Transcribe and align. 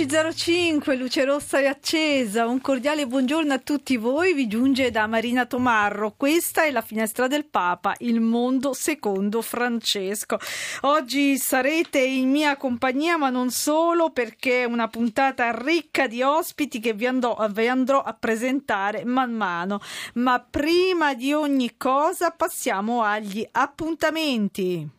«11.05, 0.00 0.96
luce 0.96 1.24
rossa 1.26 1.58
è 1.58 1.66
accesa, 1.66 2.46
un 2.46 2.62
cordiale 2.62 3.06
buongiorno 3.06 3.52
a 3.52 3.58
tutti 3.58 3.98
voi, 3.98 4.32
vi 4.32 4.46
giunge 4.46 4.90
da 4.90 5.06
Marina 5.06 5.44
Tomarro, 5.44 6.14
questa 6.16 6.64
è 6.64 6.70
la 6.70 6.80
finestra 6.80 7.26
del 7.26 7.44
Papa, 7.44 7.94
il 7.98 8.22
mondo 8.22 8.72
secondo 8.72 9.42
Francesco. 9.42 10.38
Oggi 10.82 11.36
sarete 11.36 11.98
in 11.98 12.30
mia 12.30 12.56
compagnia, 12.56 13.18
ma 13.18 13.28
non 13.28 13.50
solo, 13.50 14.08
perché 14.08 14.62
è 14.62 14.64
una 14.64 14.88
puntata 14.88 15.50
ricca 15.50 16.06
di 16.06 16.22
ospiti 16.22 16.80
che 16.80 16.94
vi 16.94 17.06
andrò, 17.06 17.36
vi 17.50 17.68
andrò 17.68 18.00
a 18.00 18.16
presentare 18.18 19.04
man 19.04 19.34
mano. 19.34 19.80
Ma 20.14 20.40
prima 20.40 21.12
di 21.12 21.34
ogni 21.34 21.74
cosa 21.76 22.30
passiamo 22.30 23.02
agli 23.02 23.46
appuntamenti. 23.52 24.98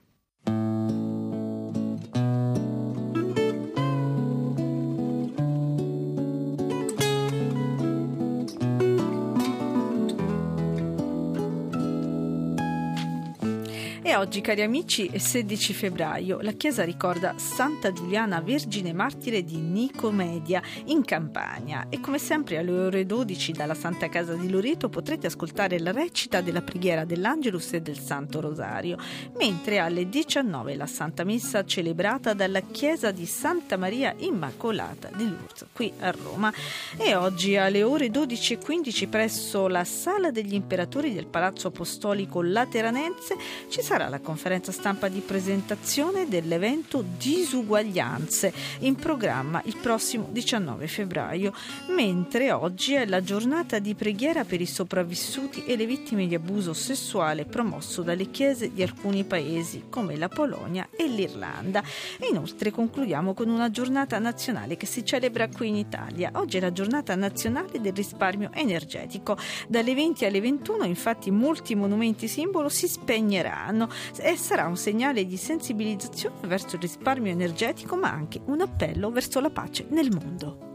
E 14.12 14.16
oggi, 14.18 14.42
cari 14.42 14.62
amici, 14.62 15.06
è 15.06 15.20
16 15.20 15.74
febbraio. 15.74 16.42
La 16.42 16.52
Chiesa 16.52 16.84
ricorda 16.84 17.36
Santa 17.38 17.94
Giuliana 17.94 18.42
Vergine 18.42 18.92
Martire 18.92 19.42
di 19.42 19.62
Nicomedia 19.62 20.62
in 20.88 21.06
Campania. 21.06 21.86
E 21.88 22.02
come 22.02 22.18
sempre 22.18 22.58
alle 22.58 22.72
ore 22.72 23.06
12 23.06 23.54
dalla 23.54 23.74
Santa 23.74 24.10
Casa 24.10 24.34
di 24.34 24.50
Loreto 24.50 24.90
potrete 24.90 25.28
ascoltare 25.28 25.80
la 25.80 25.94
recita 25.94 26.42
della 26.42 26.62
preghiera 26.62 27.06
dell'Angelus 27.06 27.72
e 27.72 27.82
del 27.82 28.00
Santo 28.00 28.42
Rosario, 28.42 28.98
mentre 29.38 29.80
alle 29.80 30.10
19 30.10 30.76
la 30.76 30.88
Santa 30.88 31.24
Messa 31.24 31.64
celebrata 31.64 32.34
dalla 32.34 32.60
Chiesa 32.60 33.12
di 33.12 33.26
Santa 33.26 33.78
Maria 33.78 34.14
Immacolata 34.18 35.10
di 35.16 35.24
Lourdes, 35.24 35.68
qui 35.72 35.90
a 36.00 36.12
Roma. 36.12 36.52
E 36.98 37.16
oggi 37.16 37.56
alle 37.56 37.82
ore 37.82 38.08
12.15 38.08 39.08
presso 39.08 39.70
la 39.70 39.86
Sala 39.86 40.32
degli 40.32 40.54
Imperatori 40.54 41.14
del 41.14 41.28
Palazzo 41.28 41.70
Apostolico 41.70 42.42
Lateranense 42.42 43.38
ci 43.70 43.82
sarà 43.82 44.00
sarà 44.02 44.10
la 44.10 44.20
conferenza 44.20 44.72
stampa 44.72 45.10
di 45.10 45.20
presentazione 45.20 46.28
dell'evento 46.28 47.04
Disuguaglianze 47.18 48.52
in 48.80 48.96
programma 48.96 49.62
il 49.66 49.78
prossimo 49.78 50.30
19 50.32 50.88
febbraio, 50.88 51.54
mentre 51.96 52.52
oggi 52.52 52.94
è 52.94 53.06
la 53.06 53.22
giornata 53.22 53.78
di 53.78 53.94
preghiera 53.94 54.44
per 54.44 54.60
i 54.60 54.66
sopravvissuti 54.66 55.66
e 55.66 55.76
le 55.76 55.86
vittime 55.86 56.26
di 56.26 56.34
abuso 56.34 56.74
sessuale 56.74 57.46
promosso 57.46 58.02
dalle 58.02 58.32
chiese 58.32 58.74
di 58.74 58.82
alcuni 58.82 59.24
paesi 59.24 59.84
come 59.90 60.18
la 60.18 60.30
Polonia 60.30 60.88
e 60.96 61.08
l'Irlanda. 61.08 61.84
Inoltre 62.30 62.72
concludiamo 62.72 63.34
con 63.36 63.50
una 63.50 63.70
giornata 63.70 64.18
nazionale 64.18 64.78
che 64.78 64.88
si 64.88 65.06
celebra 65.06 65.48
qui 65.48 65.68
in 65.68 65.76
Italia. 65.76 66.32
Oggi 66.36 66.58
è 66.58 66.60
la 66.60 66.72
giornata 66.72 67.14
nazionale 67.16 67.80
del 67.80 67.94
risparmio 67.94 68.50
energetico. 68.54 69.38
Dalle 69.68 69.94
20 69.94 70.26
alle 70.26 70.42
21 70.42 70.86
infatti 70.86 71.30
molti 71.30 71.76
monumenti 71.76 72.28
simbolo 72.28 72.70
si 72.70 72.88
spegneranno 72.88 73.90
e 74.18 74.36
sarà 74.38 74.68
un 74.68 74.78
segnale 74.78 75.26
di 75.26 75.38
sensibilizzazione 75.38 76.48
verso 76.48 76.76
il 76.76 76.82
risparmio 76.82 77.32
energetico 77.32 77.96
ma 77.96 78.12
anche 78.12 78.42
un 78.46 78.62
appello 78.62 79.12
verso 79.12 79.40
la 79.40 79.50
pace 79.50 79.86
nel 79.90 80.12
mondo. 80.12 80.71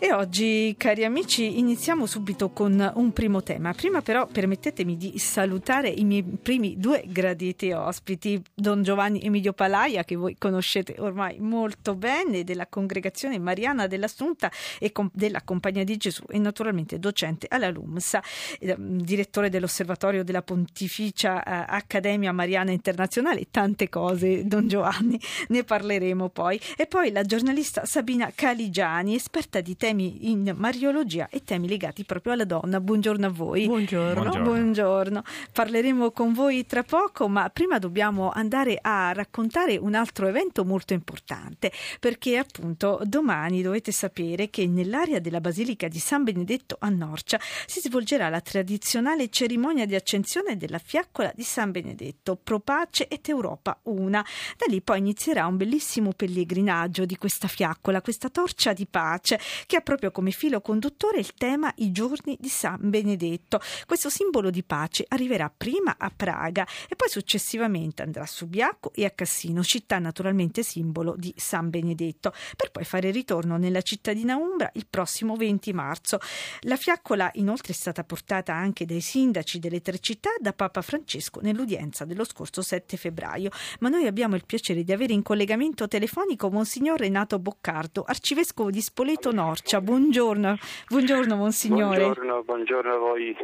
E 0.00 0.12
oggi, 0.12 0.76
cari 0.78 1.04
amici, 1.04 1.58
iniziamo 1.58 2.06
subito 2.06 2.50
con 2.50 2.92
un 2.94 3.12
primo 3.12 3.42
tema. 3.42 3.72
Prima 3.72 4.00
però 4.00 4.28
permettetemi 4.28 4.96
di 4.96 5.18
salutare 5.18 5.88
i 5.88 6.04
miei 6.04 6.22
primi 6.22 6.78
due 6.78 7.02
graditi 7.04 7.72
ospiti, 7.72 8.40
Don 8.54 8.84
Giovanni 8.84 9.20
Emilio 9.20 9.52
Palaia, 9.52 10.04
che 10.04 10.14
voi 10.14 10.36
conoscete 10.38 10.94
ormai 10.98 11.40
molto 11.40 11.96
bene, 11.96 12.44
della 12.44 12.68
congregazione 12.68 13.40
Mariana 13.40 13.88
dell'Assunta 13.88 14.52
e 14.78 14.92
della 15.12 15.42
Compagnia 15.42 15.82
di 15.82 15.96
Gesù 15.96 16.22
e 16.28 16.38
naturalmente 16.38 17.00
docente 17.00 17.48
alla 17.50 17.68
LUMSA, 17.68 18.22
eh, 18.60 18.76
direttore 18.78 19.50
dell'Osservatorio 19.50 20.22
della 20.22 20.42
Pontificia 20.42 21.42
eh, 21.42 21.64
Accademia 21.76 22.30
Mariana 22.30 22.70
Internazionale, 22.70 23.48
tante 23.50 23.88
cose, 23.88 24.46
Don 24.46 24.68
Giovanni, 24.68 25.20
ne 25.48 25.64
parleremo 25.64 26.28
poi. 26.28 26.60
E 26.76 26.86
poi 26.86 27.10
la 27.10 27.24
giornalista 27.24 27.84
Sabina 27.84 28.30
Caligiani, 28.32 29.16
esperta 29.16 29.60
di 29.60 29.76
temi 29.76 29.86
in 29.90 30.54
mariologia 30.56 31.28
e 31.28 31.42
temi 31.42 31.68
legati 31.68 32.04
proprio 32.04 32.32
alla 32.32 32.44
donna. 32.44 32.80
Buongiorno 32.80 33.26
a 33.26 33.30
voi. 33.30 33.66
Buongiorno. 33.66 34.20
Buongiorno. 34.20 34.44
Buongiorno. 34.44 35.22
Parleremo 35.52 36.10
con 36.10 36.32
voi 36.32 36.66
tra 36.66 36.82
poco, 36.82 37.28
ma 37.28 37.48
prima 37.50 37.78
dobbiamo 37.78 38.30
andare 38.30 38.78
a 38.80 39.12
raccontare 39.12 39.76
un 39.76 39.94
altro 39.94 40.26
evento 40.26 40.64
molto 40.64 40.92
importante, 40.92 41.72
perché 42.00 42.36
appunto 42.36 43.00
domani 43.04 43.62
dovete 43.62 43.92
sapere 43.92 44.50
che 44.50 44.66
nell'area 44.66 45.18
della 45.18 45.40
Basilica 45.40 45.88
di 45.88 45.98
San 45.98 46.24
Benedetto 46.24 46.76
a 46.78 46.88
Norcia 46.88 47.40
si 47.66 47.80
svolgerà 47.80 48.28
la 48.28 48.40
tradizionale 48.40 49.28
cerimonia 49.28 49.86
di 49.86 49.94
accensione 49.94 50.56
della 50.56 50.78
fiaccola 50.78 51.32
di 51.34 51.42
San 51.42 51.70
Benedetto, 51.70 52.38
Pro 52.42 52.60
Pace 52.60 53.08
et 53.08 53.28
Europa 53.28 53.78
una. 53.84 54.24
Da 54.56 54.66
lì 54.68 54.80
poi 54.80 54.98
inizierà 54.98 55.46
un 55.46 55.56
bellissimo 55.56 56.12
pellegrinaggio 56.12 57.04
di 57.04 57.16
questa 57.16 57.48
fiaccola, 57.48 58.02
questa 58.02 58.28
torcia 58.28 58.72
di 58.72 58.86
pace 58.86 59.38
che 59.66 59.76
ha 59.78 59.80
proprio 59.80 60.10
come 60.10 60.30
filo 60.30 60.60
conduttore 60.60 61.18
il 61.18 61.34
tema 61.34 61.72
I 61.76 61.92
giorni 61.92 62.36
di 62.38 62.48
San 62.48 62.78
Benedetto. 62.80 63.60
Questo 63.86 64.10
simbolo 64.10 64.50
di 64.50 64.62
pace 64.62 65.04
arriverà 65.08 65.52
prima 65.54 65.96
a 65.98 66.12
Praga 66.14 66.66
e 66.88 66.96
poi 66.96 67.08
successivamente 67.08 68.02
andrà 68.02 68.22
a 68.22 68.26
Subiaco 68.26 68.92
e 68.94 69.04
a 69.04 69.10
Cassino, 69.10 69.62
città 69.62 69.98
naturalmente 69.98 70.62
simbolo 70.62 71.14
di 71.16 71.32
San 71.36 71.70
Benedetto, 71.70 72.32
per 72.56 72.70
poi 72.70 72.84
fare 72.84 73.10
ritorno 73.10 73.56
nella 73.56 73.82
cittadina 73.82 74.36
Umbra 74.36 74.70
il 74.74 74.86
prossimo 74.88 75.36
20 75.36 75.72
marzo. 75.72 76.18
La 76.62 76.76
fiaccola 76.76 77.30
inoltre 77.34 77.72
è 77.72 77.76
stata 77.76 78.04
portata 78.04 78.52
anche 78.52 78.84
dai 78.84 79.00
sindaci 79.00 79.58
delle 79.58 79.80
tre 79.80 79.98
città 80.00 80.30
da 80.40 80.52
Papa 80.52 80.82
Francesco 80.82 81.40
nell'udienza 81.40 82.04
dello 82.04 82.24
scorso 82.24 82.62
7 82.62 82.96
febbraio, 82.96 83.50
ma 83.80 83.88
noi 83.88 84.06
abbiamo 84.06 84.34
il 84.34 84.44
piacere 84.44 84.82
di 84.82 84.92
avere 84.92 85.12
in 85.12 85.22
collegamento 85.22 85.86
telefonico 85.86 86.50
Monsignor 86.50 86.98
Renato 86.98 87.38
Boccardo, 87.38 88.02
arcivescovo 88.02 88.70
di 88.70 88.80
Spoleto 88.80 89.30
Norcia. 89.68 89.80
Buongiorno, 89.82 90.58
buongiorno 90.88 91.36
Monsignore. 91.36 92.00
Buongiorno, 92.00 92.42
buongiorno 92.42 92.94
a 92.94 92.96
voi. 92.96 93.36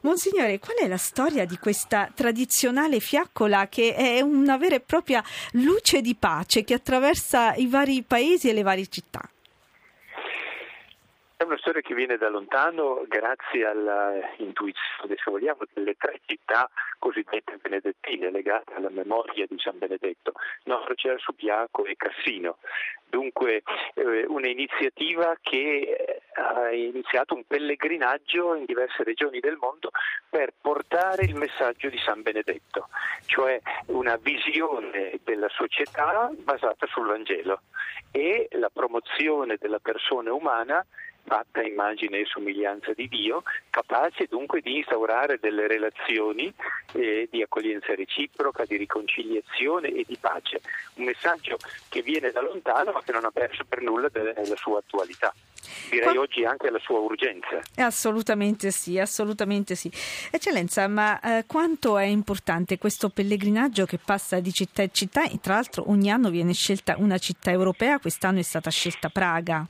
Monsignore, 0.00 0.58
qual 0.58 0.78
è 0.78 0.88
la 0.88 0.96
storia 0.96 1.44
di 1.44 1.58
questa 1.58 2.10
tradizionale 2.14 3.00
fiaccola 3.00 3.68
che 3.68 3.94
è 3.94 4.20
una 4.22 4.56
vera 4.56 4.76
e 4.76 4.80
propria 4.80 5.22
luce 5.52 6.00
di 6.00 6.14
pace 6.14 6.64
che 6.64 6.72
attraversa 6.72 7.54
i 7.54 7.66
vari 7.66 8.02
paesi 8.02 8.48
e 8.48 8.54
le 8.54 8.62
varie 8.62 8.86
città? 8.86 9.28
È 11.40 11.44
una 11.44 11.56
storia 11.58 11.82
che 11.82 11.94
viene 11.94 12.16
da 12.16 12.28
lontano 12.28 13.04
grazie 13.06 13.64
all'intuizione, 13.64 15.14
se 15.22 15.30
vogliamo, 15.30 15.60
delle 15.72 15.94
tre 15.94 16.18
città 16.26 16.68
cosiddette 16.98 17.58
benedettine 17.58 18.32
legate 18.32 18.74
alla 18.74 18.90
memoria 18.90 19.46
di 19.48 19.56
San 19.60 19.78
Benedetto, 19.78 20.32
Norcia, 20.64 21.16
Subiaco 21.16 21.84
e 21.84 21.94
Cassino. 21.94 22.58
Dunque 23.08 23.62
eh, 23.94 24.24
un'iniziativa 24.26 25.36
che 25.40 26.22
ha 26.34 26.72
iniziato 26.72 27.36
un 27.36 27.44
pellegrinaggio 27.46 28.56
in 28.56 28.64
diverse 28.64 29.04
regioni 29.04 29.38
del 29.38 29.58
mondo 29.60 29.92
per 30.28 30.52
portare 30.60 31.22
il 31.22 31.36
messaggio 31.36 31.88
di 31.88 31.98
San 31.98 32.22
Benedetto, 32.22 32.88
cioè 33.26 33.60
una 33.86 34.16
visione 34.16 35.20
della 35.22 35.48
società 35.50 36.32
basata 36.36 36.88
sul 36.88 37.06
Vangelo 37.06 37.60
e 38.10 38.48
la 38.58 38.70
promozione 38.70 39.56
della 39.56 39.78
persona 39.78 40.32
umana 40.32 40.84
fatta 41.24 41.62
immagine 41.62 42.20
e 42.20 42.24
somiglianza 42.26 42.92
di 42.94 43.08
Dio, 43.08 43.42
capace 43.70 44.26
dunque 44.28 44.60
di 44.60 44.76
instaurare 44.76 45.38
delle 45.40 45.66
relazioni 45.66 46.52
eh, 46.92 47.28
di 47.30 47.42
accoglienza 47.42 47.94
reciproca, 47.94 48.64
di 48.64 48.76
riconciliazione 48.76 49.88
e 49.88 50.04
di 50.06 50.16
pace. 50.18 50.60
Un 50.94 51.04
messaggio 51.04 51.56
che 51.88 52.02
viene 52.02 52.30
da 52.30 52.40
lontano 52.40 52.92
ma 52.92 53.02
che 53.02 53.12
non 53.12 53.24
ha 53.24 53.30
perso 53.30 53.64
per 53.64 53.82
nulla 53.82 54.08
della 54.08 54.56
sua 54.56 54.78
attualità 54.78 55.32
direi 55.90 56.12
Qua... 56.14 56.20
oggi 56.20 56.44
anche 56.44 56.70
la 56.70 56.78
sua 56.78 56.98
urgenza. 56.98 57.60
Assolutamente 57.76 58.70
sì, 58.70 58.98
assolutamente 58.98 59.74
sì. 59.74 59.90
Eccellenza, 60.30 60.86
ma 60.88 61.20
eh, 61.20 61.44
quanto 61.46 61.98
è 61.98 62.04
importante 62.04 62.78
questo 62.78 63.08
pellegrinaggio 63.08 63.84
che 63.84 63.98
passa 63.98 64.40
di 64.40 64.52
città 64.52 64.82
in 64.82 64.92
città? 64.92 65.26
Tra 65.40 65.54
l'altro 65.54 65.90
ogni 65.90 66.10
anno 66.10 66.30
viene 66.30 66.52
scelta 66.52 66.96
una 66.98 67.18
città 67.18 67.50
europea, 67.50 67.98
quest'anno 67.98 68.38
è 68.38 68.42
stata 68.42 68.70
scelta 68.70 69.08
Praga. 69.08 69.66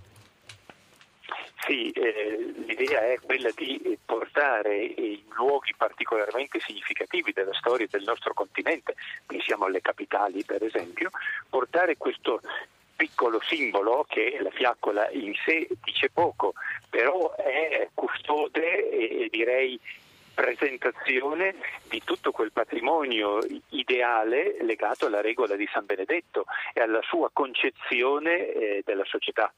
Sì, 1.68 1.90
eh, 1.90 2.54
l'idea 2.66 3.12
è 3.12 3.18
quella 3.20 3.50
di 3.54 3.98
portare 4.02 4.74
i 4.84 5.22
luoghi 5.36 5.74
particolarmente 5.76 6.60
significativi 6.60 7.34
della 7.34 7.52
storia 7.52 7.86
del 7.90 8.04
nostro 8.04 8.32
continente, 8.32 8.94
pensiamo 9.26 9.66
alle 9.66 9.82
capitali 9.82 10.42
per 10.44 10.64
esempio, 10.64 11.10
portare 11.46 11.98
questo 11.98 12.40
piccolo 12.96 13.38
simbolo 13.42 14.06
che 14.08 14.38
la 14.40 14.48
fiaccola 14.48 15.10
in 15.10 15.34
sé 15.44 15.68
dice 15.84 16.08
poco, 16.08 16.54
però 16.88 17.36
è 17.36 17.90
custode 17.92 18.88
e 18.88 19.28
direi 19.30 19.78
presentazione 20.32 21.56
di 21.86 22.00
tutto 22.02 22.30
quel 22.30 22.50
patrimonio 22.50 23.40
ideale 23.70 24.56
legato 24.62 25.04
alla 25.04 25.20
regola 25.20 25.54
di 25.54 25.68
San 25.70 25.84
Benedetto 25.84 26.46
e 26.72 26.80
alla 26.80 27.02
sua 27.02 27.28
concezione 27.30 28.52
eh, 28.52 28.82
della 28.86 29.04
società. 29.04 29.52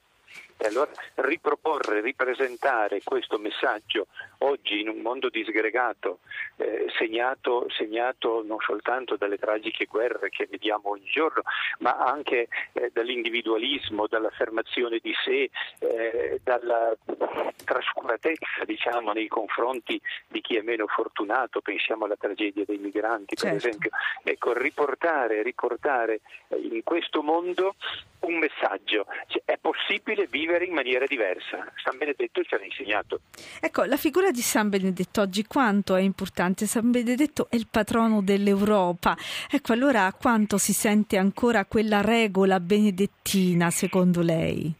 E 0.63 0.67
allora 0.67 0.91
riproporre, 1.15 2.03
ripresentare 2.03 3.01
questo 3.03 3.39
messaggio 3.39 4.09
oggi 4.41 4.81
in 4.81 4.91
un 4.91 4.99
mondo 4.99 5.31
disgregato, 5.31 6.19
eh, 6.57 6.85
segnato, 6.99 7.67
segnato, 7.71 8.43
non 8.45 8.59
soltanto 8.61 9.17
dalle 9.17 9.39
tragiche 9.39 9.87
guerre 9.87 10.29
che 10.29 10.47
vediamo 10.51 10.91
ogni 10.91 11.09
giorno, 11.11 11.43
ma 11.79 11.97
anche 11.97 12.49
eh, 12.73 12.91
dall'individualismo, 12.93 14.07
dall'affermazione 14.07 14.99
di 15.03 15.15
sé, 15.25 15.51
eh, 15.79 16.41
dalla 16.45 16.95
trascuratezza 17.65 18.65
diciamo, 18.67 19.13
nei 19.13 19.29
confronti 19.29 19.99
di 20.29 20.43
chi 20.43 20.57
è 20.57 20.61
meno 20.61 20.87
fortunato, 20.89 21.63
pensiamo 21.63 22.05
alla 22.05 22.17
tragedia 22.17 22.65
dei 22.67 22.79
migranti 22.79 23.35
per 23.35 23.51
certo. 23.51 23.67
esempio. 23.67 23.91
Ecco, 24.25 24.53
riportare, 24.53 25.43
riportare 25.43 26.21
in 26.49 26.83
questo 26.85 27.23
mondo 27.23 27.77
un 28.21 28.39
messaggio, 28.39 29.07
cioè, 29.29 29.43
è 29.45 29.59
possibile 29.61 30.27
vivere 30.31 30.65
in 30.65 30.75
maniera 30.75 31.07
diversa, 31.07 31.71
San 31.83 31.97
Benedetto 31.99 32.43
ci 32.43 32.55
ha 32.55 32.63
insegnato. 32.63 33.21
Ecco, 33.61 33.85
la 33.85 33.97
figura 33.97 34.31
di 34.31 34.43
San 34.43 34.69
Benedetto 34.69 35.21
oggi 35.23 35.45
quanto 35.47 35.95
è 35.97 36.01
importante? 36.01 36.67
San 36.67 36.91
Benedetto 36.91 37.49
è 37.51 37.57
il 37.57 37.69
patrono 37.71 38.23
dell'Europa, 38.23 39.17
ecco 39.51 39.73
allora 39.73 40.13
quanto 40.19 40.59
si 40.59 40.73
sente 40.73 41.17
ancora 41.17 41.65
quella 41.65 42.01
regola 42.01 42.61
benedettina 42.61 43.71
secondo 43.71 44.23
lei? 44.23 44.75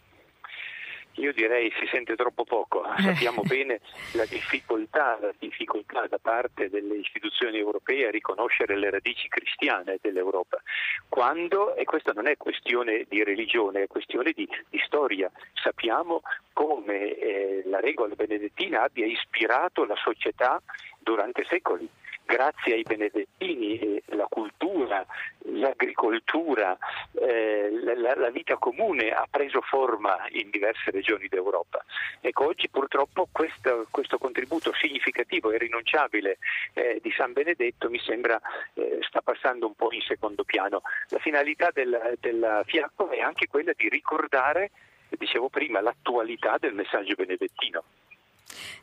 Io 1.15 1.33
direi 1.33 1.71
si 1.79 1.87
sente 1.91 2.15
troppo 2.15 2.45
poco, 2.45 2.85
sappiamo 2.99 3.43
bene 3.43 3.81
la 4.13 4.25
difficoltà, 4.25 5.19
la 5.21 5.33
difficoltà, 5.39 6.07
da 6.07 6.19
parte 6.19 6.71
delle 6.71 6.97
istituzioni 6.97 7.59
europee 7.59 8.07
a 8.07 8.11
riconoscere 8.11 8.77
le 8.77 8.91
radici 8.91 9.29
cristiane 9.29 9.99
dell'Europa, 10.01 10.63
quando, 11.09 11.75
e 11.75 11.85
questa 11.85 12.13
non 12.13 12.27
è 12.27 12.37
questione 12.37 13.07
di 13.09 13.23
religione, 13.25 13.83
è 13.83 13.87
questione 13.87 14.33
di, 14.33 14.49
di 14.69 14.81
storia, 14.87 15.31
sappiamo 15.55 16.23
come 16.53 17.15
eh, 17.17 17.63
la 17.67 17.81
regola 17.81 18.15
benedettina 18.15 18.83
abbia 18.83 19.07
ispirato 19.07 19.85
la 19.85 19.97
società 19.97 20.61
durante 20.99 21.45
secoli 21.49 21.89
grazie 22.31 22.75
ai 22.75 22.83
benedettini 22.83 24.01
la 24.11 24.27
cultura, 24.29 25.05
l'agricoltura, 25.47 26.79
eh, 27.15 27.71
la, 27.83 28.15
la, 28.15 28.31
vita 28.31 28.57
comune 28.57 29.11
ha 29.11 29.27
preso 29.29 29.61
forma 29.63 30.17
in 30.31 30.49
diverse 30.51 30.93
regioni 30.93 31.27
d'Europa. 31.27 31.85
Ecco, 32.21 32.47
oggi 32.47 32.69
purtroppo 32.69 33.29
questo, 33.33 33.87
questo 33.91 34.19
contributo 34.19 34.73
significativo 34.75 35.51
e 35.51 35.59
rinunciabile 35.59 36.39
eh, 36.75 37.01
di 37.03 37.11
San 37.17 37.33
Benedetto 37.33 37.91
mi 37.91 37.99
sembra 37.99 38.41
eh, 38.75 38.99
sta 39.03 39.21
passando 39.23 39.67
un 39.67 39.75
po' 39.75 39.93
in 39.93 40.03
secondo 40.03 40.45
piano. 40.45 40.83
La 41.09 41.19
finalità 41.19 41.71
del, 41.73 42.17
della 42.21 42.63
Fiacco 42.65 43.11
è 43.11 43.19
anche 43.19 43.49
quella 43.49 43.73
di 43.77 43.89
ricordare, 43.89 44.71
dicevo 45.09 45.49
prima, 45.49 45.81
l'attualità 45.81 46.59
del 46.59 46.75
messaggio 46.75 47.15
benedettino. 47.17 47.83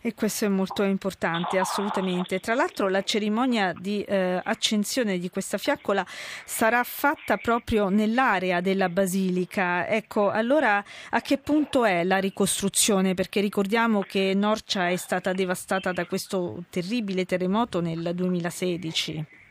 E 0.01 0.13
questo 0.13 0.45
è 0.45 0.47
molto 0.47 0.83
importante, 0.83 1.59
assolutamente. 1.59 2.39
Tra 2.39 2.53
l'altro 2.53 2.87
la 2.87 3.03
cerimonia 3.03 3.73
di 3.73 4.01
eh, 4.03 4.39
accensione 4.43 5.17
di 5.19 5.29
questa 5.29 5.57
fiaccola 5.57 6.05
sarà 6.45 6.83
fatta 6.83 7.37
proprio 7.37 7.89
nell'area 7.89 8.61
della 8.61 8.89
basilica. 8.89 9.87
Ecco, 9.87 10.29
allora 10.29 10.83
a 11.09 11.21
che 11.21 11.37
punto 11.37 11.85
è 11.85 12.03
la 12.03 12.17
ricostruzione? 12.17 13.13
Perché 13.13 13.41
ricordiamo 13.41 14.01
che 14.01 14.33
Norcia 14.35 14.89
è 14.89 14.95
stata 14.95 15.33
devastata 15.33 15.91
da 15.91 16.05
questo 16.05 16.63
terribile 16.69 17.25
terremoto 17.25 17.81
nel 17.81 18.11
2016. 18.13 19.46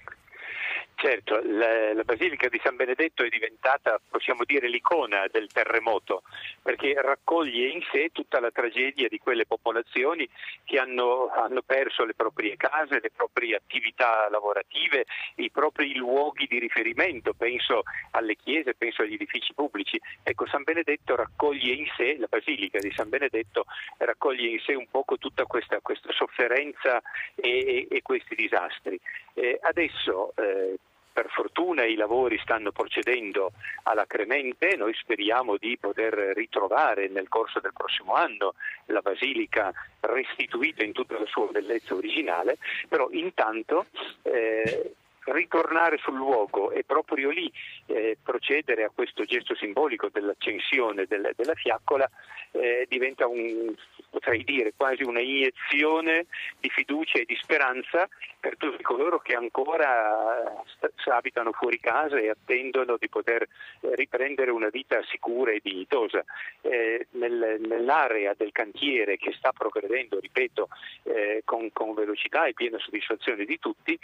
Certo, 0.99 1.39
la, 1.45 1.93
la, 1.93 2.05
Basilica 2.05 2.49
di 2.49 2.59
San 2.65 2.75
Benedetto 2.75 3.23
è 3.23 3.29
diventata, 3.29 4.01
possiamo 4.09 4.45
dire, 4.45 4.67
l'icona 4.67 5.27
del 5.31 5.53
terremoto, 5.53 6.23
perché 6.63 6.95
raccoglie 6.99 7.69
in 7.69 7.83
sé 7.93 8.09
tutta 8.13 8.41
la 8.41 8.51
tragedia 8.51 9.07
di 9.07 9.19
quelle 9.19 9.45
popolazioni 9.45 10.27
che 10.65 10.79
hanno, 10.79 11.29
hanno 11.29 11.61
perso 11.61 12.07
le 12.07 12.15
proprie 12.15 12.57
case, 12.57 12.99
le 13.03 13.11
proprie 13.15 13.57
attività 13.57 14.27
lavorative, 14.31 15.05
i 15.35 15.51
propri 15.51 15.95
luoghi 15.95 16.47
di 16.47 16.59
riferimento, 16.59 17.35
penso 17.35 17.83
alle 18.13 18.35
chiese, 18.35 18.73
penso 18.73 19.03
agli 19.03 19.15
edifici 19.15 19.53
pubblici. 19.53 20.01
Ecco, 20.23 20.47
San 20.47 20.63
Benedetto 20.63 21.15
raccoglie 21.15 21.75
in 21.75 21.87
sé, 21.95 22.17
la 22.19 22.27
Basilica 22.27 22.79
di 22.79 22.91
San 22.97 23.11
Benedetto 23.11 23.67
raccoglie 23.99 24.49
in 24.49 24.61
sé 24.61 24.73
un 24.73 24.89
poco 24.91 25.19
tutta 25.19 25.45
questa, 25.45 25.79
questa 25.81 26.11
sofferenza 26.13 27.03
e, 27.35 27.51
e, 27.51 27.87
e, 27.91 28.01
questi 28.01 28.35
disastri. 28.35 28.99
Eh, 29.35 29.59
adesso 29.61 30.33
eh, 30.37 30.79
per 31.17 31.31
fortuna 31.31 31.87
i 31.87 31.95
lavori 31.95 32.39
stanno 32.43 32.73
procedendo 32.73 33.53
alacremente, 33.85 34.77
noi 34.77 34.93
speriamo 34.93 35.57
di 35.57 35.79
poter 35.81 36.13
ritrovare 36.35 37.09
nel 37.09 37.31
corso 37.31 37.59
del 37.59 37.73
prossimo 37.73 38.13
anno 38.13 38.53
la 38.87 39.01
basilica 39.01 39.73
restituita 40.01 40.85
in 40.85 40.93
tutta 40.93 41.19
la 41.19 41.25
sua 41.25 41.47
bellezza 41.47 41.95
originale, 41.95 42.59
però 42.87 43.09
intanto 43.13 43.87
eh, 44.25 44.93
ritornare 45.27 45.99
sul 45.99 46.15
luogo 46.15 46.71
e 46.71 46.85
proprio 46.85 47.31
lì 47.31 47.51
eh, 47.87 48.17
procedere 48.23 48.85
a 48.85 48.91
questo 48.95 49.25
gesto 49.25 49.55
simbolico 49.55 50.09
dell'accensione 50.09 51.07
del, 51.07 51.33
della 51.35 51.55
fiaccola 51.55 52.09
eh, 52.53 52.87
diventa 52.89 53.27
un, 53.27 53.75
potrei 54.11 54.45
dire, 54.45 54.73
quasi 54.77 55.03
una 55.03 55.21
iniezione 55.21 56.27
di 56.59 56.71
fiducia 56.71 57.19
e 57.19 57.25
di 57.25 57.37
speranza 57.37 58.09
per 58.41 58.57
tutti 58.57 58.83
coloro 58.83 59.19
che 59.19 59.35
ancora 59.35 60.63
st- 60.67 61.09
abitano 61.09 61.53
fuori 61.53 61.79
casa 61.81 62.19
e 62.19 62.31
attendono 62.31 62.97
di 62.99 63.09
poter 63.09 63.43
eh, 63.43 63.95
riprendere 63.95 64.51
una 64.51 64.69
vita 64.69 65.03
sicura 65.11 65.53
e 65.53 65.61
dignitosa. 65.63 66.25
Eh, 66.63 67.07
nel, 67.11 67.61
nell'area 67.61 68.35
del 68.37 68.53
cantiere 68.53 69.17
che 69.17 69.33
sta 69.33 69.53
progredendo, 69.53 70.19
ripeto, 70.19 70.69
eh, 71.05 71.43
con, 71.45 71.73
con 71.73 71.95
velocità 71.95 72.47
e 72.47 72.55
piena 72.55 72.79
soddisfazione 72.79 73.45
di 73.45 73.59
tutti, 73.59 73.99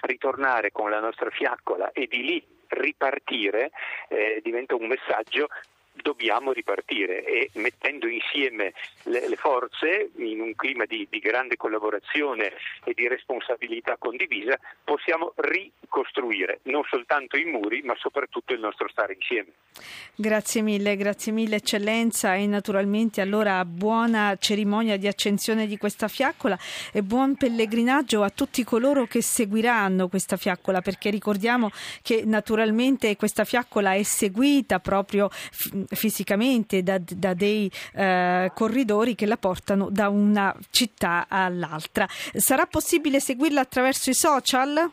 ritornare 0.00 0.72
con 0.72 0.90
la 0.90 1.00
nostra 1.00 1.30
fiaccola 1.30 1.92
e 1.92 2.06
di 2.06 2.22
lì 2.22 2.46
ripartire 2.68 3.70
eh, 4.08 4.40
diventa 4.42 4.74
un 4.74 4.86
messaggio 4.86 5.48
dobbiamo 5.94 6.52
ripartire 6.52 7.24
e 7.24 7.50
mettendo 7.54 8.06
insieme 8.06 8.72
le, 9.04 9.28
le 9.28 9.36
forze 9.36 10.10
in 10.16 10.40
un 10.40 10.54
clima 10.54 10.84
di, 10.84 11.06
di, 11.08 11.18
grande 11.18 11.56
collaborazione 11.56 12.52
e 12.84 12.92
di 12.94 13.08
responsabilità 13.08 13.96
condivisa 13.98 14.58
possiamo 14.82 15.32
ricostruire 15.36 16.60
non 16.64 16.82
soltanto 16.88 17.36
i 17.36 17.44
muri 17.44 17.82
ma 17.82 17.94
soprattutto 17.96 18.52
il 18.52 18.60
nostro 18.60 18.88
stare 18.88 19.14
insieme. 19.14 19.52
Grazie 20.14 20.62
mille, 20.62 20.96
grazie 20.96 21.32
mille 21.32 21.56
eccellenza 21.56 22.34
e 22.34 22.46
naturalmente 22.46 23.20
allora 23.20 23.64
buona 23.64 24.36
cerimonia 24.38 24.96
di 24.96 25.06
accensione 25.06 25.66
di 25.66 25.76
questa 25.76 26.08
fiaccola 26.08 26.58
e 26.92 27.02
buon 27.02 27.36
pellegrinaggio 27.36 28.22
a 28.22 28.30
tutti 28.30 28.64
coloro 28.64 29.06
che 29.06 29.22
seguiranno 29.22 30.08
questa 30.08 30.36
fiaccola 30.36 30.80
perché 30.80 31.10
ricordiamo 31.10 31.70
che 32.02 32.22
naturalmente 32.24 33.16
questa 33.16 33.44
fiaccola 33.44 33.94
è 33.94 34.02
seguita 34.02 34.80
proprio 34.80 35.28
fisicamente 35.88 36.82
da, 36.82 36.98
da 36.98 37.34
dei 37.34 37.70
eh, 37.94 38.50
corridori 38.54 39.14
che 39.14 39.26
la 39.26 39.36
portano 39.36 39.88
da 39.90 40.08
una 40.08 40.54
città 40.70 41.26
all'altra. 41.28 42.06
Sarà 42.08 42.66
possibile 42.66 43.20
seguirla 43.20 43.60
attraverso 43.60 44.10
i 44.10 44.14
social? 44.14 44.90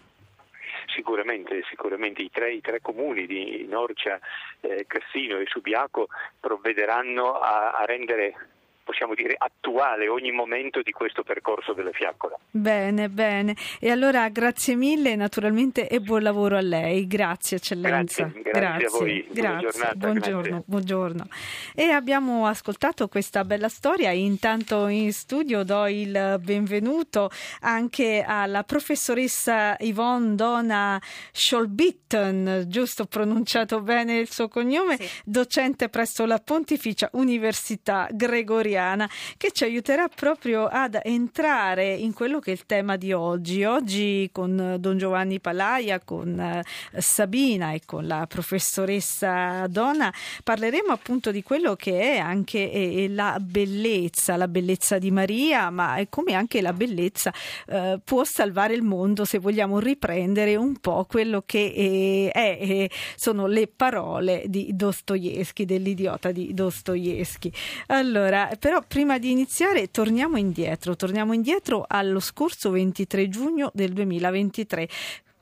Sicuramente, 0.94 1.64
sicuramente 1.70 2.22
i, 2.22 2.30
tre, 2.30 2.54
i 2.54 2.62
tre, 2.62 2.82
comuni 2.82 3.26
di 3.26 3.66
Norcia, 3.70 4.20
eh, 4.60 4.86
Cassino 4.88 5.38
e 5.38 5.46
Subiaco 5.48 6.08
provvederanno 6.40 7.40
a, 7.40 7.72
a 7.72 7.86
rendere 7.86 8.36
possiamo 8.84 9.14
dire, 9.14 9.36
attuale 9.38 10.08
ogni 10.08 10.32
momento 10.32 10.82
di 10.82 10.92
questo 10.92 11.24
percorso 11.24 11.74
delle 11.74 11.92
fiaccola. 11.94 12.36
Bene, 12.50 13.10
bene. 13.10 13.56
E 13.80 13.90
allora 13.92 14.28
grazie 14.30 14.76
mille 14.76 15.16
naturalmente 15.16 15.88
e 15.88 16.00
buon 16.00 16.24
lavoro 16.24 16.58
a 16.58 16.62
lei. 16.62 17.08
Grazie 17.08 17.58
eccellenza. 17.58 18.24
Grazie, 18.24 18.42
grazie, 18.42 18.60
grazie. 18.60 18.86
a 18.86 18.90
voi. 18.90 19.28
Grazie. 19.30 19.70
Giornata, 19.70 19.96
buongiorno, 19.96 20.42
grazie. 20.42 20.64
buongiorno. 20.66 21.28
E 21.76 21.84
abbiamo 21.90 22.48
ascoltato 22.48 23.08
questa 23.08 23.44
bella 23.44 23.70
storia. 23.70 24.12
Intanto 24.12 24.88
in 24.88 25.14
studio 25.14 25.64
do 25.64 25.88
il 25.88 26.40
benvenuto 26.42 27.30
anche 27.62 28.24
alla 28.26 28.64
professoressa 28.64 29.76
Yvonne 29.80 30.36
Dona 30.36 31.02
Scholbitten, 31.32 32.66
giusto 32.68 33.06
pronunciato 33.06 33.82
bene 33.82 34.18
il 34.20 34.30
suo 34.30 34.48
cognome, 34.48 34.98
sì. 34.98 35.08
docente 35.24 35.90
presso 35.90 36.26
la 36.26 36.40
Pontificia 36.40 37.10
Università 37.14 38.08
Gregoriana 38.12 38.71
italiana 38.72 39.10
che 39.38 39.52
ci 39.52 39.64
aiuterà 39.64 40.08
proprio 40.08 40.68
ad 40.68 41.00
entrare 41.04 41.94
in 41.94 42.14
quello 42.14 42.40
che 42.40 42.52
è 42.52 42.54
il 42.54 42.66
tema 42.66 42.96
di 42.96 43.12
oggi. 43.12 43.64
Oggi 43.64 44.30
con 44.32 44.78
Don 44.80 44.98
Giovanni 44.98 45.40
Palaia, 45.40 46.00
con 46.00 46.40
eh, 46.40 46.64
Sabina 46.98 47.74
e 47.74 47.82
con 47.86 48.08
la 48.08 48.26
professoressa 48.28 49.68
Donna 49.68 50.12
parleremo 50.44 50.92
appunto 50.92 51.32
di 51.32 51.44
quello 51.44 51.76
che 51.76 52.14
è 52.14 52.18
anche 52.18 52.72
eh, 52.72 53.08
la 53.10 53.38
bellezza, 53.40 54.38
la 54.38 54.48
bellezza 54.48 54.98
di 54.98 55.12
Maria, 55.12 55.70
ma 55.70 55.96
è 55.96 56.08
come 56.10 56.34
anche 56.34 56.62
la 56.62 56.74
bellezza 56.74 57.34
eh, 57.68 58.00
può 58.04 58.24
salvare 58.24 58.74
il 58.74 58.84
mondo 58.84 59.26
se 59.26 59.40
vogliamo 59.40 59.80
riprendere 59.80 60.56
un 60.56 60.78
po' 60.78 61.06
quello 61.10 61.44
che 61.46 62.32
è, 62.34 62.58
è, 62.58 62.90
sono 63.16 63.48
le 63.48 63.68
parole 63.68 64.44
di 64.48 64.70
Dostoevsky, 64.74 65.66
dell'idiota 65.66 66.32
di 66.32 66.54
Dostoevsky. 66.54 67.52
Allora, 67.88 68.50
però 68.62 68.80
prima 68.88 69.18
di 69.18 69.32
iniziare 69.32 69.90
torniamo 69.90 70.38
indietro, 70.38 70.96
torniamo 70.96 71.34
indietro 71.34 71.84
allo 71.88 72.20
scorso 72.20 72.70
23 72.70 73.28
giugno 73.28 73.72
del 73.74 73.92
2023 73.92 74.88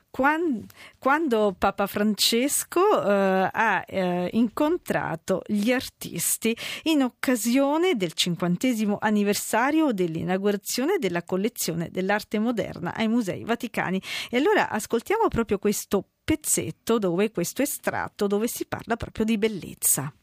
quando 0.10 1.54
Papa 1.58 1.86
Francesco 1.86 2.80
eh, 2.80 3.50
ha 3.52 3.84
eh, 3.86 4.30
incontrato 4.34 5.42
gli 5.46 5.74
artisti 5.74 6.56
in 6.84 7.04
occasione 7.04 7.96
del 7.96 8.14
cinquantesimo 8.14 8.98
anniversario 9.02 9.92
dell'inaugurazione 9.92 10.98
della 10.98 11.24
collezione 11.24 11.90
dell'arte 11.92 12.40
moderna 12.40 12.96
ai 12.96 13.10
Musei 13.10 13.44
Vaticani. 13.44 14.02
E 14.30 14.38
allora 14.38 14.70
ascoltiamo 14.70 15.28
proprio 15.28 15.60
questo 15.60 16.06
pezzetto 16.24 16.98
dove 17.00 17.32
questo 17.32 17.62
estratto 17.62 18.28
dove 18.28 18.48
si 18.48 18.66
parla 18.66 18.96
proprio 18.96 19.26
di 19.26 19.38
bellezza. 19.38 20.14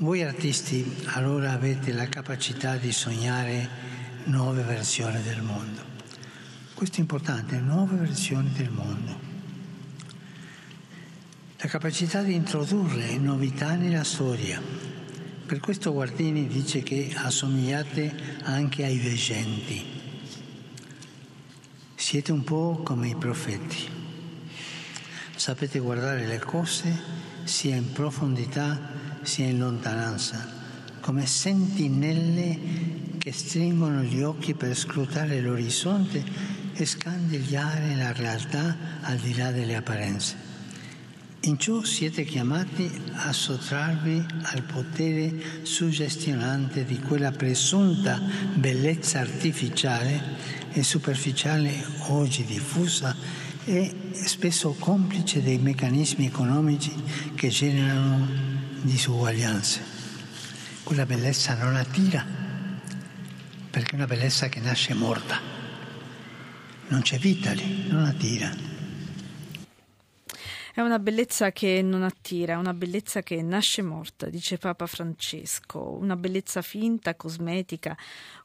Voi 0.00 0.22
artisti 0.22 0.82
allora 1.08 1.52
avete 1.52 1.92
la 1.92 2.08
capacità 2.08 2.76
di 2.76 2.90
sognare 2.90 3.68
nuove 4.24 4.62
versioni 4.62 5.20
del 5.22 5.42
mondo. 5.42 5.82
Questo 6.72 6.96
è 6.96 7.00
importante, 7.00 7.58
nuove 7.58 7.96
versioni 7.96 8.50
del 8.52 8.70
mondo. 8.70 9.18
La 11.58 11.68
capacità 11.68 12.22
di 12.22 12.32
introdurre 12.32 13.18
novità 13.18 13.74
nella 13.74 14.02
storia. 14.02 14.58
Per 15.44 15.60
questo 15.60 15.92
Guardini 15.92 16.46
dice 16.46 16.82
che 16.82 17.12
assomigliate 17.14 18.38
anche 18.44 18.86
ai 18.86 18.96
veggenti. 18.96 19.84
Siete 21.94 22.32
un 22.32 22.42
po' 22.42 22.80
come 22.82 23.08
i 23.08 23.16
profeti. 23.16 23.86
Sapete 25.36 25.78
guardare 25.78 26.26
le 26.26 26.38
cose 26.38 27.20
sia 27.44 27.76
in 27.76 27.92
profondità 27.92 28.78
sia 29.22 29.46
in 29.46 29.58
lontananza, 29.58 30.46
come 31.00 31.26
sentinelle 31.26 32.58
che 33.18 33.32
stringono 33.32 34.02
gli 34.02 34.22
occhi 34.22 34.54
per 34.54 34.76
scrutare 34.76 35.40
l'orizzonte 35.40 36.24
e 36.72 36.84
scandigliare 36.86 37.96
la 37.96 38.12
realtà 38.12 38.76
al 39.02 39.18
di 39.18 39.34
là 39.34 39.50
delle 39.50 39.76
apparenze. 39.76 40.48
In 41.44 41.58
ciò 41.58 41.82
siete 41.82 42.24
chiamati 42.24 42.90
a 43.12 43.32
sottrarvi 43.32 44.24
al 44.42 44.62
potere 44.62 45.62
suggestionante 45.62 46.84
di 46.84 46.98
quella 46.98 47.30
presunta 47.30 48.20
bellezza 48.54 49.20
artificiale 49.20 50.36
e 50.72 50.82
superficiale 50.82 51.82
oggi 52.08 52.44
diffusa 52.44 53.16
e 53.70 53.94
spesso 54.24 54.74
complice 54.80 55.40
dei 55.40 55.58
meccanismi 55.58 56.26
economici 56.26 56.92
che 57.36 57.50
generano 57.50 58.26
disuguaglianze. 58.82 59.80
Quella 60.82 61.06
bellezza 61.06 61.54
non 61.54 61.76
attira, 61.76 62.26
perché 63.70 63.92
è 63.92 63.94
una 63.94 64.08
bellezza 64.08 64.48
che 64.48 64.58
nasce 64.58 64.92
morta. 64.94 65.40
Non 66.88 67.02
c'è 67.02 67.18
vita 67.18 67.52
lì, 67.52 67.86
non 67.88 68.06
attira. 68.06 68.69
È 70.72 70.80
una 70.80 71.00
bellezza 71.00 71.50
che 71.50 71.82
non 71.82 72.04
attira, 72.04 72.56
una 72.56 72.72
bellezza 72.72 73.22
che 73.22 73.42
nasce 73.42 73.82
morta, 73.82 74.26
dice 74.26 74.56
Papa 74.56 74.86
Francesco, 74.86 75.96
una 75.98 76.14
bellezza 76.14 76.62
finta, 76.62 77.16
cosmetica, 77.16 77.96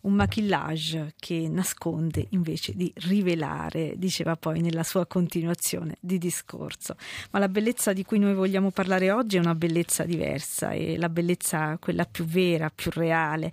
un 0.02 0.14
maquillage 0.14 1.14
che 1.20 1.48
nasconde 1.48 2.26
invece 2.30 2.74
di 2.74 2.92
rivelare, 2.96 3.94
diceva 3.98 4.36
poi 4.36 4.62
nella 4.62 4.82
sua 4.82 5.06
continuazione 5.06 5.98
di 6.00 6.18
discorso. 6.18 6.96
Ma 7.30 7.38
la 7.38 7.48
bellezza 7.48 7.94
di 7.94 8.04
cui 8.04 8.18
noi 8.18 8.34
vogliamo 8.34 8.72
parlare 8.72 9.12
oggi 9.12 9.38
è 9.38 9.40
una 9.40 9.54
bellezza 9.54 10.04
diversa, 10.04 10.72
è 10.72 10.98
la 10.98 11.10
bellezza 11.10 11.78
quella 11.80 12.06
più 12.06 12.26
vera, 12.26 12.72
più 12.74 12.90
reale. 12.92 13.52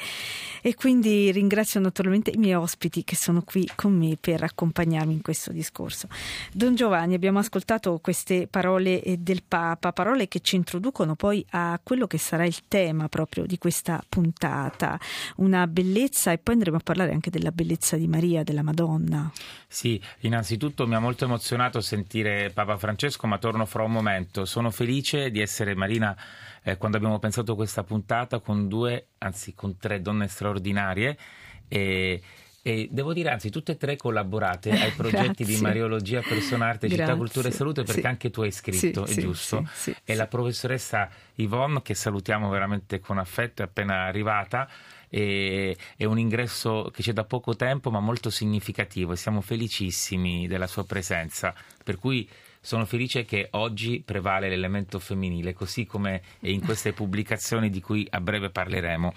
E 0.62 0.74
quindi 0.74 1.30
ringrazio 1.30 1.78
naturalmente 1.78 2.30
i 2.30 2.38
miei 2.38 2.54
ospiti 2.54 3.04
che 3.04 3.16
sono 3.16 3.42
qui 3.42 3.70
con 3.74 3.92
me 3.92 4.16
per 4.18 4.42
accompagnarmi 4.42 5.12
in 5.12 5.20
questo 5.20 5.52
discorso. 5.52 6.08
Don 6.54 6.74
Giovanni, 6.74 7.12
abbiamo 7.12 7.38
ascoltato 7.38 7.98
queste 7.98 8.46
parole 8.46 8.60
parole 8.62 9.02
del 9.18 9.42
Papa, 9.42 9.92
parole 9.92 10.28
che 10.28 10.38
ci 10.38 10.54
introducono 10.54 11.16
poi 11.16 11.44
a 11.50 11.80
quello 11.82 12.06
che 12.06 12.16
sarà 12.16 12.44
il 12.44 12.68
tema 12.68 13.08
proprio 13.08 13.44
di 13.44 13.58
questa 13.58 14.00
puntata, 14.08 15.00
una 15.38 15.66
bellezza 15.66 16.30
e 16.30 16.38
poi 16.38 16.54
andremo 16.54 16.76
a 16.76 16.80
parlare 16.80 17.10
anche 17.10 17.28
della 17.28 17.50
bellezza 17.50 17.96
di 17.96 18.06
Maria, 18.06 18.44
della 18.44 18.62
Madonna. 18.62 19.32
Sì, 19.66 20.00
innanzitutto 20.20 20.86
mi 20.86 20.94
ha 20.94 21.00
molto 21.00 21.24
emozionato 21.24 21.80
sentire 21.80 22.50
Papa 22.54 22.76
Francesco, 22.76 23.26
ma 23.26 23.38
torno 23.38 23.66
fra 23.66 23.82
un 23.82 23.90
momento. 23.90 24.44
Sono 24.44 24.70
felice 24.70 25.32
di 25.32 25.40
essere 25.40 25.74
Marina 25.74 26.16
eh, 26.62 26.76
quando 26.76 26.98
abbiamo 26.98 27.18
pensato 27.18 27.56
questa 27.56 27.82
puntata 27.82 28.38
con 28.38 28.68
due, 28.68 29.08
anzi 29.18 29.54
con 29.54 29.76
tre 29.76 30.00
donne 30.00 30.28
straordinarie. 30.28 31.18
E 31.66 32.22
e 32.64 32.88
devo 32.92 33.12
dire, 33.12 33.30
anzi, 33.30 33.50
tutte 33.50 33.72
e 33.72 33.76
tre 33.76 33.96
collaborate 33.96 34.70
ai 34.70 34.92
progetti 34.92 35.44
di 35.44 35.56
Mariologia 35.60 36.20
Personarte, 36.20 36.88
Città, 36.88 37.16
Cultura 37.16 37.48
e 37.48 37.50
Salute, 37.50 37.82
perché 37.82 38.02
sì. 38.02 38.06
anche 38.06 38.30
tu 38.30 38.42
hai 38.42 38.52
scritto, 38.52 39.04
sì, 39.04 39.10
è 39.10 39.14
sì, 39.14 39.20
giusto? 39.20 39.68
e 40.04 40.14
la 40.14 40.28
professoressa 40.28 41.08
Yvonne, 41.34 41.82
che 41.82 41.94
salutiamo 41.94 42.48
veramente 42.48 43.00
con 43.00 43.18
affetto, 43.18 43.62
è 43.62 43.64
appena 43.64 44.04
arrivata. 44.04 44.68
E, 45.08 45.76
è 45.96 46.04
un 46.04 46.20
ingresso 46.20 46.90
che 46.94 47.02
c'è 47.02 47.12
da 47.12 47.24
poco 47.24 47.56
tempo, 47.56 47.90
ma 47.90 47.98
molto 47.98 48.30
significativo 48.30 49.12
e 49.12 49.16
siamo 49.16 49.40
felicissimi 49.40 50.46
della 50.46 50.68
sua 50.68 50.84
presenza. 50.84 51.52
Per 51.82 51.98
cui 51.98 52.28
sono 52.64 52.84
felice 52.84 53.24
che 53.24 53.48
oggi 53.52 54.02
prevale 54.04 54.48
l'elemento 54.48 55.00
femminile, 55.00 55.52
così 55.52 55.84
come 55.84 56.22
in 56.42 56.64
queste 56.64 56.92
pubblicazioni 56.94 57.68
di 57.70 57.80
cui 57.80 58.06
a 58.08 58.20
breve 58.20 58.50
parleremo. 58.50 59.12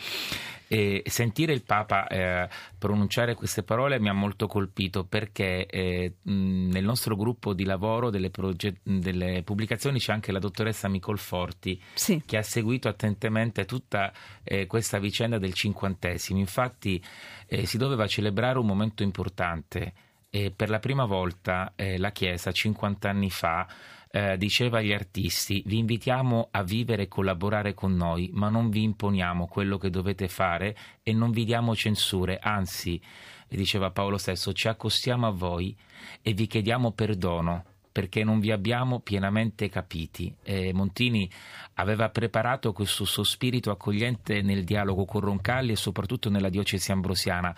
E 0.68 1.04
sentire 1.06 1.54
il 1.54 1.62
Papa 1.62 2.08
eh, 2.08 2.50
pronunciare 2.80 3.36
queste 3.36 3.62
parole 3.62 4.00
mi 4.00 4.10
ha 4.10 4.14
molto 4.14 4.48
colpito 4.48 5.04
perché 5.04 5.68
eh, 5.68 6.16
nel 6.24 6.84
nostro 6.84 7.16
gruppo 7.16 7.54
di 7.54 7.66
lavoro 7.66 8.10
delle, 8.10 8.32
proget- 8.32 8.80
delle, 8.82 9.44
pubblicazioni 9.44 10.00
c'è 10.00 10.12
anche 10.12 10.32
la 10.32 10.40
dottoressa 10.40 10.88
Micol 10.88 11.20
Forti 11.20 11.80
sì. 11.94 12.24
che 12.26 12.38
ha 12.38 12.42
seguito 12.42 12.88
attentamente 12.88 13.66
tutta 13.66 14.12
eh, 14.44 14.66
questa 14.66 14.98
vicenda 14.98 15.38
del 15.38 15.54
cinquantesimo. 15.54 16.40
Infatti 16.40 17.00
eh, 17.46 17.68
si 17.68 17.78
doveva 17.78 18.08
celebrare 18.08 18.58
un 18.58 18.66
momento 18.66 19.04
importante 19.04 19.94
e 20.36 20.52
per 20.52 20.70
la 20.70 20.80
prima 20.80 21.06
volta 21.06 21.72
eh, 21.78 21.98
la 21.98 22.12
Chiesa 22.12 22.52
50 22.52 23.10
anni 23.10 23.30
fa 23.30 23.66
eh, 24.12 24.36
diceva 24.36 24.80
agli 24.80 24.92
artisti 24.92 25.64
vi 25.66 25.78
invitiamo 25.78 26.50
a 26.52 26.62
vivere 26.62 27.04
e 27.04 27.08
collaborare 27.08 27.74
con 27.74 27.96
noi 27.96 28.32
ma 28.34 28.50
non 28.50 28.70
vi 28.70 28.84
imponiamo 28.84 29.48
quello 29.48 29.78
che 29.78 29.90
dovete 29.90 30.28
fare 30.28 30.76
e 31.04 31.14
non 31.14 31.32
vi 31.32 31.46
diamo 31.46 31.74
censure 31.74 32.38
anzi 32.38 33.00
diceva 33.48 33.92
Paolo 33.92 34.18
stesso 34.18 34.52
ci 34.52 34.68
accostiamo 34.68 35.26
a 35.26 35.32
voi 35.32 35.74
e 36.22 36.34
vi 36.34 36.48
chiediamo 36.48 36.92
perdono 36.92 37.64
perché 37.96 38.26
non 38.26 38.42
vi 38.42 38.52
abbiamo 38.52 39.00
pienamente 39.00 39.70
capiti. 39.70 40.36
E 40.44 40.74
Montini 40.74 41.32
aveva 41.76 42.10
preparato 42.10 42.74
questo 42.74 43.06
suo 43.06 43.24
spirito 43.24 43.72
accogliente 43.72 44.42
nel 44.42 44.66
dialogo 44.66 45.06
con 45.06 45.22
Roncalli 45.22 45.72
e 45.72 45.78
soprattutto 45.78 46.30
nella 46.30 46.50
diocesi 46.50 46.92
ambrosiana 46.92 47.56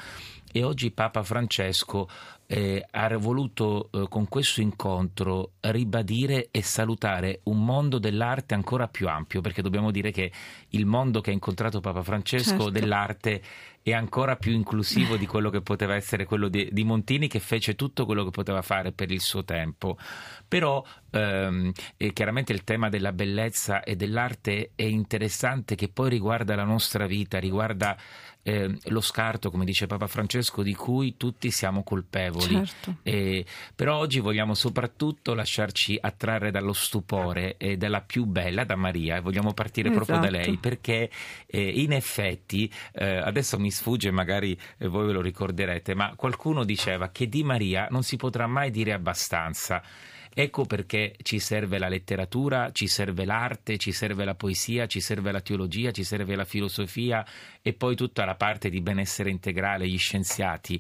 e 0.58 0.64
oggi 0.64 0.90
Papa 0.90 1.22
Francesco 1.22 2.10
eh, 2.48 2.84
ha 2.90 3.18
voluto 3.18 3.90
eh, 3.92 4.08
con 4.10 4.28
questo 4.28 4.62
incontro 4.62 5.52
ribadire 5.60 6.48
e 6.50 6.64
salutare 6.64 7.42
un 7.44 7.64
mondo 7.64 8.00
dell'arte 8.00 8.56
ancora 8.56 8.88
più 8.88 9.08
ampio, 9.08 9.42
perché 9.42 9.62
dobbiamo 9.62 9.92
dire 9.92 10.10
che 10.10 10.32
il 10.70 10.88
mondo 10.88 11.22
che 11.22 11.30
ha 11.30 11.34
incontrato 11.34 11.80
Papa 11.80 12.02
Francesco 12.02 12.50
certo. 12.50 12.70
dell'arte 12.72 13.42
è 13.84 13.94
ancora 13.94 14.36
più 14.36 14.52
inclusivo 14.52 15.16
di 15.16 15.26
quello 15.26 15.50
che 15.50 15.62
poteva 15.62 15.96
essere 15.96 16.26
quello 16.26 16.50
di, 16.50 16.68
di, 16.72 16.84
Montini 16.84 17.30
che 17.30 17.40
fece 17.40 17.76
tutto 17.76 18.06
quello 18.06 18.26
che 18.26 18.32
poteva 18.32 18.62
fare 18.62 18.92
per 18.92 19.12
il 19.12 19.22
suo 19.22 19.46
tempo. 19.46 19.98
Però 20.46 20.84
ehm, 21.12 21.72
chiaramente 22.12 22.52
il 22.52 22.66
tema 22.66 22.90
della 22.90 23.14
bellezza 23.14 23.84
e 23.84 23.96
dell'arte 23.96 24.72
è 24.76 24.84
interessante 24.84 25.76
che 25.76 25.88
poi 25.88 26.10
riguarda 26.10 26.56
la 26.56 26.66
nostra 26.66 27.06
vita, 27.06 27.40
riguarda 27.40 27.96
eh, 28.48 28.78
lo 28.86 29.02
scarto, 29.02 29.52
come 29.52 29.66
dice 29.66 29.88
Papa 29.88 30.08
Francesco, 30.08 30.64
di 30.64 30.74
cui 30.74 31.18
tutti 31.18 31.52
siamo 31.52 31.84
colpevoli. 31.84 32.66
Certo. 32.66 32.96
Eh, 33.04 33.46
però 33.76 33.98
oggi 33.98 34.22
vogliamo 34.22 34.54
soprattutto 34.54 35.34
lasciarci 35.34 35.98
attrarre 36.00 36.50
dallo 36.50 36.72
stupore 36.72 37.58
e 37.58 37.76
dalla 37.76 38.00
più 38.00 38.24
bella, 38.24 38.64
da 38.64 38.78
Maria, 38.78 39.18
e 39.18 39.20
vogliamo 39.20 39.54
partire 39.54 39.90
esatto. 39.90 40.06
proprio 40.06 40.26
da 40.26 40.32
lei, 40.32 40.48
esatto. 40.48 40.60
perché 40.62 41.10
eh, 41.46 41.82
in 41.82 41.92
effetti, 41.92 42.72
eh, 42.94 43.18
adesso 43.18 43.60
mi 43.60 43.70
sfugge, 43.70 44.12
magari 44.12 44.58
eh, 44.78 44.88
voi 44.88 45.08
ve 45.08 45.12
lo 45.12 45.22
ricorderete, 45.22 45.94
ma 45.94 46.14
qualcuno 46.16 46.64
diceva 46.64 47.10
che 47.10 47.28
di 47.28 47.44
Maria 47.44 47.88
non 47.90 48.04
si 48.04 48.16
potrà 48.16 48.48
mai 48.48 48.72
dire 48.72 48.94
abbastanza. 48.94 49.84
Ecco 50.40 50.66
perché 50.66 51.16
ci 51.24 51.40
serve 51.40 51.80
la 51.80 51.88
letteratura, 51.88 52.70
ci 52.72 52.86
serve 52.86 53.26
l'arte, 53.26 53.80
ci 53.80 53.92
serve 53.92 54.24
la 54.24 54.36
poesia, 54.36 54.86
ci 54.86 55.00
serve 55.00 55.32
la 55.32 55.42
teologia, 55.42 55.90
ci 55.90 56.04
serve 56.04 56.36
la 56.36 56.46
filosofia 56.46 57.26
e 57.60 57.74
poi 57.74 57.96
tutta 57.96 58.24
la 58.24 58.36
parte 58.36 58.70
di 58.70 58.80
benessere 58.80 59.32
integrale, 59.32 59.88
gli 59.88 59.98
scienziati. 59.98 60.80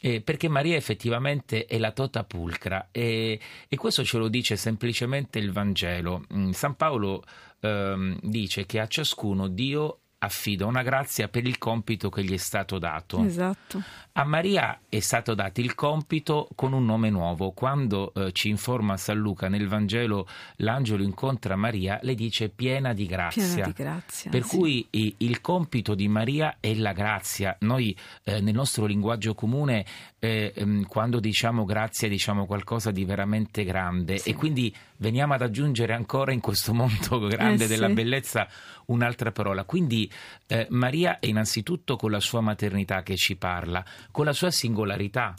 Eh, 0.00 0.20
perché 0.20 0.48
Maria 0.48 0.74
effettivamente 0.74 1.66
è 1.66 1.78
la 1.78 1.92
tota 1.92 2.24
pulcra 2.24 2.88
e, 2.90 3.38
e 3.68 3.76
questo 3.76 4.02
ce 4.02 4.18
lo 4.18 4.26
dice 4.26 4.56
semplicemente 4.56 5.38
il 5.38 5.52
Vangelo. 5.52 6.24
Mm, 6.34 6.50
San 6.50 6.74
Paolo 6.74 7.22
ehm, 7.60 8.18
dice 8.20 8.66
che 8.66 8.80
a 8.80 8.88
ciascuno 8.88 9.46
Dio 9.46 10.00
affida 10.18 10.66
una 10.66 10.82
grazia 10.82 11.28
per 11.28 11.46
il 11.46 11.58
compito 11.58 12.08
che 12.10 12.24
gli 12.24 12.32
è 12.32 12.38
stato 12.38 12.78
dato. 12.78 13.22
Esatto. 13.24 13.82
A 14.12 14.24
Maria 14.24 14.80
è 14.88 14.98
stato 14.98 15.34
dato 15.34 15.60
il 15.60 15.74
compito 15.74 16.48
con 16.54 16.72
un 16.72 16.84
nome 16.84 17.08
nuovo. 17.08 17.52
Quando 17.52 18.12
eh, 18.14 18.32
ci 18.32 18.48
informa 18.48 18.96
San 18.96 19.18
Luca 19.18 19.48
nel 19.48 19.68
Vangelo, 19.68 20.26
l'angelo 20.56 21.04
incontra 21.04 21.54
Maria, 21.54 22.00
le 22.02 22.14
dice 22.14 22.48
piena 22.48 22.92
di 22.92 23.06
grazia. 23.06 23.44
Piena 23.44 23.66
di 23.66 23.72
grazia 23.72 24.30
per 24.30 24.42
sì. 24.42 24.56
cui 24.56 24.86
i, 24.90 25.14
il 25.18 25.40
compito 25.40 25.94
di 25.94 26.08
Maria 26.08 26.56
è 26.58 26.74
la 26.74 26.92
grazia. 26.92 27.56
Noi 27.60 27.96
eh, 28.24 28.40
nel 28.40 28.54
nostro 28.54 28.86
linguaggio 28.86 29.34
comune, 29.34 29.86
eh, 30.20 30.84
quando 30.88 31.20
diciamo 31.20 31.64
grazia, 31.64 32.08
diciamo 32.08 32.46
qualcosa 32.46 32.90
di 32.90 33.04
veramente 33.04 33.64
grande 33.64 34.18
sì. 34.18 34.30
e 34.30 34.34
quindi 34.34 34.74
veniamo 34.96 35.34
ad 35.34 35.42
aggiungere 35.42 35.94
ancora 35.94 36.32
in 36.32 36.40
questo 36.40 36.74
mondo 36.74 37.20
grande 37.28 37.64
eh, 37.64 37.68
della 37.68 37.88
sì. 37.88 37.92
bellezza 37.94 38.48
un'altra 38.86 39.30
parola. 39.32 39.64
Quindi 39.64 40.10
eh, 40.46 40.66
Maria 40.70 41.18
è 41.18 41.26
innanzitutto 41.26 41.96
con 41.96 42.10
la 42.10 42.20
sua 42.20 42.40
maternità 42.40 43.02
che 43.02 43.16
ci 43.16 43.36
parla, 43.36 43.84
con 44.10 44.24
la 44.24 44.32
sua 44.32 44.50
singolarità, 44.50 45.34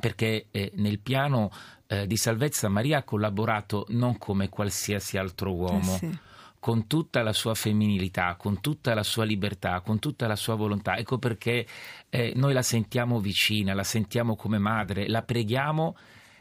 perché 0.00 0.46
eh, 0.50 0.72
nel 0.74 0.98
piano 0.98 1.50
eh, 1.86 2.06
di 2.06 2.16
salvezza 2.16 2.68
Maria 2.68 2.98
ha 2.98 3.02
collaborato 3.04 3.86
non 3.90 4.18
come 4.18 4.48
qualsiasi 4.48 5.16
altro 5.16 5.54
uomo. 5.54 5.94
Eh 5.94 5.98
sì. 5.98 6.18
Con 6.64 6.86
tutta 6.86 7.20
la 7.20 7.34
sua 7.34 7.54
femminilità, 7.54 8.36
con 8.36 8.62
tutta 8.62 8.94
la 8.94 9.02
sua 9.02 9.24
libertà, 9.24 9.82
con 9.82 9.98
tutta 9.98 10.26
la 10.26 10.34
sua 10.34 10.54
volontà. 10.54 10.96
Ecco 10.96 11.18
perché 11.18 11.66
eh, 12.08 12.32
noi 12.36 12.54
la 12.54 12.62
sentiamo 12.62 13.20
vicina, 13.20 13.74
la 13.74 13.84
sentiamo 13.84 14.34
come 14.34 14.56
madre, 14.56 15.06
la 15.06 15.20
preghiamo 15.20 15.94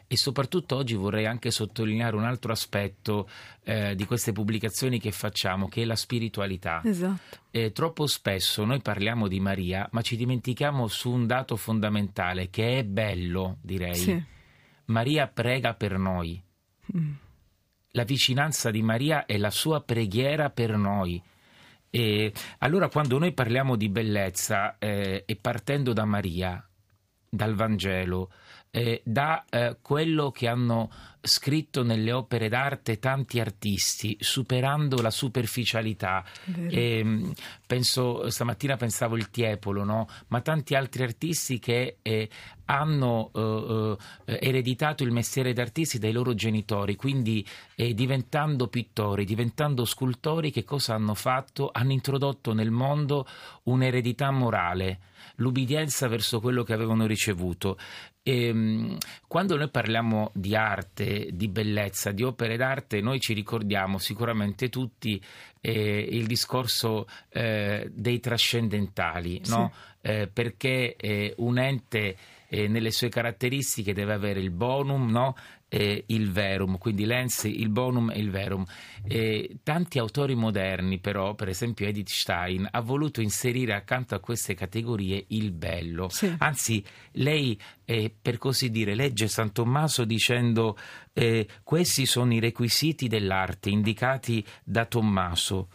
e 0.08 0.15
soprattutto 0.15 0.77
oggi 0.77 0.94
vorrei 0.96 1.25
anche 1.25 1.51
sottolineare 1.51 2.15
un 2.15 2.24
altro 2.24 2.53
aspetto 2.53 3.27
eh, 3.65 3.96
di 3.96 4.06
queste 4.06 4.32
pubblicazioni 4.32 4.98
che 4.98 5.12
facciamo, 5.12 5.68
che 5.68 5.82
è 5.82 5.86
la 5.86 5.98
spiritualità. 5.98 6.82
Esatto. 6.86 7.39
Eh, 7.51 7.74
troppo 7.74 8.08
spesso 8.08 8.63
noi 8.63 8.80
parliamo 8.80 9.27
di 9.27 9.42
Maria, 9.42 9.89
ma 9.92 10.01
ci 10.01 10.15
dimentichiamo 10.15 10.88
su 10.88 11.12
un 11.12 11.27
dato 11.27 11.58
fondamentale 11.58 12.50
che 12.50 12.80
è 12.80 12.86
bello, 12.86 13.58
direi. 13.62 13.96
Sì. 13.96 14.24
Maria 14.86 15.27
prega 15.27 15.74
per 15.74 15.98
noi. 15.98 16.42
Mm. 16.96 17.12
La 17.96 18.06
vicinanza 18.06 18.72
di 18.72 18.82
Maria 18.82 19.28
è 19.28 19.38
la 19.38 19.52
sua 19.52 19.84
preghiera 19.84 20.50
per 20.50 20.76
noi. 20.78 21.22
E 21.92 22.34
allora 22.58 22.90
quando 22.90 23.20
noi 23.20 23.34
parliamo 23.34 23.76
di 23.76 23.88
bellezza 23.88 24.80
eh, 24.80 25.22
e 25.28 25.36
partendo 25.36 25.94
da 25.94 26.04
Maria, 26.04 26.68
dal 27.29 27.53
Vangelo, 27.53 28.32
eh, 28.75 29.01
da 29.05 29.46
eh, 29.51 29.77
quello 29.83 30.31
che 30.31 30.48
hanno 30.48 30.90
scritto 31.22 31.83
nelle 31.83 32.12
opere 32.12 32.50
d'arte 32.50 32.98
tanti 32.98 33.40
artisti, 33.40 34.18
superando 34.20 35.00
la 35.00 35.12
superficialità. 35.12 36.25
E, 36.70 36.98
ehm, 36.98 37.33
penso, 37.68 38.29
stamattina 38.31 38.75
pensavo 38.75 39.16
il 39.16 39.29
Tiepolo, 39.29 39.83
no? 39.83 40.07
ma 40.29 40.42
tanti 40.42 40.74
altri 40.74 41.03
artisti 41.03 41.59
che 41.59 41.98
eh, 42.01 42.29
hanno 42.66 43.29
eh, 43.33 43.98
eh, 44.25 44.40
ereditato 44.42 45.03
il 45.03 45.12
mestiere 45.12 45.53
d'artisti 45.53 46.00
dai 46.00 46.12
loro 46.12 46.33
genitori, 46.33 46.96
quindi 46.96 47.46
eh, 47.75 47.94
diventando 47.94 48.68
pittori, 48.70 49.24
diventando 49.24 49.86
scultori, 49.86 50.51
che 50.51 50.64
cosa 50.64 50.96
hanno 50.96 51.14
fatto? 51.14 51.70
Hanno 51.72 51.92
introdotto 51.92 52.53
nel 52.53 52.72
mondo 52.72 53.27
un'eredità 53.64 54.31
morale 54.31 55.12
l'ubbidienza 55.36 56.07
verso 56.07 56.40
quello 56.40 56.64
che 56.64 56.74
avevano 56.74 57.05
ricevuto. 57.05 57.77
E, 58.24 58.48
ehm, 58.48 58.98
quando 59.27 59.57
noi 59.57 59.70
parliamo 59.70 60.31
di 60.33 60.55
arte, 60.55 61.29
di 61.33 61.50
bellezza, 61.50 62.12
di 62.12 62.24
opere 62.24 62.55
d'arte, 62.55 63.01
noi 63.01 63.20
ci 63.20 63.33
ricordiamo 63.33 63.98
sicuramente 63.98 64.70
tutti 64.70 65.22
eh, 65.59 66.07
il 66.09 66.25
discorso 66.25 67.05
eh, 67.29 67.90
dei 67.94 68.20
trascendentali, 68.20 69.42
sì. 69.44 69.51
no? 69.51 69.72
eh, 70.01 70.27
perché 70.27 70.96
eh, 70.96 71.33
un 71.38 71.59
ente 71.59 72.16
eh, 72.48 72.68
nelle 72.68 72.92
sue 72.92 73.09
caratteristiche 73.09 73.94
deve 73.94 74.14
avere 74.14 74.40
il 74.40 74.51
bonum, 74.51 75.09
no? 75.09 75.36
Eh, 75.74 76.03
il 76.05 76.31
verum, 76.31 76.77
quindi 76.77 77.03
l'ens, 77.03 77.46
il 77.46 77.70
bonum 77.70 78.12
e 78.12 78.20
il 78.20 78.29
verum. 78.29 78.64
Eh, 79.07 79.57
tanti 79.64 79.98
autori 79.98 80.36
moderni, 80.36 81.00
però, 81.00 81.33
per 81.33 81.50
esempio 81.50 81.88
Edith 81.88 82.09
Stein, 82.09 82.68
ha 82.70 82.79
voluto 82.81 83.22
inserire 83.22 83.74
accanto 83.74 84.14
a 84.14 84.20
queste 84.20 84.53
categorie 84.53 85.25
il 85.29 85.51
bello. 85.51 86.09
Sì. 86.09 86.31
Anzi, 86.38 86.83
lei, 87.14 87.59
eh, 87.86 88.14
per 88.22 88.38
così 88.38 88.70
dire, 88.70 88.94
legge 88.94 89.27
San 89.27 89.51
Tommaso 89.51 90.05
dicendo 90.05 90.77
eh, 91.12 91.48
questi 91.64 92.05
sono 92.05 92.31
i 92.36 92.40
requisiti 92.40 93.07
dell'arte 93.07 93.72
indicati 93.72 94.46
da 94.64 94.86
Tommaso. 94.86 95.70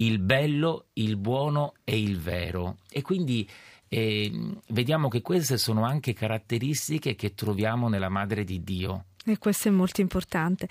il 0.00 0.18
bello, 0.20 0.86
il 0.94 1.16
buono 1.16 1.74
e 1.82 2.00
il 2.00 2.20
vero. 2.20 2.76
E 2.88 3.02
quindi 3.02 3.46
e 3.88 4.30
vediamo 4.68 5.08
che 5.08 5.22
queste 5.22 5.56
sono 5.56 5.84
anche 5.84 6.12
caratteristiche 6.12 7.14
che 7.14 7.34
troviamo 7.34 7.88
nella 7.88 8.08
Madre 8.08 8.44
di 8.44 8.62
Dio. 8.62 9.04
E 9.24 9.38
questo 9.38 9.68
è 9.68 9.70
molto 9.70 10.00
importante. 10.00 10.68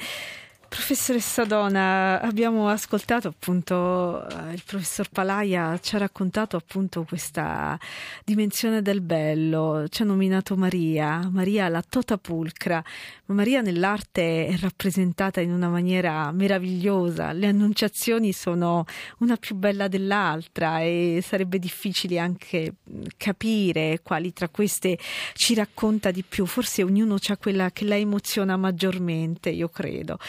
Professoressa 0.70 1.46
Dona, 1.46 2.20
abbiamo 2.20 2.68
ascoltato 2.68 3.30
appunto 3.30 4.28
eh, 4.28 4.54
il 4.54 4.64
professor 4.66 5.10
Palaia 5.10 5.80
ci 5.80 5.96
ha 5.96 6.00
raccontato 6.00 6.58
appunto 6.58 7.06
questa 7.08 7.80
dimensione 8.26 8.82
del 8.82 9.00
bello, 9.00 9.86
ci 9.90 10.02
ha 10.02 10.06
nominato 10.06 10.58
Maria, 10.58 11.28
Maria 11.32 11.70
la 11.70 11.82
tota 11.88 12.18
pulcra, 12.18 12.84
ma 13.26 13.36
Maria 13.36 13.62
nell'arte 13.62 14.48
è 14.48 14.58
rappresentata 14.58 15.40
in 15.40 15.54
una 15.54 15.70
maniera 15.70 16.32
meravigliosa, 16.32 17.32
le 17.32 17.48
annunciazioni 17.48 18.34
sono 18.34 18.86
una 19.20 19.38
più 19.38 19.56
bella 19.56 19.88
dell'altra 19.88 20.82
e 20.82 21.24
sarebbe 21.26 21.60
difficile 21.60 22.20
anche 22.20 22.76
capire 23.16 24.02
quali 24.04 24.34
tra 24.34 24.50
queste 24.50 24.98
ci 25.34 25.54
racconta 25.54 26.12
di 26.12 26.24
più, 26.28 26.46
forse 26.46 26.84
ognuno 26.84 27.16
ha 27.26 27.38
quella 27.38 27.72
che 27.72 27.86
la 27.86 27.96
emoziona 27.96 28.58
maggiormente, 28.58 29.50
io 29.50 29.70
credo. 29.70 30.20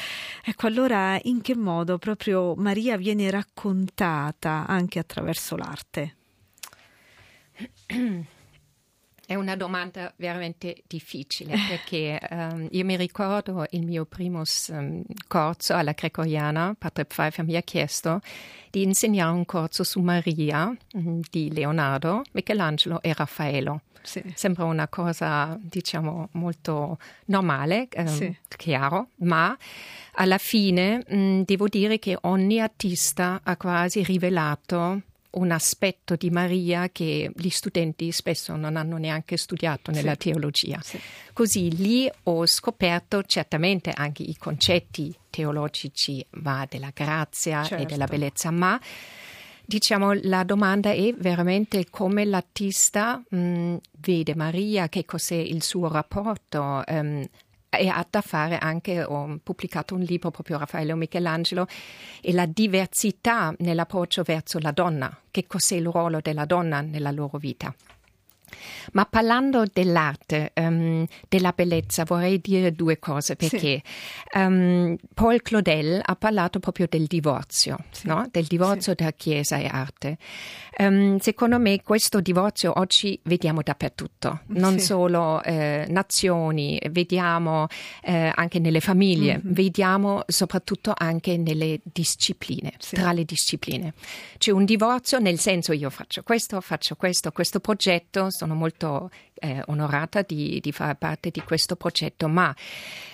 Ecco, 0.45 0.67
allora 0.67 1.19
in 1.23 1.41
che 1.41 1.57
modo 1.57 1.99
proprio 1.99 2.55
Maria 2.57 2.97
viene 2.97 3.31
raccontata 3.31 4.65
anche 4.67 4.99
attraverso 4.99 5.57
l'arte? 5.57 6.17
È 9.29 9.35
una 9.35 9.57
domanda 9.57 10.11
veramente 10.17 10.85
difficile 10.87 11.55
perché 11.69 12.19
um, 12.31 12.67
io 12.71 12.83
mi 12.83 12.97
ricordo 12.97 13.67
il 13.73 13.85
mio 13.85 14.07
primo 14.07 14.43
um, 14.69 15.03
corso 15.27 15.75
alla 15.75 15.93
Gregoriana, 15.93 16.75
Padre 16.79 17.05
Pfeiffer 17.05 17.45
mi 17.45 17.55
ha 17.55 17.61
chiesto 17.61 18.23
di 18.71 18.85
insegnare 18.85 19.31
un 19.33 19.45
corso 19.45 19.85
su 19.85 20.01
Maria 20.01 20.75
um, 20.95 21.21
di 21.29 21.53
Leonardo, 21.53 22.23
Michelangelo 22.33 23.03
e 23.03 23.13
Raffaello. 23.13 23.83
Sì. 24.01 24.23
Sembra 24.35 24.65
una 24.65 24.89
cosa, 24.89 25.59
diciamo, 25.61 26.31
molto 26.33 26.97
normale, 27.27 27.89
ehm, 27.91 28.07
sì. 28.07 28.35
chiaro, 28.57 29.09
ma 29.17 29.55
alla 30.13 30.39
fine 30.39 31.05
mh, 31.07 31.43
devo 31.43 31.69
dire 31.69 31.99
che 31.99 32.17
ogni 32.23 32.63
artista 32.63 33.41
ha 33.43 33.59
quasi 33.59 34.03
rivelato 34.03 35.03
un 35.31 35.51
aspetto 35.51 36.17
di 36.17 36.31
Maria 36.31 36.89
che 36.91 37.31
gli 37.35 37.49
studenti 37.51 38.11
spesso 38.13 38.57
non 38.57 38.77
hanno 38.77 38.97
neanche 38.97 39.37
studiato 39.37 39.91
nella 39.91 40.13
sì. 40.13 40.31
teologia. 40.31 40.81
Sì. 40.83 40.99
Così 41.33 41.77
lì 41.77 42.11
ho 42.25 42.47
scoperto 42.47 43.23
certamente 43.25 43.91
anche 43.91 44.23
i 44.23 44.37
concetti 44.37 45.15
teologici 45.29 46.25
ma 46.43 46.67
della 46.69 46.91
grazia 46.95 47.63
certo. 47.63 47.83
e 47.83 47.87
della 47.87 48.07
bellezza, 48.07 48.51
ma 48.51 48.81
diciamo 49.65 50.15
la 50.23 50.45
domanda 50.45 50.93
è 50.93 51.13
veramente 51.15 51.91
come 51.91 52.25
l'artista 52.25 53.23
mh, 53.29 53.77
vede 53.99 54.35
Maria, 54.35 54.89
che 54.89 55.05
cos'è 55.05 55.37
il 55.37 55.63
suo 55.63 55.89
rapporto. 55.89 56.83
Um, 56.87 57.25
e 57.71 57.89
ha 57.89 58.07
da 58.09 58.21
fare 58.21 58.59
anche, 58.59 59.03
ho 59.03 59.39
pubblicato 59.43 59.95
un 59.95 60.01
libro 60.01 60.31
proprio 60.31 60.59
Raffaello 60.59 60.97
Michelangelo, 60.97 61.67
e 62.21 62.33
la 62.33 62.47
diversità 62.47 63.55
nell'approccio 63.59 64.23
verso 64.23 64.59
la 64.59 64.73
donna, 64.73 65.15
che 65.31 65.47
cos'è 65.47 65.77
il 65.77 65.87
ruolo 65.87 66.21
della 66.21 66.45
donna 66.45 66.81
nella 66.81 67.11
loro 67.11 67.39
vita. 67.39 67.75
Ma 68.93 69.05
parlando 69.05 69.65
dell'arte, 69.71 70.53
um, 70.55 71.07
della 71.29 71.53
bellezza, 71.55 72.05
vorrei 72.05 72.41
dire 72.41 72.73
due 72.73 72.99
cose 72.99 73.37
perché 73.37 73.83
sì. 73.85 74.39
um, 74.39 74.97
Paul 75.15 75.43
Claudel 75.43 76.01
ha 76.05 76.17
parlato 76.17 76.59
proprio 76.59 76.87
del 76.89 77.07
divorzio, 77.07 77.79
sì. 77.91 78.07
no? 78.07 78.27
del 78.31 78.45
divorzio 78.45 78.93
sì. 78.93 78.99
tra 78.99 79.13
Chiesa 79.13 79.57
e 79.59 79.67
arte. 79.67 80.19
Um, 80.79 81.19
secondo 81.19 81.59
me 81.59 81.83
questo 81.83 82.21
divorzio 82.21 82.73
oggi 82.77 83.19
vediamo 83.25 83.63
dappertutto, 83.63 84.43
non 84.49 84.79
solo 84.79 85.43
eh, 85.43 85.87
nazioni, 85.89 86.81
vediamo 86.91 87.67
eh, 88.03 88.33
anche 88.35 88.59
nelle 88.59 88.81
famiglie, 88.81 89.39
mm-hmm. 89.39 89.53
vediamo 89.53 90.23
soprattutto 90.27 90.93
anche 90.97 91.37
nelle 91.37 91.81
discipline, 91.83 92.75
tra 92.79 93.13
le 93.13 93.25
discipline. 93.25 93.93
C'è 94.39 94.53
un 94.53 94.65
divorzio 94.65 95.19
nel 95.19 95.39
senso 95.39 95.73
io 95.73 95.91
faccio 95.91 96.23
questo, 96.23 96.61
faccio 96.61 96.95
questo, 96.95 97.33
questo 97.33 97.61
progetto, 97.61 98.31
sono 98.39 98.55
molto 98.55 99.11
eh, 99.35 99.63
onorata 99.67 100.23
di, 100.23 100.61
di, 100.63 100.71
fare 100.71 100.95
parte 100.95 101.31
di 101.31 101.43
questo 101.43 101.75
progetto, 101.75 102.29
ma 102.29 102.55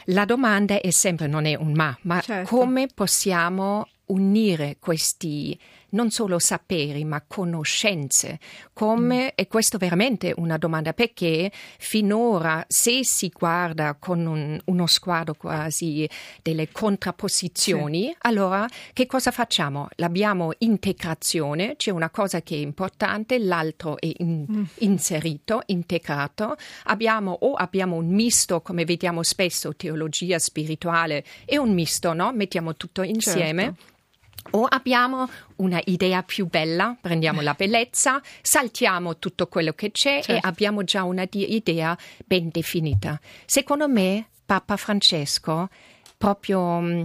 la 0.06 0.26
domanda 0.26 0.78
è 0.80 0.90
sempre, 0.90 1.26
non 1.26 1.46
è 1.46 1.54
un 1.56 1.72
ma, 1.72 1.96
ma 2.02 2.20
certo. 2.20 2.54
come 2.54 2.88
possiamo 2.92 3.88
unire 4.06 4.76
questi 4.78 5.58
non 5.94 6.10
solo 6.10 6.38
saperi 6.38 7.04
ma 7.04 7.22
conoscenze. 7.26 8.38
Come, 8.72 9.24
mm. 9.24 9.28
e 9.34 9.46
questo 9.46 9.76
è 9.76 9.78
veramente 9.78 10.34
una 10.36 10.58
domanda 10.58 10.92
perché 10.92 11.50
finora 11.78 12.64
se 12.68 13.04
si 13.04 13.32
guarda 13.34 13.96
con 13.98 14.26
un, 14.26 14.60
uno 14.66 14.86
sguardo 14.86 15.34
quasi 15.34 16.08
delle 16.42 16.70
contrapposizioni, 16.70 18.06
sì. 18.06 18.16
allora 18.20 18.66
che 18.92 19.06
cosa 19.06 19.30
facciamo? 19.30 19.88
L'abbiamo 19.96 20.52
integrazione, 20.58 21.76
c'è 21.76 21.90
una 21.90 22.10
cosa 22.10 22.42
che 22.42 22.54
è 22.56 22.58
importante, 22.58 23.38
l'altro 23.38 23.98
è 23.98 24.10
in, 24.18 24.46
mm. 24.50 24.64
inserito, 24.78 25.62
integrato. 25.66 26.56
Abbiamo 26.84 27.36
o 27.40 27.54
abbiamo 27.54 27.96
un 27.96 28.08
misto, 28.08 28.60
come 28.60 28.84
vediamo 28.84 29.22
spesso, 29.22 29.74
teologia 29.74 30.38
spirituale 30.38 31.24
e 31.44 31.58
un 31.58 31.72
misto, 31.72 32.12
no? 32.12 32.32
Mettiamo 32.32 32.74
tutto 32.74 33.02
insieme. 33.02 33.62
Certo 33.62 33.92
o 34.50 34.66
abbiamo 34.68 35.28
una 35.56 35.80
idea 35.86 36.22
più 36.22 36.46
bella, 36.46 36.96
prendiamo 37.00 37.40
la 37.40 37.54
bellezza, 37.54 38.20
saltiamo 38.42 39.18
tutto 39.18 39.46
quello 39.46 39.72
che 39.72 39.90
c'è 39.90 40.22
certo. 40.22 40.32
e 40.32 40.38
abbiamo 40.40 40.84
già 40.84 41.04
un'idea 41.04 41.96
ben 42.24 42.50
definita. 42.50 43.18
Secondo 43.46 43.88
me 43.88 44.28
Papa 44.44 44.76
Francesco 44.76 45.68
proprio 46.16 46.80
mm, 46.80 47.02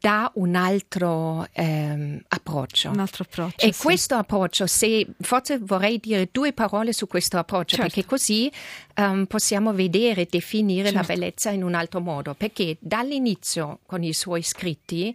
dà 0.00 0.30
un 0.34 0.54
altro 0.54 1.46
ehm, 1.52 2.20
approccio. 2.28 2.90
Un 2.90 3.00
altro 3.00 3.24
approccio. 3.24 3.64
E 3.64 3.72
sì. 3.72 3.82
questo 3.82 4.14
approccio, 4.14 4.66
se, 4.66 5.06
forse 5.20 5.58
vorrei 5.58 5.98
dire 5.98 6.28
due 6.30 6.52
parole 6.52 6.92
su 6.92 7.06
questo 7.06 7.38
approccio, 7.38 7.76
certo. 7.76 7.92
perché 7.92 8.08
così 8.08 8.50
um, 8.96 9.26
possiamo 9.26 9.72
vedere 9.72 10.22
e 10.22 10.28
definire 10.30 10.90
certo. 10.90 10.98
la 10.98 11.04
bellezza 11.06 11.50
in 11.50 11.62
un 11.62 11.74
altro 11.74 12.00
modo. 12.00 12.34
Perché 12.34 12.76
dall'inizio, 12.80 13.80
con 13.86 14.02
i 14.02 14.12
suoi 14.12 14.42
scritti, 14.42 15.14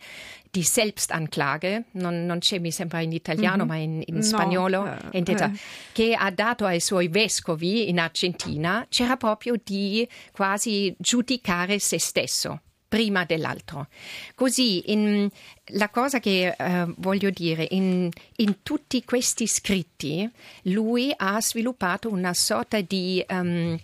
di 0.51 0.63
Selbstanklage, 0.63 1.85
non, 1.91 2.25
non 2.25 2.39
c'è 2.39 2.57
mi 2.57 2.71
sembra 2.71 3.01
in 3.01 3.11
italiano, 3.11 3.65
mm-hmm. 3.65 3.67
ma 3.67 3.75
in, 3.75 4.01
in 4.03 4.23
spagnolo, 4.23 4.83
no. 4.83 4.97
eh, 5.11 5.23
eh. 5.23 5.51
che 5.91 6.15
ha 6.15 6.31
dato 6.31 6.65
ai 6.65 6.79
suoi 6.79 7.07
vescovi 7.07 7.87
in 7.89 7.99
Argentina, 7.99 8.85
c'era 8.89 9.15
proprio 9.15 9.55
di 9.63 10.07
quasi 10.31 10.95
giudicare 10.97 11.77
se 11.77 11.99
stesso 11.99 12.61
prima 12.89 13.23
dell'altro. 13.23 13.87
Così, 14.35 14.91
in, 14.91 15.29
la 15.73 15.89
cosa 15.89 16.19
che 16.19 16.53
uh, 16.57 16.93
voglio 16.97 17.29
dire, 17.29 17.67
in, 17.69 18.09
in, 18.37 18.63
tutti 18.63 19.05
questi 19.05 19.47
scritti, 19.47 20.29
lui 20.63 21.13
ha 21.15 21.39
sviluppato 21.39 22.09
una 22.09 22.33
sorta 22.33 22.81
di 22.81 23.23
um, 23.29 23.79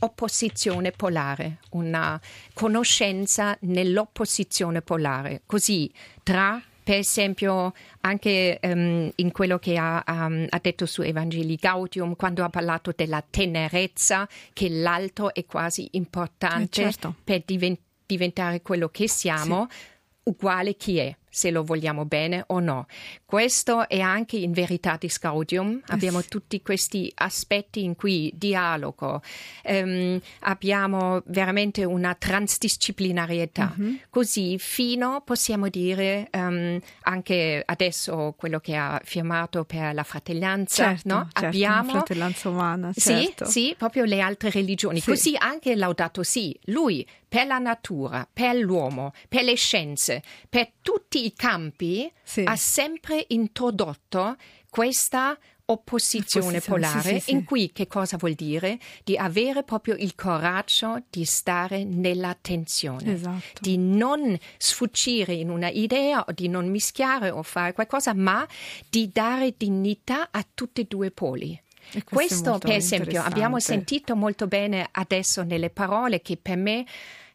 opposizione 0.00 0.90
polare, 0.92 1.58
una 1.70 2.20
conoscenza 2.52 3.56
nell'opposizione 3.62 4.82
polare. 4.82 5.42
Così, 5.46 5.90
tra 6.22 6.62
per 6.84 6.96
esempio 6.96 7.72
anche 8.00 8.58
um, 8.60 9.10
in 9.14 9.30
quello 9.30 9.58
che 9.58 9.76
ha, 9.78 10.02
um, 10.06 10.46
ha, 10.48 10.58
detto 10.60 10.84
su 10.84 11.02
Evangeli 11.02 11.54
Gaudium, 11.54 12.16
quando 12.16 12.42
ha 12.42 12.48
parlato 12.48 12.92
della 12.94 13.24
tenerezza, 13.28 14.28
che 14.52 14.68
l'altro 14.68 15.32
è 15.32 15.46
quasi 15.46 15.88
importante 15.92 16.64
eh 16.64 16.84
certo. 16.84 17.14
per 17.22 17.42
diventare 17.46 17.90
diventare 18.12 18.62
quello 18.62 18.88
che 18.88 19.08
siamo, 19.08 19.66
sì. 19.70 19.76
uguale 20.24 20.76
chi 20.76 20.98
è 20.98 21.16
se 21.34 21.50
lo 21.50 21.64
vogliamo 21.64 22.04
bene 22.04 22.44
o 22.48 22.60
no. 22.60 22.86
Questo 23.24 23.88
è 23.88 24.00
anche 24.00 24.36
in 24.36 24.52
Veritatis 24.52 25.18
Gaudium, 25.18 25.80
abbiamo 25.86 26.18
yes. 26.18 26.28
tutti 26.28 26.60
questi 26.60 27.10
aspetti 27.14 27.82
in 27.82 27.96
cui 27.96 28.30
dialogo, 28.34 29.22
ehm, 29.62 30.20
abbiamo 30.40 31.22
veramente 31.26 31.84
una 31.84 32.14
transdisciplinarietà, 32.14 33.74
mm-hmm. 33.80 33.94
così 34.10 34.58
fino 34.58 35.22
possiamo 35.24 35.68
dire 35.68 36.28
um, 36.32 36.78
anche 37.04 37.62
adesso 37.64 38.34
quello 38.36 38.60
che 38.60 38.76
ha 38.76 39.00
firmato 39.02 39.64
per 39.64 39.94
la 39.94 40.02
fratellanza, 40.02 40.84
certo, 40.84 41.08
no? 41.08 41.28
certo, 41.32 41.46
abbiamo 41.46 41.92
fratellanza 41.92 42.50
umana, 42.50 42.92
certo. 42.92 43.46
sì, 43.46 43.68
sì, 43.68 43.74
proprio 43.78 44.04
le 44.04 44.20
altre 44.20 44.50
religioni, 44.50 45.00
sì. 45.00 45.08
così 45.08 45.34
anche 45.38 45.74
Laudato 45.74 46.22
Si, 46.22 46.54
lui 46.64 47.06
per 47.32 47.46
la 47.46 47.56
natura, 47.56 48.28
per 48.30 48.56
l'uomo, 48.56 49.14
per 49.26 49.42
le 49.42 49.54
scienze, 49.54 50.22
per 50.50 50.70
tutti 50.82 51.24
i 51.24 51.32
campi 51.32 52.12
sì. 52.22 52.42
ha 52.44 52.56
sempre 52.56 53.24
introdotto 53.28 54.36
questa 54.68 55.38
opposizione, 55.64 56.60
polare, 56.60 57.14
sì, 57.14 57.20
sì, 57.20 57.30
in 57.30 57.44
cui 57.44 57.72
che 57.72 57.86
cosa 57.86 58.18
vuol 58.18 58.34
dire? 58.34 58.78
Di 59.02 59.16
avere 59.16 59.62
proprio 59.62 59.94
il 59.94 60.14
coraggio 60.14 61.04
di 61.08 61.24
stare 61.24 61.84
nella 61.84 62.36
tensione, 62.38 63.14
esatto. 63.14 63.60
di 63.62 63.78
non 63.78 64.38
sfuggire 64.58 65.32
in 65.32 65.48
una 65.48 65.70
idea 65.70 66.22
o 66.28 66.32
di 66.32 66.48
non 66.48 66.68
mischiare 66.68 67.30
o 67.30 67.42
fare 67.42 67.72
qualcosa, 67.72 68.12
ma 68.12 68.46
di 68.90 69.08
dare 69.10 69.54
dignità 69.56 70.28
a 70.30 70.46
tutti 70.52 70.82
e 70.82 70.84
due 70.86 71.06
i 71.06 71.12
poli. 71.12 71.58
Questo, 72.04 72.10
questo 72.10 72.58
per 72.58 72.72
esempio, 72.72 73.22
abbiamo 73.22 73.58
sentito 73.58 74.14
molto 74.14 74.46
bene 74.46 74.86
adesso 74.92 75.42
nelle 75.42 75.70
parole 75.70 76.20
che 76.22 76.38
per 76.40 76.56
me 76.56 76.84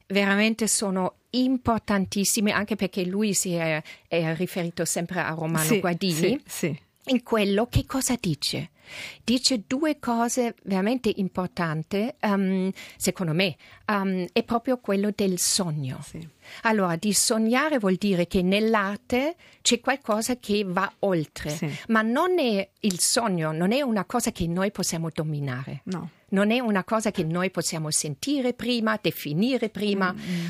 veramente 0.08 0.68
sono 0.68 1.16
importantissime, 1.32 2.52
anche 2.52 2.76
perché 2.76 3.06
lui 3.06 3.34
si 3.34 3.54
è, 3.54 3.82
è 4.08 4.36
riferito 4.36 4.86
sempre 4.86 5.20
a 5.20 5.34
Romano 5.34 5.66
sì, 5.66 5.80
Guardini. 5.80 6.14
Sì, 6.14 6.42
sì. 6.46 6.80
In 7.10 7.24
quello 7.24 7.68
che 7.68 7.86
cosa 7.86 8.16
dice? 8.20 8.72
Dice 9.24 9.64
due 9.66 9.98
cose 10.00 10.56
veramente 10.64 11.12
importanti, 11.16 12.14
um, 12.22 12.70
secondo 12.98 13.34
me, 13.34 13.56
um, 13.88 14.26
è 14.32 14.44
proprio 14.44 14.80
quello 14.80 15.12
del 15.16 15.40
sogno. 15.40 16.00
Sì. 16.04 16.26
Allora, 16.64 16.96
di 16.96 17.14
sognare 17.14 17.80
vuol 17.80 17.96
dire 17.96 18.28
che 18.28 18.42
nell'arte 18.42 19.36
c'è 19.62 19.80
qualcosa 19.80 20.38
che 20.38 20.64
va 20.66 20.92
oltre, 21.00 21.50
sì. 21.50 21.70
ma 21.88 22.02
non 22.02 22.40
è 22.40 22.70
il 22.82 23.00
sogno, 23.00 23.52
non 23.52 23.72
è 23.72 23.82
una 23.82 24.06
cosa 24.06 24.32
che 24.32 24.48
noi 24.48 24.72
possiamo 24.72 25.10
dominare. 25.14 25.82
No. 25.86 26.10
Non 26.30 26.52
è 26.52 26.60
una 26.60 26.84
cosa 26.84 27.12
che 27.12 27.24
noi 27.24 27.52
possiamo 27.52 27.90
sentire 27.90 28.54
prima, 28.54 29.00
definire 29.02 29.70
prima. 29.70 30.12
Mm-hmm 30.12 30.46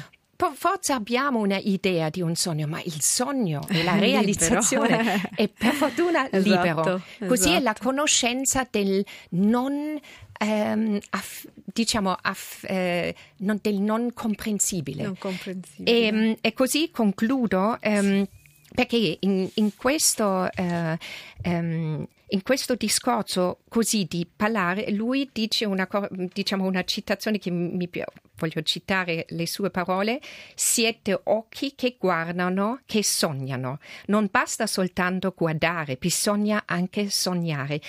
forse 0.54 0.94
abbiamo 0.94 1.40
un'idea 1.40 2.10
di 2.10 2.22
un 2.22 2.36
sogno, 2.36 2.68
ma 2.68 2.80
il 2.82 3.02
sogno 3.02 3.66
e 3.70 3.84
la 3.84 3.98
realizzazione 4.00 5.30
è 5.36 5.48
per 5.48 5.74
fortuna 5.74 6.30
esatto, 6.32 6.50
libero. 6.50 7.02
Così 7.28 7.50
esatto. 7.50 7.58
è 7.58 7.60
la 7.60 7.76
conoscenza 7.80 8.68
del 8.70 9.04
non, 9.30 10.00
ehm, 10.40 11.00
aff, 11.10 11.46
diciamo, 11.66 12.16
aff, 12.22 12.64
eh, 12.66 13.16
non, 13.38 13.60
del 13.62 13.80
non 13.80 14.14
comprensibile. 14.14 15.04
Non 15.04 15.18
comprensibile. 15.18 15.92
E, 15.92 16.38
e, 16.40 16.54
così 16.54 16.92
concludo. 16.92 17.78
Ehm, 17.82 18.28
perché 18.76 19.18
in, 19.22 19.50
in 19.56 19.76
questo, 19.76 20.48
um, 20.56 22.08
in 22.30 22.42
questo 22.44 22.76
discorso 22.76 23.60
così 23.70 24.06
di 24.06 24.28
parlare, 24.34 24.92
lui 24.92 25.30
dice 25.32 25.66
una, 25.66 25.88
diciamo 26.10 26.66
una 26.66 26.84
citazione 26.84 27.38
che 27.38 27.52
mi 27.52 27.90
voglio 28.38 28.62
citare 28.64 29.26
le 29.30 29.48
sue 29.48 29.70
parole, 29.70 30.20
siete 30.54 31.20
occhi 31.24 31.74
che 31.76 31.96
guardano, 31.98 32.82
che 32.86 33.04
sognano. 33.04 33.80
Non 34.08 34.28
basta 34.30 34.68
soltanto 34.68 35.34
guardare, 35.36 35.96
bisogna 35.96 36.64
anche 36.66 37.10
sognare 37.10 37.82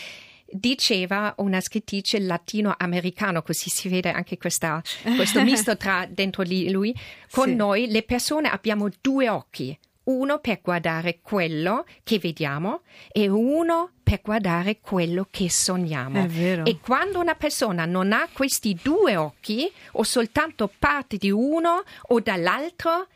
diceva 0.51 1.35
una 1.38 1.61
scrittrice 1.61 2.18
latinoamericana, 2.20 3.42
così 3.42 3.68
si 3.68 3.88
vede 3.90 4.11
anche 4.11 4.38
questa, 4.38 4.83
questo 5.14 5.42
misto 5.42 5.77
tra 5.77 6.07
dentro 6.11 6.42
lui, 6.42 6.94
con 7.31 7.48
sì. 7.48 7.55
noi 7.55 7.90
le 7.90 8.03
persone 8.03 8.48
abbiamo 8.48 8.88
due 9.03 9.29
occhi, 9.29 9.79
uno 10.09 10.38
per 10.38 10.61
guardare 10.62 11.21
quello 11.21 11.85
che 12.03 12.18
vediamo 12.18 12.83
e 13.12 13.29
uno 13.29 13.92
per 14.03 14.21
guardare 14.23 14.81
quello 14.81 15.27
che 15.31 15.51
sogniamo. 15.51 16.18
E 16.64 16.79
quando 16.81 17.21
una 17.21 17.35
persona 17.35 17.85
non 17.85 18.12
ha 18.12 18.29
questi 18.33 18.79
due 18.83 19.16
occhi 19.16 19.71
o 19.92 20.03
soltanto 20.03 20.71
parte 20.79 21.16
di 21.16 21.31
uno 21.31 21.83
o 22.09 22.21
dall'altro, 22.21 23.07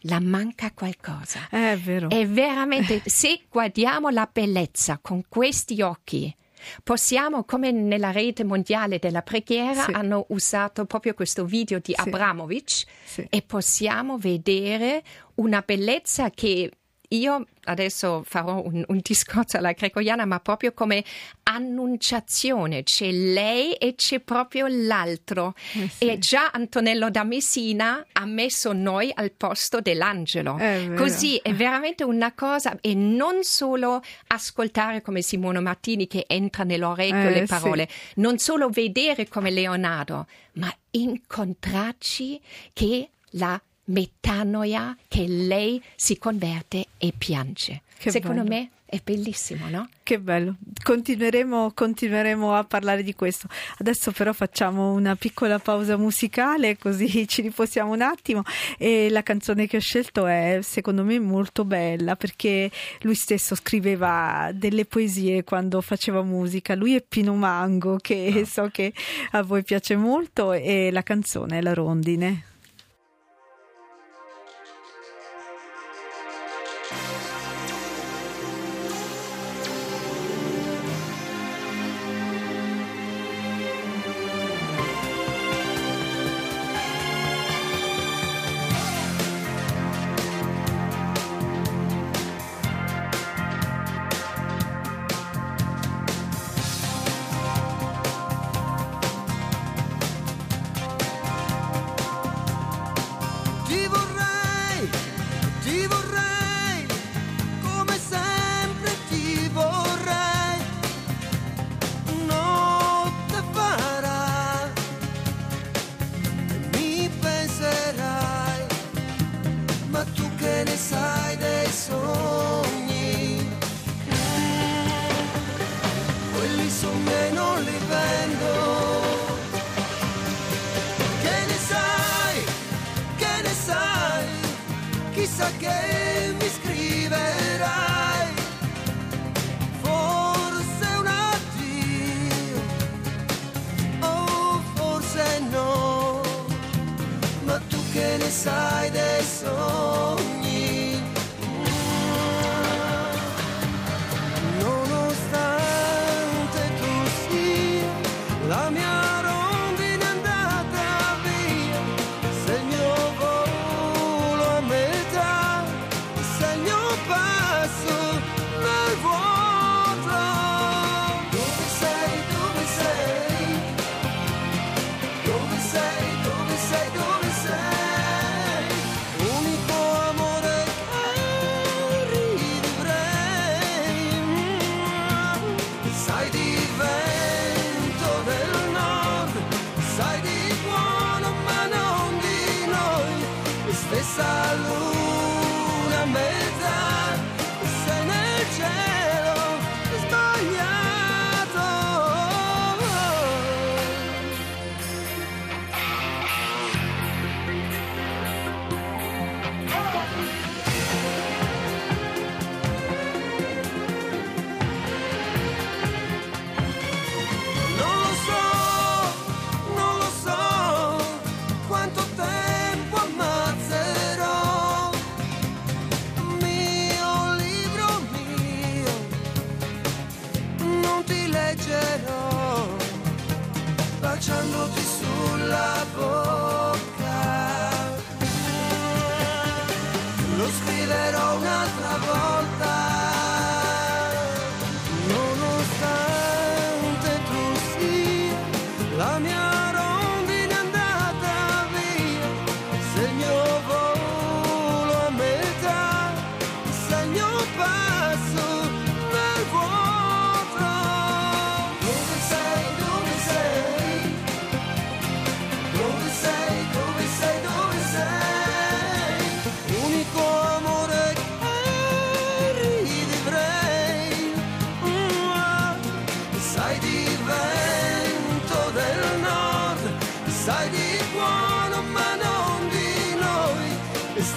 la 0.00 0.20
manca 0.20 0.72
qualcosa. 0.72 1.48
È 1.50 1.76
vero. 1.76 2.08
È 2.08 2.26
veramente, 2.26 3.02
se 3.04 3.42
guardiamo 3.50 4.08
la 4.08 4.28
bellezza 4.30 4.98
con 5.02 5.24
questi 5.28 5.82
occhi, 5.82 6.34
possiamo, 6.82 7.44
come 7.44 7.70
nella 7.70 8.10
rete 8.10 8.44
mondiale 8.44 8.98
della 8.98 9.22
preghiera, 9.22 9.82
sì. 9.82 9.90
hanno 9.92 10.26
usato 10.28 10.84
proprio 10.86 11.14
questo 11.14 11.44
video 11.44 11.78
di 11.78 11.94
sì. 11.96 12.08
Abramovic 12.08 12.84
sì. 13.04 13.26
e 13.28 13.42
possiamo 13.42 14.18
vedere 14.18 15.02
una 15.36 15.62
bellezza 15.64 16.30
che 16.30 16.70
io 17.08 17.46
adesso 17.64 18.22
farò 18.26 18.62
un, 18.62 18.84
un, 18.86 19.00
discorso 19.02 19.56
alla 19.56 19.72
gregoriana, 19.72 20.24
ma 20.24 20.40
proprio 20.40 20.72
come 20.72 21.04
annunciazione. 21.44 22.82
C'è 22.82 23.10
lei 23.10 23.74
e 23.74 23.94
c'è 23.94 24.20
proprio 24.20 24.66
l'altro. 24.68 25.54
Eh 25.74 25.88
sì. 25.88 26.08
E 26.08 26.18
già 26.18 26.50
Antonello 26.50 27.10
da 27.10 27.24
Messina 27.24 28.04
ha 28.12 28.24
messo 28.24 28.72
noi 28.72 29.12
al 29.14 29.32
posto 29.32 29.80
dell'angelo. 29.80 30.56
È 30.56 30.92
Così 30.94 31.38
è 31.42 31.52
veramente 31.54 32.04
una 32.04 32.32
cosa, 32.32 32.76
e 32.80 32.94
non 32.94 33.42
solo 33.42 34.02
ascoltare 34.28 35.02
come 35.02 35.22
Simone 35.22 35.60
Martini 35.60 36.06
che 36.06 36.24
entra 36.26 36.64
nell'orecchio 36.64 37.28
eh, 37.28 37.40
le 37.40 37.46
parole, 37.46 37.88
sì. 37.90 38.12
non 38.16 38.38
solo 38.38 38.68
vedere 38.68 39.28
come 39.28 39.50
Leonardo, 39.50 40.26
ma 40.52 40.74
incontrarci 40.90 42.40
che 42.72 43.10
la 43.30 43.60
metanoia 43.86 44.96
che 45.08 45.26
lei 45.26 45.82
si 45.94 46.18
converte 46.18 46.86
e 46.98 47.12
piange. 47.16 47.82
Che 47.98 48.10
Secondo 48.10 48.42
bello. 48.42 48.54
me 48.54 48.70
è 48.88 49.00
bellissimo, 49.02 49.68
no? 49.68 49.88
Che 50.02 50.20
bello. 50.20 50.54
Continueremo, 50.82 51.72
continueremo, 51.74 52.54
a 52.54 52.62
parlare 52.62 53.02
di 53.02 53.14
questo. 53.14 53.48
Adesso 53.78 54.12
però 54.12 54.32
facciamo 54.32 54.92
una 54.92 55.16
piccola 55.16 55.58
pausa 55.58 55.96
musicale 55.96 56.78
così 56.78 57.26
ci 57.26 57.42
riposiamo 57.42 57.92
un 57.92 58.02
attimo 58.02 58.42
e 58.78 59.10
la 59.10 59.22
canzone 59.22 59.66
che 59.66 59.78
ho 59.78 59.80
scelto 59.80 60.26
è 60.26 60.60
secondo 60.62 61.02
me 61.02 61.18
molto 61.18 61.64
bella 61.64 62.14
perché 62.14 62.70
lui 63.00 63.14
stesso 63.16 63.56
scriveva 63.56 64.50
delle 64.54 64.84
poesie 64.84 65.42
quando 65.42 65.80
faceva 65.80 66.22
musica. 66.22 66.76
Lui 66.76 66.94
è 66.94 67.02
Pino 67.02 67.34
Mango 67.34 67.96
che 68.00 68.30
no. 68.34 68.44
so 68.44 68.68
che 68.70 68.92
a 69.32 69.42
voi 69.42 69.64
piace 69.64 69.96
molto 69.96 70.52
e 70.52 70.90
la 70.92 71.02
canzone 71.02 71.58
è 71.58 71.60
La 71.62 71.74
rondine. 71.74 72.54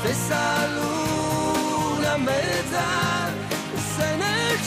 questa 0.10 0.66
luna 0.74 2.18
mezza 2.18 3.32
se 3.96 4.16
nel 4.16 4.58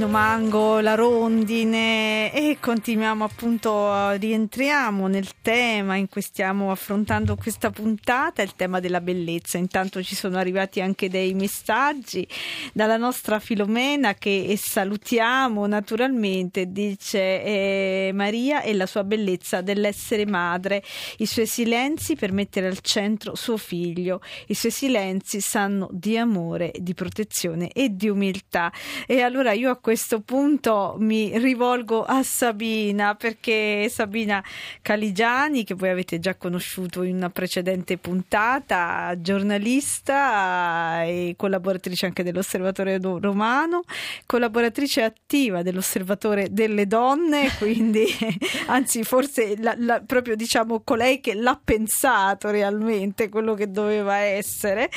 Pino 0.00 0.12
Mango, 0.12 0.80
la 0.80 0.94
rondine 0.94 2.32
e 2.32 2.56
continuiamo 2.58 3.22
appunto, 3.22 4.12
rientriamo 4.12 5.06
nel 5.08 5.28
tema 5.42 5.96
in 5.96 6.08
cui 6.08 6.22
stiamo 6.22 6.70
affrontando 6.70 7.36
questa 7.36 7.68
puntata, 7.68 8.40
il 8.40 8.56
tema 8.56 8.80
della 8.80 9.02
bellezza. 9.02 9.58
Intanto 9.58 10.02
ci 10.02 10.14
sono 10.14 10.38
arrivati 10.38 10.80
anche 10.80 11.10
dei 11.10 11.34
messaggi 11.34 12.26
dalla 12.72 12.96
nostra 12.96 13.40
Filomena 13.40 14.14
che 14.14 14.54
salutiamo 14.56 15.66
naturalmente, 15.66 16.72
dice 16.72 17.18
eh, 17.44 18.10
Maria 18.14 18.62
e 18.62 18.72
la 18.72 18.86
sua 18.86 19.04
bellezza 19.04 19.60
dell'essere 19.60 20.24
madre, 20.24 20.82
i 21.18 21.26
suoi 21.26 21.46
silenzi 21.46 22.16
per 22.16 22.32
mettere 22.32 22.68
al 22.68 22.80
centro 22.80 23.34
suo 23.34 23.58
figlio, 23.58 24.22
i 24.46 24.54
suoi 24.54 24.72
silenzi 24.72 25.42
sanno 25.42 25.90
di 25.92 26.16
amore, 26.16 26.72
di 26.78 26.94
protezione 26.94 27.70
e 27.72 27.94
di 27.94 28.08
umiltà. 28.08 28.72
E 29.06 29.20
allora 29.20 29.52
io 29.52 29.68
a 29.68 29.74
questo 29.76 29.88
punto 30.24 30.96
mi 30.98 31.36
rivolgo 31.38 32.04
a 32.04 32.22
Sabina 32.22 33.14
perché 33.14 33.88
Sabina 33.88 34.42
Caligiani, 34.82 35.64
che 35.64 35.74
voi 35.74 35.88
avete 35.88 36.18
già 36.18 36.36
conosciuto 36.36 37.02
in 37.02 37.16
una 37.16 37.30
precedente 37.30 37.98
puntata, 37.98 39.14
giornalista 39.18 41.02
e 41.04 41.34
collaboratrice 41.36 42.06
anche 42.06 42.22
dell'Osservatore 42.22 42.98
Romano, 43.00 43.82
collaboratrice 44.26 45.02
attiva 45.02 45.62
dell'Osservatore 45.62 46.48
delle 46.52 46.86
Donne, 46.86 47.50
quindi 47.58 48.06
anzi 48.68 49.02
forse 49.02 49.56
la, 49.58 49.74
la, 49.76 50.02
proprio 50.04 50.36
diciamo 50.36 50.80
colei 50.80 51.20
che 51.20 51.34
l'ha 51.34 51.58
pensato 51.62 52.50
realmente 52.50 53.28
quello 53.28 53.54
che 53.54 53.70
doveva 53.70 54.16
essere 54.16 54.90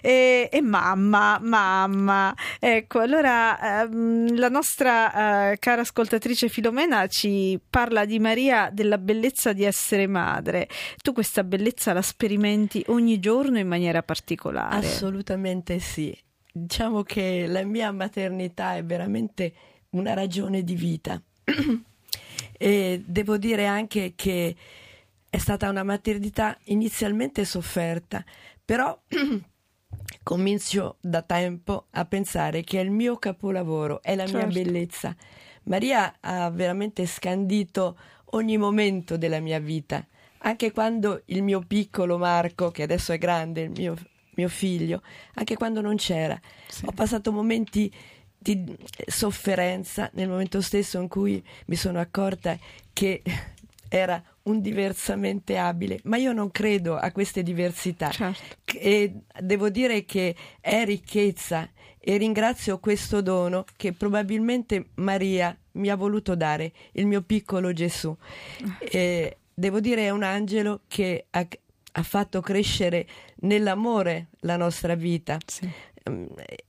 e, 0.00 0.48
e 0.52 0.60
mamma, 0.60 1.38
mamma. 1.40 2.34
Ecco, 2.60 3.00
allora 3.00 3.82
ehm, 3.82 4.35
la 4.36 4.48
nostra 4.48 5.50
eh, 5.52 5.58
cara 5.58 5.82
ascoltatrice 5.82 6.48
Filomena 6.48 7.06
ci 7.06 7.60
parla 7.68 8.04
di 8.04 8.18
Maria 8.18 8.70
della 8.72 8.98
bellezza 8.98 9.52
di 9.52 9.64
essere 9.64 10.06
madre. 10.06 10.68
Tu 11.02 11.12
questa 11.12 11.44
bellezza 11.44 11.92
la 11.92 12.02
sperimenti 12.02 12.84
ogni 12.88 13.18
giorno 13.18 13.58
in 13.58 13.68
maniera 13.68 14.02
particolare? 14.02 14.76
Assolutamente 14.76 15.78
sì. 15.78 16.16
Diciamo 16.52 17.02
che 17.02 17.46
la 17.46 17.64
mia 17.64 17.90
maternità 17.92 18.76
è 18.76 18.84
veramente 18.84 19.52
una 19.90 20.14
ragione 20.14 20.62
di 20.62 20.74
vita. 20.74 21.20
e 22.58 23.02
devo 23.04 23.36
dire 23.36 23.66
anche 23.66 24.12
che 24.16 24.54
è 25.28 25.38
stata 25.38 25.68
una 25.68 25.82
maternità 25.82 26.56
inizialmente 26.64 27.44
sofferta, 27.44 28.24
però 28.64 28.98
comincio 30.22 30.96
da 31.00 31.22
tempo 31.22 31.86
a 31.90 32.04
pensare 32.04 32.62
che 32.62 32.80
è 32.80 32.82
il 32.82 32.90
mio 32.90 33.16
capolavoro, 33.16 34.02
è 34.02 34.14
la 34.14 34.26
certo. 34.26 34.46
mia 34.46 34.62
bellezza. 34.62 35.14
Maria 35.64 36.16
ha 36.20 36.50
veramente 36.50 37.06
scandito 37.06 37.96
ogni 38.30 38.56
momento 38.56 39.16
della 39.16 39.40
mia 39.40 39.58
vita, 39.58 40.04
anche 40.38 40.72
quando 40.72 41.22
il 41.26 41.42
mio 41.42 41.60
piccolo 41.66 42.18
Marco, 42.18 42.70
che 42.70 42.82
adesso 42.82 43.12
è 43.12 43.18
grande, 43.18 43.62
il 43.62 43.70
mio, 43.70 43.96
mio 44.34 44.48
figlio, 44.48 45.02
anche 45.34 45.56
quando 45.56 45.80
non 45.80 45.96
c'era, 45.96 46.38
sì. 46.68 46.84
ho 46.86 46.92
passato 46.92 47.32
momenti 47.32 47.92
di 48.38 48.76
sofferenza 49.06 50.08
nel 50.14 50.28
momento 50.28 50.60
stesso 50.60 51.00
in 51.00 51.08
cui 51.08 51.42
mi 51.66 51.74
sono 51.74 51.98
accorta 51.98 52.56
che 52.92 53.22
era 53.88 54.22
un 54.46 54.60
diversamente 54.60 55.58
abile, 55.58 56.00
ma 56.04 56.16
io 56.16 56.32
non 56.32 56.50
credo 56.50 56.96
a 56.96 57.12
queste 57.12 57.42
diversità 57.42 58.10
certo. 58.10 58.56
e 58.64 59.12
devo 59.40 59.70
dire 59.70 60.04
che 60.04 60.34
è 60.60 60.84
ricchezza 60.84 61.68
e 61.98 62.16
ringrazio 62.16 62.78
questo 62.78 63.20
dono 63.20 63.64
che 63.76 63.92
probabilmente 63.92 64.90
Maria 64.94 65.56
mi 65.72 65.88
ha 65.88 65.96
voluto 65.96 66.36
dare, 66.36 66.72
il 66.92 67.06
mio 67.06 67.22
piccolo 67.22 67.72
Gesù. 67.72 68.16
E 68.78 69.38
devo 69.52 69.80
dire 69.80 70.04
è 70.04 70.10
un 70.10 70.22
angelo 70.22 70.82
che 70.86 71.26
ha, 71.30 71.46
ha 71.92 72.02
fatto 72.04 72.40
crescere 72.40 73.06
nell'amore 73.40 74.28
la 74.40 74.56
nostra 74.56 74.94
vita. 74.94 75.38
Sì. 75.44 75.68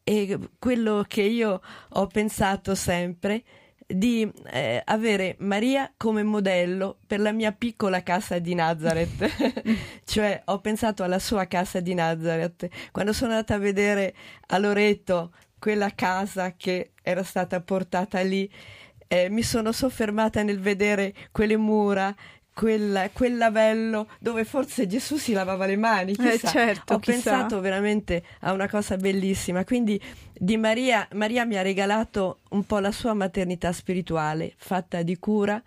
E 0.03 0.39
quello 0.57 1.05
che 1.07 1.21
io 1.21 1.61
ho 1.89 2.07
pensato 2.07 2.73
sempre 2.73 3.43
di 3.87 4.29
eh, 4.51 4.81
avere 4.83 5.37
Maria 5.39 5.91
come 5.95 6.21
modello 6.21 6.97
per 7.07 7.21
la 7.21 7.31
mia 7.31 7.53
piccola 7.53 8.03
casa 8.03 8.37
di 8.37 8.53
Nazareth, 8.53 9.63
cioè 10.03 10.41
ho 10.45 10.59
pensato 10.59 11.03
alla 11.03 11.19
sua 11.19 11.45
casa 11.45 11.79
di 11.79 11.93
Nazareth. 11.93 12.67
Quando 12.91 13.13
sono 13.13 13.31
andata 13.31 13.55
a 13.55 13.59
vedere 13.59 14.13
a 14.47 14.57
Loreto 14.57 15.31
quella 15.57 15.91
casa 15.95 16.53
che 16.57 16.91
era 17.01 17.23
stata 17.23 17.61
portata 17.61 18.19
lì, 18.21 18.49
eh, 19.07 19.29
mi 19.29 19.41
sono 19.41 19.71
soffermata 19.71 20.43
nel 20.43 20.59
vedere 20.59 21.13
quelle 21.31 21.55
mura, 21.55 22.13
quel, 22.57 23.11
quel, 23.13 23.37
lavello 23.37 24.09
dove 24.19 24.43
forse 24.43 24.87
Gesù 24.87 25.17
si 25.17 25.31
lavava 25.31 25.67
le 25.67 25.75
mani. 25.75 26.13
Eh 26.13 26.39
certo, 26.39 26.95
Ho 26.95 26.99
chissà. 26.99 27.31
pensato 27.31 27.59
veramente 27.59 28.23
a 28.41 28.51
una 28.51 28.67
cosa 28.67 28.97
bellissima. 28.97 29.63
Quindi 29.63 30.01
di 30.33 30.57
Maria, 30.57 31.07
Maria 31.13 31.45
mi 31.45 31.55
ha 31.55 31.61
regalato 31.61 32.39
un 32.49 32.65
po' 32.65 32.79
la 32.79 32.91
sua 32.91 33.13
maternità 33.13 33.71
spirituale, 33.71 34.53
fatta 34.57 35.03
di 35.03 35.19
cura, 35.19 35.61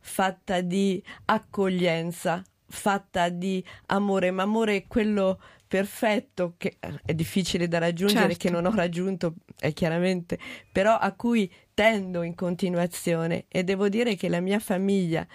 fatta 0.00 0.60
di 0.60 1.02
accoglienza, 1.24 2.42
fatta 2.66 3.30
di 3.30 3.64
amore, 3.86 4.30
ma 4.30 4.42
amore 4.42 4.76
è 4.76 4.84
quello 4.86 5.40
perfetto 5.66 6.54
che 6.58 6.76
è 7.04 7.14
difficile 7.14 7.66
da 7.68 7.78
raggiungere, 7.78 8.28
certo. 8.28 8.46
che 8.46 8.50
non 8.50 8.66
ho 8.66 8.74
raggiunto 8.74 9.34
eh, 9.60 9.72
chiaramente, 9.72 10.38
però 10.70 10.96
a 10.96 11.10
cui 11.12 11.50
tendo 11.74 12.22
in 12.22 12.36
continuazione 12.36 13.46
e 13.48 13.64
devo 13.64 13.88
dire 13.88 14.14
che 14.14 14.28
la 14.28 14.40
mia 14.40 14.60
famiglia 14.60 15.26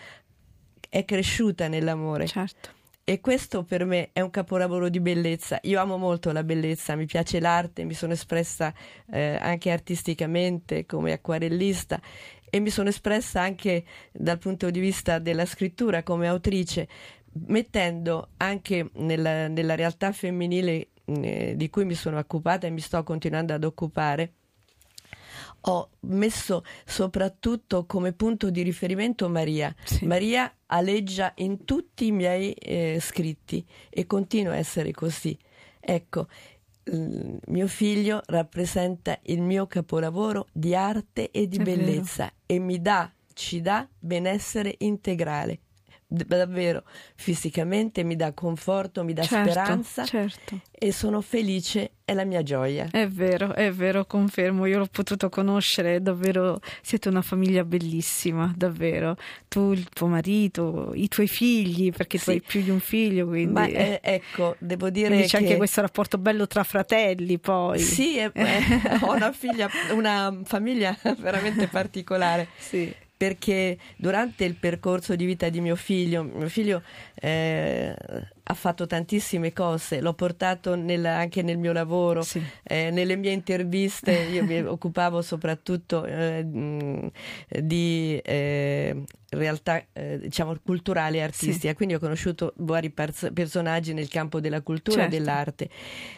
è 0.90 1.06
cresciuta 1.06 1.68
nell'amore. 1.68 2.28
Certo. 2.28 2.78
E 3.04 3.22
questo 3.22 3.64
per 3.64 3.86
me 3.86 4.10
è 4.14 4.22
un 4.22 4.30
capolavoro 4.30 4.88
di 4.88 5.00
bellezza. 5.00 5.58
Io 5.64 5.80
amo 5.80 5.98
molto 5.98 6.32
la 6.32 6.44
bellezza, 6.44 6.96
mi 6.96 7.08
piace 7.08 7.40
l'arte, 7.40 7.84
mi 7.84 7.96
sono 7.96 8.14
espressa 8.14 8.72
eh, 9.12 9.36
anche 9.42 9.72
artisticamente 9.72 10.86
come 10.86 11.14
acquarellista 11.14 12.00
e 12.48 12.60
mi 12.60 12.70
sono 12.70 12.90
espressa 12.90 13.42
anche 13.42 13.84
dal 14.12 14.38
punto 14.38 14.70
di 14.70 14.80
vista 14.80 15.18
della 15.18 15.46
scrittura 15.46 16.04
come 16.04 16.28
autrice, 16.28 16.88
mettendo 17.48 18.30
anche 18.38 18.92
nella, 18.94 19.48
nella 19.48 19.74
realtà 19.74 20.12
femminile 20.12 20.90
eh, 21.06 21.54
di 21.56 21.70
cui 21.72 21.86
mi 21.86 21.96
sono 21.96 22.20
occupata 22.20 22.68
e 22.68 22.70
mi 22.70 22.80
sto 22.80 23.02
continuando 23.02 23.54
ad 23.54 23.64
occupare 23.64 24.34
ho 25.62 25.90
messo 26.02 26.64
soprattutto 26.86 27.86
come 27.86 28.14
punto 28.14 28.50
di 28.50 28.62
riferimento 28.62 29.30
Maria. 29.30 29.74
Sì. 29.84 30.06
Maria 30.06 30.52
aleggia 30.68 31.32
in 31.38 31.66
tutti 31.66 32.08
i 32.08 32.12
miei 32.12 32.54
eh, 32.54 33.00
scritti 33.02 33.66
e 33.90 34.06
continua 34.06 34.54
a 34.54 34.58
essere 34.58 34.92
così. 34.92 35.38
Ecco, 35.80 36.28
mio 36.92 37.68
figlio 37.68 38.22
rappresenta 38.26 39.20
il 39.24 39.42
mio 39.42 39.68
capolavoro 39.68 40.48
di 40.52 40.76
arte 40.76 41.32
e 41.32 41.48
di 41.48 41.58
È 41.58 41.64
bellezza 41.64 42.24
vero. 42.24 42.36
e 42.46 42.60
mi 42.60 42.82
dà, 42.82 43.12
ci 43.34 43.62
dà 43.62 43.88
benessere 44.00 44.76
integrale 44.80 45.60
davvero 46.12 46.84
fisicamente 47.16 48.04
mi 48.04 48.16
dà 48.16 48.34
conforto, 48.34 49.04
mi 49.04 49.14
dà 49.14 49.22
certo, 49.22 49.52
speranza 49.52 50.06
certo. 50.06 50.60
e 50.72 50.92
sono 50.92 51.22
felice, 51.22 51.92
è 52.04 52.14
la 52.14 52.26
mia 52.26 52.42
gioia. 52.42 52.88
È 52.90 53.08
vero, 53.08 53.54
è 53.54 53.72
vero, 53.72 54.06
confermo, 54.06 54.66
io 54.66 54.80
l'ho 54.80 54.88
potuto 54.92 55.30
conoscere, 55.30 56.02
davvero 56.02 56.60
siete 56.82 57.10
una 57.10 57.22
famiglia 57.22 57.64
bellissima, 57.64 58.52
davvero. 58.58 59.16
Tu, 59.48 59.74
il 59.74 59.88
tuo 59.90 60.08
marito, 60.08 60.92
i 60.96 61.08
tuoi 61.08 61.28
figli, 61.28 61.92
perché 61.92 62.18
sì. 62.18 62.24
tu 62.24 62.30
hai 62.32 62.42
più 62.42 62.64
di 62.64 62.72
un 62.72 62.80
figlio, 62.80 63.28
quindi... 63.28 63.54
Ma 63.54 63.68
eh, 63.68 64.00
ecco, 64.02 64.56
devo 64.58 64.90
dire 64.90 65.10
quindi 65.10 65.28
c'è 65.28 65.38
che... 65.38 65.44
anche 65.44 65.58
questo 65.58 65.82
rapporto 65.82 66.18
bello 66.18 66.48
tra 66.48 66.64
fratelli 66.64 67.38
poi. 67.38 67.78
Sì, 67.78 68.18
eh, 68.18 68.32
ho 69.02 69.14
una 69.14 69.32
figlia, 69.32 69.70
una 69.92 70.36
famiglia 70.44 70.98
veramente 71.20 71.68
particolare. 71.68 72.48
Sì 72.60 73.08
perché 73.20 73.78
durante 73.98 74.46
il 74.46 74.56
percorso 74.56 75.14
di 75.14 75.26
vita 75.26 75.50
di 75.50 75.60
mio 75.60 75.76
figlio, 75.76 76.24
mio 76.24 76.48
figlio 76.48 76.82
eh, 77.16 77.94
ha 78.52 78.56
fatto 78.56 78.88
tantissime 78.88 79.54
cose, 79.54 80.02
l'ho 80.02 80.14
portato 80.16 80.76
nel, 80.76 81.06
anche 81.06 81.44
nel 81.44 81.60
mio 81.60 81.72
lavoro, 81.72 82.24
Sì. 82.24 82.42
eh, 82.64 82.90
nelle 82.90 83.16
mie 83.16 83.32
interviste 83.32 84.12
io 84.12 84.44
mi 84.44 84.60
occupavo 84.66 85.22
soprattutto 85.22 86.04
eh, 86.04 86.44
di 87.62 88.20
eh, 88.24 89.04
realtà 89.30 89.84
eh, 89.94 90.18
diciamo 90.20 90.58
culturali 90.66 91.18
e 91.18 91.22
artistica, 91.22 91.76
quindi 91.76 91.94
ho 91.94 92.00
conosciuto 92.00 92.54
vari 92.58 92.90
pers- 92.90 93.30
personaggi 93.32 93.94
nel 93.94 94.08
campo 94.08 94.40
della 94.40 94.62
cultura 94.62 95.02
Certo. 95.02 95.16
e 95.16 95.18
dell'arte 95.20 95.70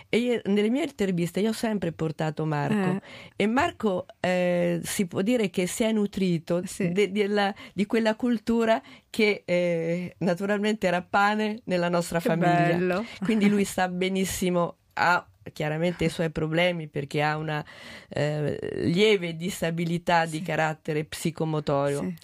e 0.07 0.17
io- 0.17 0.41
nelle 0.45 0.69
mie 0.69 0.83
interviste 0.83 1.41
io 1.41 1.49
ho 1.49 1.53
sempre 1.53 1.91
portato 1.91 2.45
Marco 2.45 3.01
e 3.35 3.45
Marco 3.47 4.05
eh, 4.21 4.79
si 4.83 5.05
può 5.05 5.21
dire 5.21 5.49
che 5.49 5.67
si 5.67 5.83
è 5.83 5.91
nutrito 5.91 6.61
Sì. 6.65 6.93
de- 6.93 7.11
della- 7.11 7.53
di 7.73 7.85
quella 7.85 8.15
cultura 8.15 8.81
che 9.11 9.43
eh, 9.45 10.15
naturalmente 10.19 10.87
era 10.87 11.03
pane 11.03 11.61
nella 11.65 11.89
nostra 11.89 12.19
Che 12.19 12.27
famiglia. 12.29 12.77
bello. 12.77 13.05
Quindi 13.21 13.47
lui 13.49 13.63
sta 13.65 13.87
benissimo, 13.87 14.77
ha 14.93 15.23
chiaramente 15.53 16.05
i 16.05 16.09
suoi 16.09 16.31
problemi 16.31 16.87
perché 16.87 17.21
ha 17.21 17.35
una 17.37 17.63
eh, 18.09 18.57
lieve 18.85 19.35
disabilità 19.35 20.25
di 20.25 20.37
Sì. 20.37 20.43
carattere 20.43 21.03
psicomotorio. 21.03 21.99
Sì. 21.99 22.15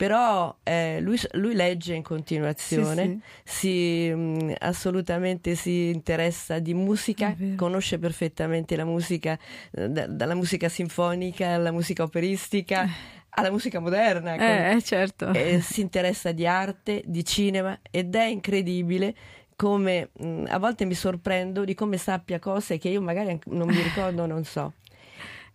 Però 0.00 0.56
eh, 0.62 0.98
lui, 1.02 1.18
lui 1.32 1.54
legge 1.54 1.92
in 1.92 2.02
continuazione, 2.02 3.20
Sì, 3.44 4.08
si, 4.08 4.14
mh, 4.14 4.54
assolutamente 4.60 5.54
si 5.56 5.90
interessa 5.90 6.58
di 6.58 6.72
musica, 6.72 7.36
conosce 7.54 7.98
perfettamente 7.98 8.76
la 8.76 8.86
musica, 8.86 9.38
eh, 9.72 9.90
da- 9.90 10.06
dalla 10.06 10.34
musica 10.34 10.70
sinfonica 10.70 11.48
alla 11.50 11.70
musica 11.70 12.02
operistica 12.02 12.88
alla 13.30 13.50
musica 13.50 13.80
moderna. 13.80 14.36
con- 14.36 14.40
Eh, 14.46 14.76
eh, 14.76 14.82
certo. 14.82 15.30
eh, 15.32 15.60
si 15.60 15.80
interessa 15.80 16.32
di 16.32 16.46
arte, 16.46 17.02
di 17.06 17.24
cinema 17.24 17.78
ed 17.90 18.14
è 18.14 18.24
incredibile 18.24 19.14
come 19.56 20.10
mh, 20.18 20.44
a 20.48 20.58
volte 20.58 20.84
mi 20.86 20.94
sorprendo 20.94 21.64
di 21.64 21.74
come 21.74 21.96
sappia 21.98 22.38
cose 22.38 22.78
che 22.78 22.88
io 22.88 23.00
magari 23.02 23.38
non 23.46 23.68
mi 23.68 23.82
ricordo, 23.82 24.26
non 24.26 24.44
so. 24.44 24.72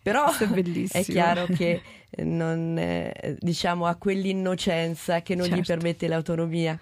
Però 0.06 0.30
è 0.30 0.88
è 0.92 1.02
chiaro 1.04 1.46
che 1.46 1.82
eh, 2.10 2.22
non, 2.22 2.78
eh, 2.78 3.36
diciamo, 3.40 3.86
ha 3.86 3.96
quell'innocenza 3.96 5.20
che 5.20 5.34
non 5.34 5.46
gli 5.48 5.54
Certo. 5.56 5.72
permette 5.72 6.06
l'autonomia. 6.06 6.78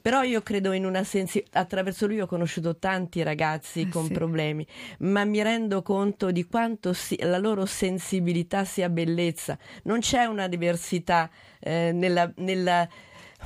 Però 0.00 0.22
io 0.22 0.40
credo 0.40 0.72
in 0.72 0.86
una 0.86 1.04
sensibilità, 1.04 1.58
attraverso 1.60 2.06
lui 2.06 2.22
ho 2.22 2.26
conosciuto 2.26 2.78
tanti 2.78 3.22
ragazzi 3.22 3.82
Eh, 3.82 3.88
con 3.88 4.06
sì. 4.06 4.12
problemi, 4.14 4.66
ma 5.00 5.24
mi 5.26 5.42
rendo 5.42 5.82
conto 5.82 6.30
di 6.30 6.46
quanto 6.46 6.94
si- 6.94 7.18
la 7.20 7.36
loro 7.36 7.66
sensibilità 7.66 8.64
sia 8.64 8.88
bellezza. 8.88 9.58
Non 9.82 10.00
c'è 10.00 10.24
una 10.24 10.48
diversità 10.48 11.28
eh, 11.60 11.90
nella, 11.92 12.32
nella 12.36 12.88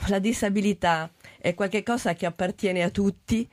la 0.07 0.21
disabilità, 0.21 1.11
è 1.41 1.55
qualcosa 1.55 2.14
che 2.14 2.25
appartiene 2.25 2.85
a 2.85 2.91
tutti. 2.91 3.49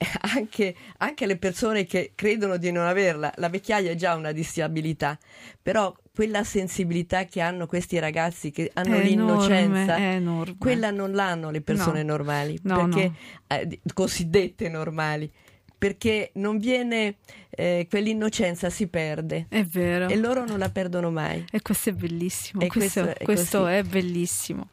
Anche, 0.34 0.74
anche 0.98 1.26
le 1.26 1.36
persone 1.36 1.84
che 1.84 2.12
credono 2.14 2.56
di 2.56 2.72
non 2.72 2.86
averla, 2.86 3.30
la 3.36 3.50
vecchiaia 3.50 3.90
è 3.90 3.94
già 3.96 4.14
una 4.14 4.32
disabilità, 4.32 5.18
però 5.60 5.94
quella 6.14 6.42
sensibilità 6.42 7.24
che 7.26 7.40
hanno 7.42 7.66
questi 7.66 7.98
ragazzi 7.98 8.50
che 8.50 8.70
hanno 8.74 8.96
È 8.96 9.02
l'innocenza, 9.02 9.98
enorme, 9.98 10.56
quella 10.58 10.90
non 10.90 11.12
l'hanno 11.12 11.50
le 11.50 11.60
persone 11.60 12.02
No. 12.02 12.12
normali, 12.12 12.58
No, 12.62 12.76
perché 12.88 13.12
no. 13.48 13.56
eh, 13.56 13.80
cosiddette 13.92 14.68
normali, 14.70 15.30
perché 15.76 16.30
non 16.34 16.56
viene 16.58 17.16
eh, 17.50 17.86
quell'innocenza 17.88 18.70
si 18.70 18.86
perde 18.86 19.46
È 19.50 19.62
vero. 19.64 20.08
e 20.08 20.16
loro 20.16 20.46
non 20.46 20.58
la 20.58 20.70
perdono 20.70 21.10
mai. 21.10 21.44
E 21.50 21.60
questo 21.60 21.90
è 21.90 21.92
bellissimo, 21.92 22.66
questo, 22.68 23.02
questo 23.02 23.20
è 23.20 23.24
questo 23.24 23.66
è 23.66 23.82
bellissimo. 23.82 24.68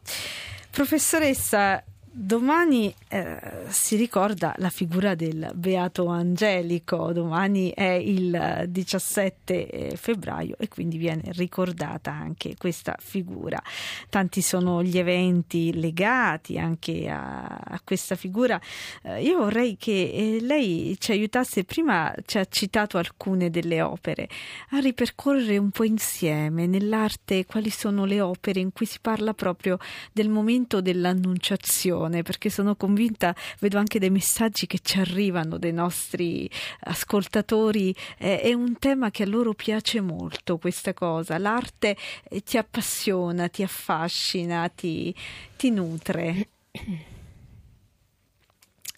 Professoressa, 0.72 1.84
domani 2.20 2.93
eh, 3.09 3.39
si 3.68 3.95
ricorda 3.95 4.53
la 4.57 4.70
figura 4.70 5.13
del 5.13 5.51
Beato 5.53 6.07
Angelico, 6.07 7.13
domani 7.13 7.70
è 7.70 7.91
il 7.91 8.65
17 8.68 9.93
febbraio 9.95 10.55
e 10.57 10.68
quindi 10.68 10.97
viene 10.97 11.32
ricordata 11.34 12.11
anche 12.11 12.55
questa 12.57 12.95
figura. 12.99 13.61
Tanti 14.09 14.41
sono 14.41 14.82
gli 14.82 14.97
eventi 14.97 15.80
legati 15.80 16.57
anche 16.57 17.07
a, 17.07 17.45
a 17.45 17.80
questa 17.84 18.15
figura. 18.15 18.59
Eh, 19.03 19.22
io 19.22 19.38
vorrei 19.38 19.78
che 19.78 19.91
eh, 19.91 20.38
lei 20.41 20.95
ci 20.99 21.11
aiutasse, 21.11 21.65
prima 21.65 22.13
ci 22.26 22.39
ha 22.39 22.45
citato 22.45 22.97
alcune 22.97 23.51
delle 23.51 23.82
opere, 23.82 24.28
a 24.72 24.80
ripercorrere 24.80 25.57
un 25.57 25.70
po' 25.70 25.84
insieme 25.84 26.65
nell'arte 26.65 27.45
quali 27.45 27.70
sono 27.70 28.05
le 28.05 28.22
opere 28.22 28.59
in 28.59 28.72
cui 28.72 28.88
si 28.88 28.97
parla 28.99 29.36
proprio 29.36 29.78
del 30.11 30.30
momento 30.30 30.82
dell'annunciazione, 30.82 32.07
perché 32.10 32.49
sono 32.49 32.76
convinta, 32.76 33.36
vedo 33.60 33.78
anche 33.78 33.99
dei 33.99 34.10
messaggi 34.10 34.68
che 34.68 34.80
ci 34.82 34.99
arrivano 34.99 35.58
dai 35.58 35.74
nostri 35.74 36.49
ascoltatori, 36.82 37.95
eh, 38.18 38.41
è 38.41 38.53
un 38.53 38.78
tema 38.80 39.12
che 39.12 39.24
a 39.24 39.28
loro 39.28 39.53
piace 39.53 40.01
molto 40.01 40.58
questa 40.58 40.93
cosa, 40.93 41.38
l'arte 41.38 41.95
eh, 42.30 42.41
ti 42.41 42.58
appassiona, 42.58 43.47
ti 43.49 43.64
affascina, 43.64 44.70
ti, 44.70 45.14
ti 45.55 45.70
nutre. 45.70 46.47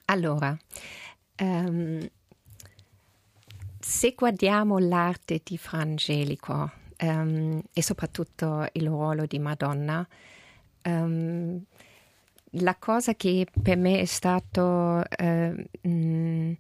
Allora, 0.06 0.58
ehm, 1.36 2.10
se 3.80 4.14
guardiamo 4.16 4.80
l'arte 4.80 5.42
di 5.44 5.58
Frangelico 5.58 6.72
ehm, 6.98 7.62
e 7.72 7.84
soprattutto 7.84 8.68
il 8.74 8.88
ruolo 8.88 9.26
di 9.26 9.40
Madonna, 9.40 10.06
ehm, 10.82 11.64
la 12.52 12.76
cosa 12.76 13.14
che 13.16 13.48
per 13.62 13.78
me 13.78 14.00
è 14.00 14.06
stato 14.06 15.04
eh, 15.08 15.70
mh, 15.82 16.52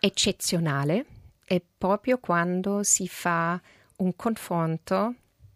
eccezionale 0.00 1.04
è 1.44 1.60
proprio 1.76 2.18
quando 2.18 2.82
si 2.82 3.06
fa 3.08 3.60
un 3.96 4.16
confronto. 4.16 5.14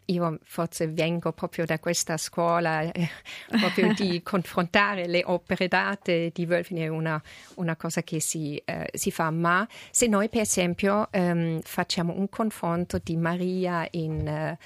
Io 0.08 0.38
forse 0.44 0.86
vengo 0.86 1.32
proprio 1.32 1.64
da 1.64 1.80
questa 1.80 2.16
scuola 2.16 2.82
eh, 2.92 3.08
proprio 3.48 3.92
di 3.92 4.22
confrontare 4.22 5.08
le 5.08 5.22
opere 5.24 5.66
d'arte 5.66 6.30
di 6.32 6.44
Wölfing 6.44 6.78
è 6.78 6.86
una, 6.86 7.20
una 7.54 7.74
cosa 7.74 8.04
che 8.04 8.20
si, 8.20 8.56
eh, 8.64 8.88
si 8.92 9.10
fa, 9.10 9.32
ma 9.32 9.66
se 9.90 10.06
noi 10.06 10.28
per 10.28 10.42
esempio 10.42 11.08
ehm, 11.10 11.60
facciamo 11.62 12.12
un 12.16 12.28
confronto 12.28 13.00
di 13.02 13.16
Maria 13.16 13.84
in 13.90 14.28
eh, 14.28 14.58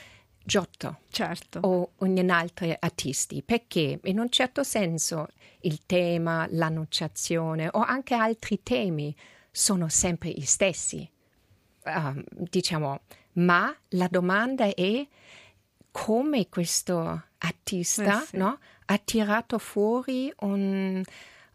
Giotto 0.42 1.00
Certo. 1.10 1.60
o 1.62 1.90
in 2.06 2.30
altri 2.30 2.74
artisti, 2.78 3.42
perché 3.42 4.00
in 4.04 4.18
un 4.18 4.30
certo 4.30 4.62
senso 4.62 5.28
il 5.60 5.84
tema, 5.86 6.46
l'annunciazione 6.50 7.68
o 7.72 7.80
anche 7.80 8.14
altri 8.14 8.62
temi 8.62 9.14
sono 9.50 9.88
sempre 9.88 10.30
gli 10.30 10.44
stessi, 10.44 11.08
um, 11.84 12.22
diciamo, 12.30 13.00
ma 13.34 13.74
la 13.90 14.08
domanda 14.10 14.64
è 14.74 15.06
come 15.90 16.48
questo 16.48 17.24
artista 17.38 18.22
Eh 18.22 18.26
sì. 18.26 18.36
no, 18.36 18.58
ha 18.86 18.98
tirato 18.98 19.58
fuori 19.58 20.32
un, 20.40 21.02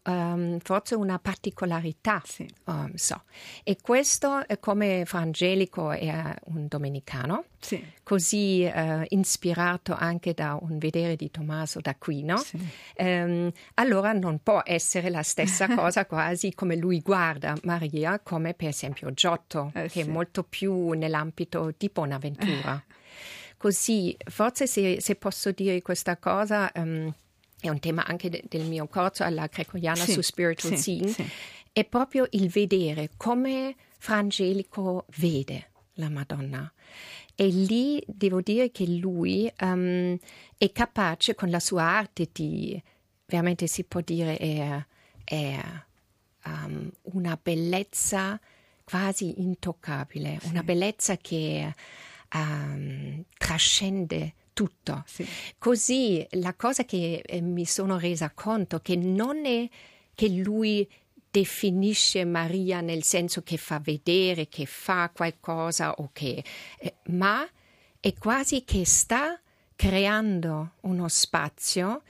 um, 0.06 0.60
forse 0.60 0.96
una 0.96 1.20
particolarità. 1.20 2.22
Sì. 2.26 2.48
um, 2.66 2.94
so. 2.96 3.24
E 3.64 3.78
questo, 3.82 4.46
eh, 4.48 4.60
come 4.60 5.04
Frangelico 5.06 5.92
è 5.92 6.34
un 6.46 6.68
domenicano, 6.68 7.46
Sì. 7.60 7.84
così 8.04 8.64
eh, 8.64 9.06
ispirato 9.10 9.94
anche 9.98 10.34
da 10.34 10.58
un 10.62 10.78
vedere 10.78 11.16
di 11.16 11.30
Tommaso 11.32 11.80
d'Aquino, 11.82 12.38
Sì. 12.38 12.58
ehm, 12.96 13.52
allora 13.76 14.14
non 14.14 14.40
può 14.44 14.62
essere 14.64 15.10
la 15.10 15.24
stessa 15.24 15.68
cosa 15.76 16.06
quasi 16.06 16.54
come 16.54 16.76
lui 16.76 17.00
guarda 17.02 17.56
Maria, 17.64 18.20
come 18.20 18.54
per 18.54 18.68
esempio 18.70 19.12
Giotto, 19.12 19.72
Eh, 19.74 19.88
che 19.90 20.02
è 20.02 20.06
molto 20.06 20.44
più 20.44 20.92
nell'ambito 20.92 21.74
di 21.78 21.90
Bonaventura. 21.92 22.84
Così, 23.58 24.16
forse 24.30 24.68
se, 24.68 25.02
se 25.02 25.16
posso 25.16 25.52
dire 25.52 25.82
questa 25.82 26.18
cosa, 26.18 26.72
ehm, 26.72 27.12
è 27.68 27.70
un 27.70 27.80
tema 27.80 28.06
anche 28.06 28.30
de- 28.30 28.44
del 28.48 28.66
mio 28.66 28.88
corso 28.88 29.24
alla 29.24 29.48
Gregoriana 29.48 30.04
Sì, 30.04 30.12
su 30.12 30.22
Spiritual 30.22 30.76
sì, 30.76 30.82
Seeing, 30.82 31.08
sì. 31.10 31.26
è 31.72 31.86
proprio 31.86 32.28
il 32.32 32.50
vedere 32.50 33.12
come 33.18 33.76
Frangelico 33.98 35.06
vede 35.18 35.72
la 35.94 36.10
Madonna. 36.10 36.72
E 37.34 37.48
lì 37.48 38.02
devo 38.08 38.42
dire 38.42 38.72
che 38.72 38.88
lui 38.88 39.52
ehm, 39.56 40.18
è 40.58 40.72
capace 40.72 41.36
con 41.36 41.50
la 41.50 41.60
sua 41.60 41.84
arte 41.84 42.30
di, 42.32 42.82
veramente 43.26 43.68
si 43.68 43.84
può 43.84 44.00
dire, 44.00 44.38
è, 44.38 44.86
è 45.24 45.60
um, 46.46 46.90
una 47.14 47.38
bellezza 47.42 48.40
quasi 48.86 49.42
intoccabile, 49.42 50.40
una 50.44 50.64
bellezza 50.64 51.18
che 51.18 51.74
um, 52.34 53.24
trascende 53.38 54.34
tutto. 54.56 55.04
Sì. 55.06 55.28
Così 55.60 56.26
la 56.32 56.56
cosa 56.56 56.86
che 56.86 57.22
eh, 57.24 57.42
mi 57.42 57.66
sono 57.66 58.00
resa 58.00 58.32
conto 58.34 58.80
che 58.80 58.96
non 58.96 59.46
è 59.46 59.70
che 60.16 60.30
lui 60.30 60.90
definisce 61.30 62.24
Maria 62.24 62.80
nel 62.80 63.04
senso 63.04 63.44
che 63.44 63.58
fa 63.58 63.80
vedere, 63.80 64.48
che 64.48 64.66
fa 64.66 65.12
qualcosa 65.14 65.92
o 65.96 66.10
che, 66.14 66.42
eh, 66.80 66.96
ma 67.08 67.46
è 68.00 68.14
quasi 68.14 68.64
che 68.64 68.86
sta 68.86 69.38
creando 69.76 70.76
uno 70.82 71.10
spazio 71.10 72.04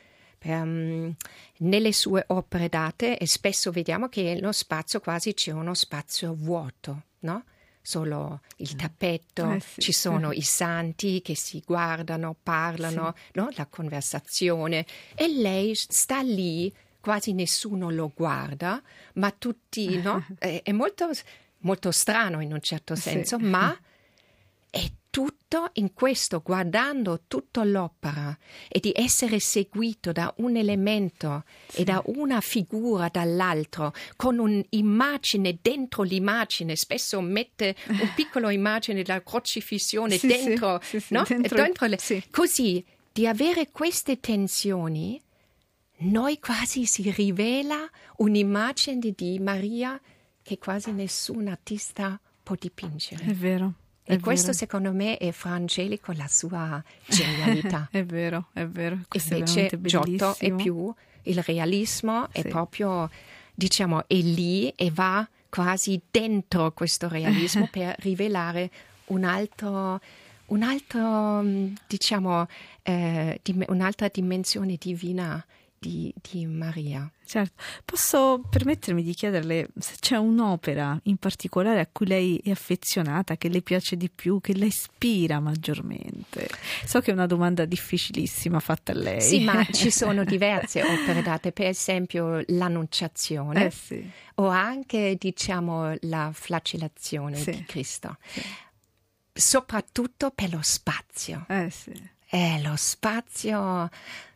um, 0.44 1.12
nelle 1.58 1.94
sue 1.94 2.24
opere 2.28 2.70
d'arte 2.70 3.18
e 3.18 3.26
spesso 3.26 3.72
vediamo 3.72 4.10
che 4.10 4.22
nello 4.22 4.52
spazio 4.52 5.00
quasi 5.00 5.34
c'è 5.34 5.52
uno 5.52 5.74
spazio 5.74 6.36
vuoto, 6.36 7.04
no? 7.22 7.46
Solo 7.88 8.42
il 8.58 8.76
tappeto, 8.76 9.52
Eh 9.52 9.60
sì. 9.60 9.80
ci 9.82 9.92
sono 9.92 10.32
i 10.32 10.42
santi 10.42 11.22
che 11.22 11.36
si 11.36 11.62
guardano, 11.64 12.36
parlano, 12.42 13.14
no? 13.34 13.50
la 13.52 13.68
conversazione 13.68 14.88
e 15.14 15.28
lei 15.28 15.76
sta 15.76 16.22
lì, 16.22 16.74
quasi 17.00 17.34
nessuno 17.34 17.92
lo 17.92 18.12
guarda, 18.16 18.82
ma 19.14 19.30
tutti, 19.30 20.02
no? 20.02 20.26
È, 20.40 20.62
è 20.64 20.72
molto, 20.72 21.12
molto 21.60 21.92
strano 21.92 22.42
in 22.42 22.54
un 22.54 22.62
certo 22.62 22.96
Sì. 22.96 23.02
senso, 23.02 23.38
ma 23.38 23.78
è 24.72 24.92
tutto 25.16 25.70
in 25.76 25.94
questo, 25.94 26.42
guardando 26.42 27.22
tutta 27.26 27.64
l'opera 27.64 28.38
e 28.68 28.82
di 28.82 28.92
essere 28.94 29.40
seguito 29.40 30.12
da 30.12 30.34
un 30.40 30.58
elemento 30.58 31.46
e 31.74 31.86
da 31.86 32.02
una 32.08 32.42
figura 32.42 33.08
dall'altro, 33.10 33.94
con 34.18 34.40
un'immagine 34.40 35.58
dentro 35.62 36.04
l'immagine, 36.04 36.76
spesso 36.76 37.22
mette 37.22 37.78
un 37.88 38.12
piccolo 38.14 38.50
immagine 38.50 39.04
della 39.04 39.24
crocifissione 39.24 40.18
Sì, 40.18 40.28
dentro, 40.28 40.82
sì, 40.82 41.00
sì, 41.00 41.06
sì, 41.06 41.14
no? 41.14 41.24
dentro- 41.26 41.62
Dentro 41.64 41.86
le- 41.86 41.98
sì. 41.98 42.22
Così, 42.30 42.84
di 43.14 43.26
avere 43.26 43.70
queste 43.72 44.20
tensioni, 44.20 45.22
noi 46.00 46.40
quasi 46.40 46.86
si 46.86 47.10
rivela 47.12 47.90
un'immagine 48.18 49.14
di 49.16 49.40
Maria 49.40 49.98
che 50.42 50.58
quasi 50.58 50.92
nessun 50.92 51.48
artista 51.48 52.20
può 52.44 52.58
dipingere. 52.60 53.24
È 53.24 53.32
vero. 53.34 53.74
E 54.08 54.16
è 54.16 54.20
questo 54.20 54.48
vero. 54.48 54.58
secondo 54.58 54.94
me 54.94 55.18
è 55.18 55.32
Fra 55.32 55.52
Angelico 55.52 56.12
la 56.14 56.28
sua 56.28 56.82
genialità. 57.08 57.88
È 57.92 58.04
vero, 58.06 58.48
è 58.54 58.66
vero. 58.66 59.00
Questo 59.08 59.34
è 59.34 59.38
Invece 59.38 59.62
veramente 59.80 59.88
Giotto 59.90 60.36
è 60.40 60.54
più 60.54 60.94
il 61.24 61.42
realismo, 61.44 62.28
è 62.32 62.42
Sì. 62.42 62.48
proprio, 62.50 63.10
diciamo, 63.54 64.08
è 64.08 64.14
lì 64.16 64.70
e 64.76 64.92
va 64.92 65.28
quasi 65.50 66.00
dentro 66.12 66.72
questo 66.74 67.08
realismo 67.08 67.68
per 67.72 67.96
rivelare 68.00 68.70
un 69.06 69.24
altro, 69.24 70.00
un 70.48 70.62
altro 70.62 71.42
mm, 71.42 71.74
diciamo, 71.88 72.46
eh, 72.84 73.40
dim- 73.42 73.66
un'altra 73.70 74.08
dimensione 74.12 74.76
divina 74.80 75.44
di, 75.88 76.14
di 76.32 76.46
Maria. 76.48 77.10
Certo, 77.28 77.62
posso 77.84 78.42
permettermi 78.50 79.02
di 79.04 79.14
chiederle 79.14 79.70
se 79.80 79.96
c'è 80.00 80.16
un'opera 80.16 81.00
in 81.04 81.18
particolare 81.18 81.80
a 81.80 81.88
cui 81.92 82.06
lei 82.08 82.38
è 82.44 82.52
affezionata, 82.52 83.36
che 83.38 83.50
le 83.50 83.62
piace 83.62 83.96
di 83.96 84.10
più, 84.10 84.40
che 84.42 84.56
la 84.58 84.66
ispira 84.66 85.40
maggiormente? 85.40 86.48
So 86.86 87.00
che 87.02 87.12
è 87.12 87.14
una 87.14 87.26
domanda 87.26 87.66
difficilissima 87.66 88.60
fatta 88.60 88.92
a 88.92 88.96
lei. 88.96 89.22
Sì, 89.22 89.44
ma 89.44 89.64
ci 89.66 89.90
sono 89.92 90.24
diverse 90.24 90.84
opere 90.84 91.22
d'arte, 91.22 91.52
per 91.52 91.68
esempio 91.68 92.44
l'Annunciazione 92.48 93.66
Eh 93.66 93.72
sì. 93.72 94.08
o 94.36 94.48
anche, 94.48 95.16
diciamo, 95.20 95.96
la 96.02 96.30
flagellazione 96.34 97.38
Sì. 97.38 97.52
di 97.52 97.64
Cristo. 97.66 98.18
Soprattutto 99.34 100.32
per 100.34 100.52
lo 100.54 100.60
spazio. 100.62 101.46
Eh 101.50 101.70
sì. 101.70 101.92
Eh, 102.38 102.62
lo 102.62 102.76
spazio, 102.76 103.90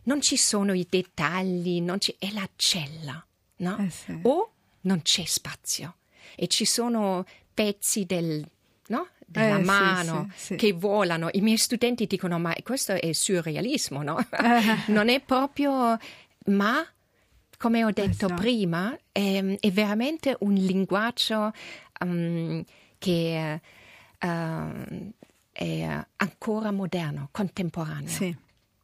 non 0.03 0.21
ci 0.21 0.37
sono 0.37 0.73
i 0.73 0.85
dettagli, 0.89 1.81
non 1.81 1.99
ci- 1.99 2.15
è 2.17 2.31
la 2.31 2.47
cella, 2.55 3.25
no? 3.57 3.77
Eh 3.77 3.89
sì. 3.89 4.17
O 4.23 4.51
non 4.81 5.01
c'è 5.01 5.25
spazio 5.25 5.95
e 6.35 6.47
ci 6.47 6.63
sono 6.65 7.25
pezzi 7.53 8.05
del, 8.05 8.45
no? 8.87 9.07
della 9.25 9.57
Eh, 9.57 9.63
mano 9.63 10.29
sì, 10.33 10.45
sì. 10.45 10.55
che 10.55 10.71
volano. 10.71 11.27
I 11.33 11.41
miei 11.41 11.57
studenti 11.57 12.07
dicono: 12.07 12.39
Ma 12.39 12.55
questo 12.63 12.93
è 12.93 13.11
surrealismo, 13.11 14.01
no? 14.01 14.17
non 14.87 15.09
è 15.09 15.19
proprio. 15.19 15.97
Ma, 16.45 16.87
come 17.57 17.83
ho 17.83 17.91
detto 17.91 18.27
so. 18.29 18.33
prima, 18.33 18.97
è, 19.11 19.57
è 19.59 19.71
veramente 19.71 20.37
un 20.39 20.53
linguaggio 20.53 21.51
um, 21.99 22.63
che 22.97 23.61
um, 24.21 25.11
è 25.59 26.05
ancora 26.15 26.71
moderno, 26.71 27.27
contemporaneo. 27.31 28.07
Sì, 28.07 28.33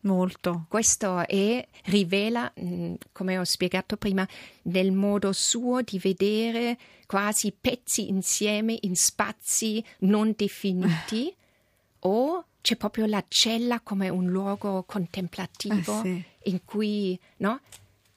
molto. 0.01 0.65
Questo 0.67 1.25
è, 1.25 1.65
rivela, 1.85 2.51
mh, 2.53 2.93
come 3.13 3.37
ho 3.37 3.45
spiegato 3.45 3.95
prima, 3.95 4.27
nel 4.63 4.91
modo 4.91 5.31
suo 5.31 5.81
di 5.81 5.97
vedere 5.99 6.77
quasi 7.07 7.53
pezzi 7.53 8.09
insieme 8.09 8.77
in 8.81 8.95
spazi 8.97 9.81
non 9.99 10.33
definiti 10.35 11.33
o 11.99 12.45
c'è 12.59 12.75
proprio 12.75 13.05
la 13.05 13.23
cella 13.27 13.79
come 13.79 14.09
un 14.09 14.25
luogo 14.27 14.83
contemplativo 14.83 15.99
Eh 15.99 16.01
sì. 16.01 16.23
in 16.49 16.65
cui 16.65 17.17
no, 17.37 17.61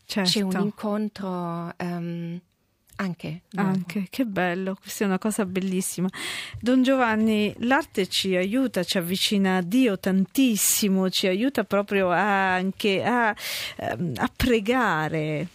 Certo. 0.05 0.31
c'è 0.31 0.41
un 0.41 0.61
incontro 0.63 1.73
ehm, 1.77 2.41
anche. 3.01 3.43
Anche, 3.55 4.07
che 4.11 4.25
bello, 4.25 4.77
questa 4.81 5.05
è 5.05 5.07
una 5.07 5.19
cosa 5.19 5.45
bellissima. 5.45 6.09
Don 6.61 6.83
Giovanni, 6.83 7.55
l'arte 7.61 8.09
ci 8.09 8.35
aiuta, 8.35 8.83
ci 8.83 8.99
avvicina 8.99 9.57
a 9.57 9.63
Dio 9.63 9.99
tantissimo, 9.99 11.09
ci 11.11 11.27
aiuta 11.27 11.65
proprio 11.65 12.11
a- 12.11 12.55
anche 12.55 13.03
a, 13.05 13.35
ehm, 13.77 14.13
a 14.17 14.31
pregare. 14.35 15.49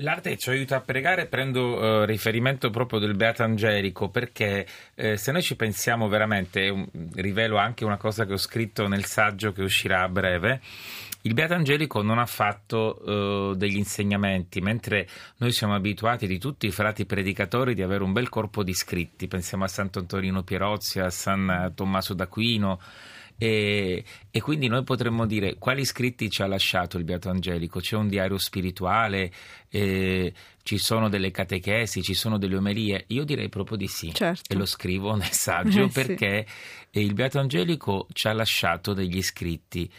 L'arte 0.00 0.36
ci 0.36 0.50
aiuta 0.50 0.76
a 0.76 0.80
pregare, 0.80 1.24
prendo 1.24 2.02
eh, 2.02 2.06
riferimento 2.06 2.68
proprio 2.68 2.98
del 2.98 3.14
Beato 3.14 3.42
Angelico, 3.42 4.10
perché 4.10 4.66
eh, 4.94 5.16
se 5.16 5.32
noi 5.32 5.40
ci 5.40 5.56
pensiamo 5.56 6.06
veramente, 6.06 6.68
un- 6.68 6.86
rivelo 7.14 7.56
anche 7.56 7.86
una 7.86 7.96
cosa 7.96 8.26
che 8.26 8.34
ho 8.34 8.36
scritto 8.36 8.88
nel 8.88 9.06
saggio 9.06 9.52
che 9.52 9.62
uscirà 9.62 10.02
a 10.02 10.08
breve, 10.10 10.60
il 11.22 11.32
Beato 11.32 11.54
Angelico 11.54 12.02
non 12.02 12.18
ha 12.18 12.26
fatto 12.26 13.52
eh, 13.52 13.56
degli 13.56 13.78
insegnamenti, 13.78 14.60
mentre 14.60 15.08
noi 15.38 15.50
siamo 15.52 15.74
abituati 15.74 16.26
di 16.26 16.38
tutti 16.38 16.66
i 16.66 16.72
frati 16.72 17.06
predicatori 17.06 17.74
di 17.74 17.80
avere 17.80 18.04
un 18.04 18.12
bel 18.12 18.28
corpo 18.28 18.62
di 18.62 18.74
scritti, 18.74 19.28
pensiamo 19.28 19.64
a 19.64 19.68
Sant'Antonino 19.68 20.42
Pierozzi, 20.42 21.00
a 21.00 21.08
San 21.08 21.72
Tommaso 21.74 22.12
d'Aquino, 22.12 22.78
e, 23.38 24.04
e 24.30 24.40
quindi 24.40 24.66
noi 24.68 24.82
potremmo 24.82 25.26
dire 25.26 25.56
quali 25.58 25.84
scritti 25.84 26.30
ci 26.30 26.42
ha 26.42 26.46
lasciato 26.46 26.96
il 26.98 27.04
Beato 27.04 27.28
Angelico? 27.28 27.80
C'è 27.80 27.96
un 27.96 28.08
diario 28.08 28.38
spirituale, 28.38 29.30
eh, 29.68 30.32
ci 30.62 30.78
sono 30.78 31.08
delle 31.08 31.30
catechesi, 31.30 32.02
ci 32.02 32.14
sono 32.14 32.38
delle 32.38 32.56
omelie? 32.56 33.04
Io 33.08 33.24
direi 33.24 33.48
proprio 33.48 33.76
di 33.76 33.88
sì. 33.88 34.12
Certo. 34.12 34.52
E 34.52 34.56
lo 34.56 34.66
scrivo 34.66 35.14
nel 35.14 35.32
saggio 35.32 35.84
Eh, 35.86 35.90
sì. 35.90 35.92
perché 35.92 36.46
eh, 36.90 37.00
il 37.00 37.12
Beato 37.14 37.38
Angelico 37.38 38.06
ci 38.12 38.28
ha 38.28 38.32
lasciato 38.32 38.94
degli 38.94 39.22
scritti 39.22 39.90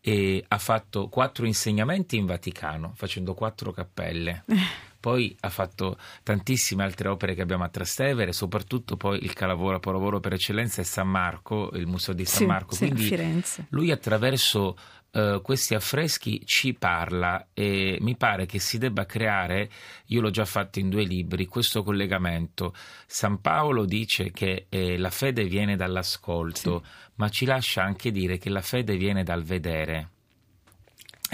e 0.00 0.44
ha 0.46 0.58
fatto 0.58 1.08
quattro 1.08 1.46
insegnamenti 1.46 2.16
in 2.16 2.26
Vaticano, 2.26 2.92
facendo 2.94 3.34
quattro 3.34 3.72
cappelle. 3.72 4.44
Poi 5.04 5.36
ha 5.40 5.50
fatto 5.50 5.98
tantissime 6.22 6.82
altre 6.82 7.08
opere 7.08 7.34
che 7.34 7.42
abbiamo 7.42 7.62
a 7.64 7.68
Trastevere, 7.68 8.32
soprattutto 8.32 8.96
poi 8.96 9.22
il 9.22 9.34
capolavoro 9.34 9.74
capolavoro 9.74 10.18
per 10.18 10.32
eccellenza 10.32 10.80
è 10.80 10.84
San 10.84 11.08
Marco, 11.08 11.70
il 11.74 11.86
Museo 11.86 12.14
di 12.14 12.24
San 12.24 12.38
Sì, 12.38 12.46
Marco. 12.46 12.74
sì, 12.74 12.86
Quindi 12.86 13.02
Firenze. 13.04 13.66
lui 13.68 13.90
attraverso 13.90 14.78
eh, 15.10 15.40
questi 15.42 15.74
affreschi 15.74 16.40
ci 16.46 16.72
parla 16.72 17.48
e 17.52 17.98
mi 18.00 18.16
pare 18.16 18.46
che 18.46 18.58
si 18.58 18.78
debba 18.78 19.04
creare, 19.04 19.68
io 20.06 20.22
l'ho 20.22 20.30
già 20.30 20.46
fatto 20.46 20.78
in 20.78 20.88
due 20.88 21.04
libri, 21.04 21.44
questo 21.44 21.82
collegamento. 21.82 22.72
San 23.06 23.42
Paolo 23.42 23.84
dice 23.84 24.30
che 24.30 24.68
eh, 24.70 24.96
la 24.96 25.10
fede 25.10 25.44
viene 25.44 25.76
dall'ascolto, 25.76 26.82
ma 27.16 27.28
ci 27.28 27.44
lascia 27.44 27.82
anche 27.82 28.10
dire 28.10 28.38
che 28.38 28.48
la 28.48 28.62
fede 28.62 28.96
viene 28.96 29.22
dal 29.22 29.42
vedere. 29.42 30.12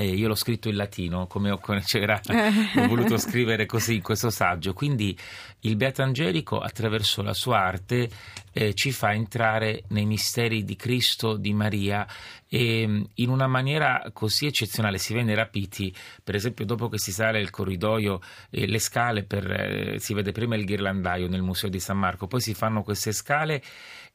E 0.01 0.15
io 0.15 0.29
l'ho 0.29 0.35
scritto 0.35 0.71
in 0.71 0.77
latino, 0.77 1.27
come 1.27 1.51
ho, 1.51 1.61
c'era, 1.85 2.19
ho 2.77 2.87
voluto 2.87 3.19
scrivere 3.19 3.67
così 3.67 3.97
in 3.97 4.03
questo 4.03 4.31
saggio. 4.31 4.73
Quindi 4.73 5.15
il 5.61 5.77
Beato 5.77 6.01
Angelico, 6.01 6.59
attraverso 6.59 7.21
la 7.21 7.35
sua 7.35 7.59
arte, 7.59 8.09
eh, 8.51 8.73
ci 8.73 8.93
fa 8.93 9.13
entrare 9.13 9.85
nei 9.89 10.07
misteri 10.07 10.65
di 10.65 10.75
Cristo, 10.75 11.37
di 11.37 11.53
Maria, 11.53 12.07
e 12.49 12.87
mh, 12.87 13.09
in 13.17 13.29
una 13.29 13.47
maniera 13.47 14.11
così 14.15 14.47
eccezionale. 14.47 14.97
Si 14.97 15.13
viene 15.13 15.35
rapiti, 15.35 15.95
per 16.25 16.35
esempio, 16.35 16.65
dopo 16.65 16.89
che 16.89 16.99
si 16.99 17.13
sale 17.13 17.39
il 17.39 17.51
corridoio, 17.51 18.23
eh, 18.49 18.67
le 18.67 18.79
scale, 18.79 19.25
per, 19.25 19.51
eh, 19.51 19.99
si 19.99 20.15
vede 20.15 20.33
prima 20.33 20.57
il 20.57 20.65
ghirlandaio 20.65 21.29
nel 21.29 21.43
Museo 21.43 21.69
di 21.69 21.79
San 21.79 21.99
Marco, 21.99 22.27
poi 22.27 22.41
si 22.41 22.55
fanno 22.55 22.83
queste 22.83 23.13
scale 23.13 23.63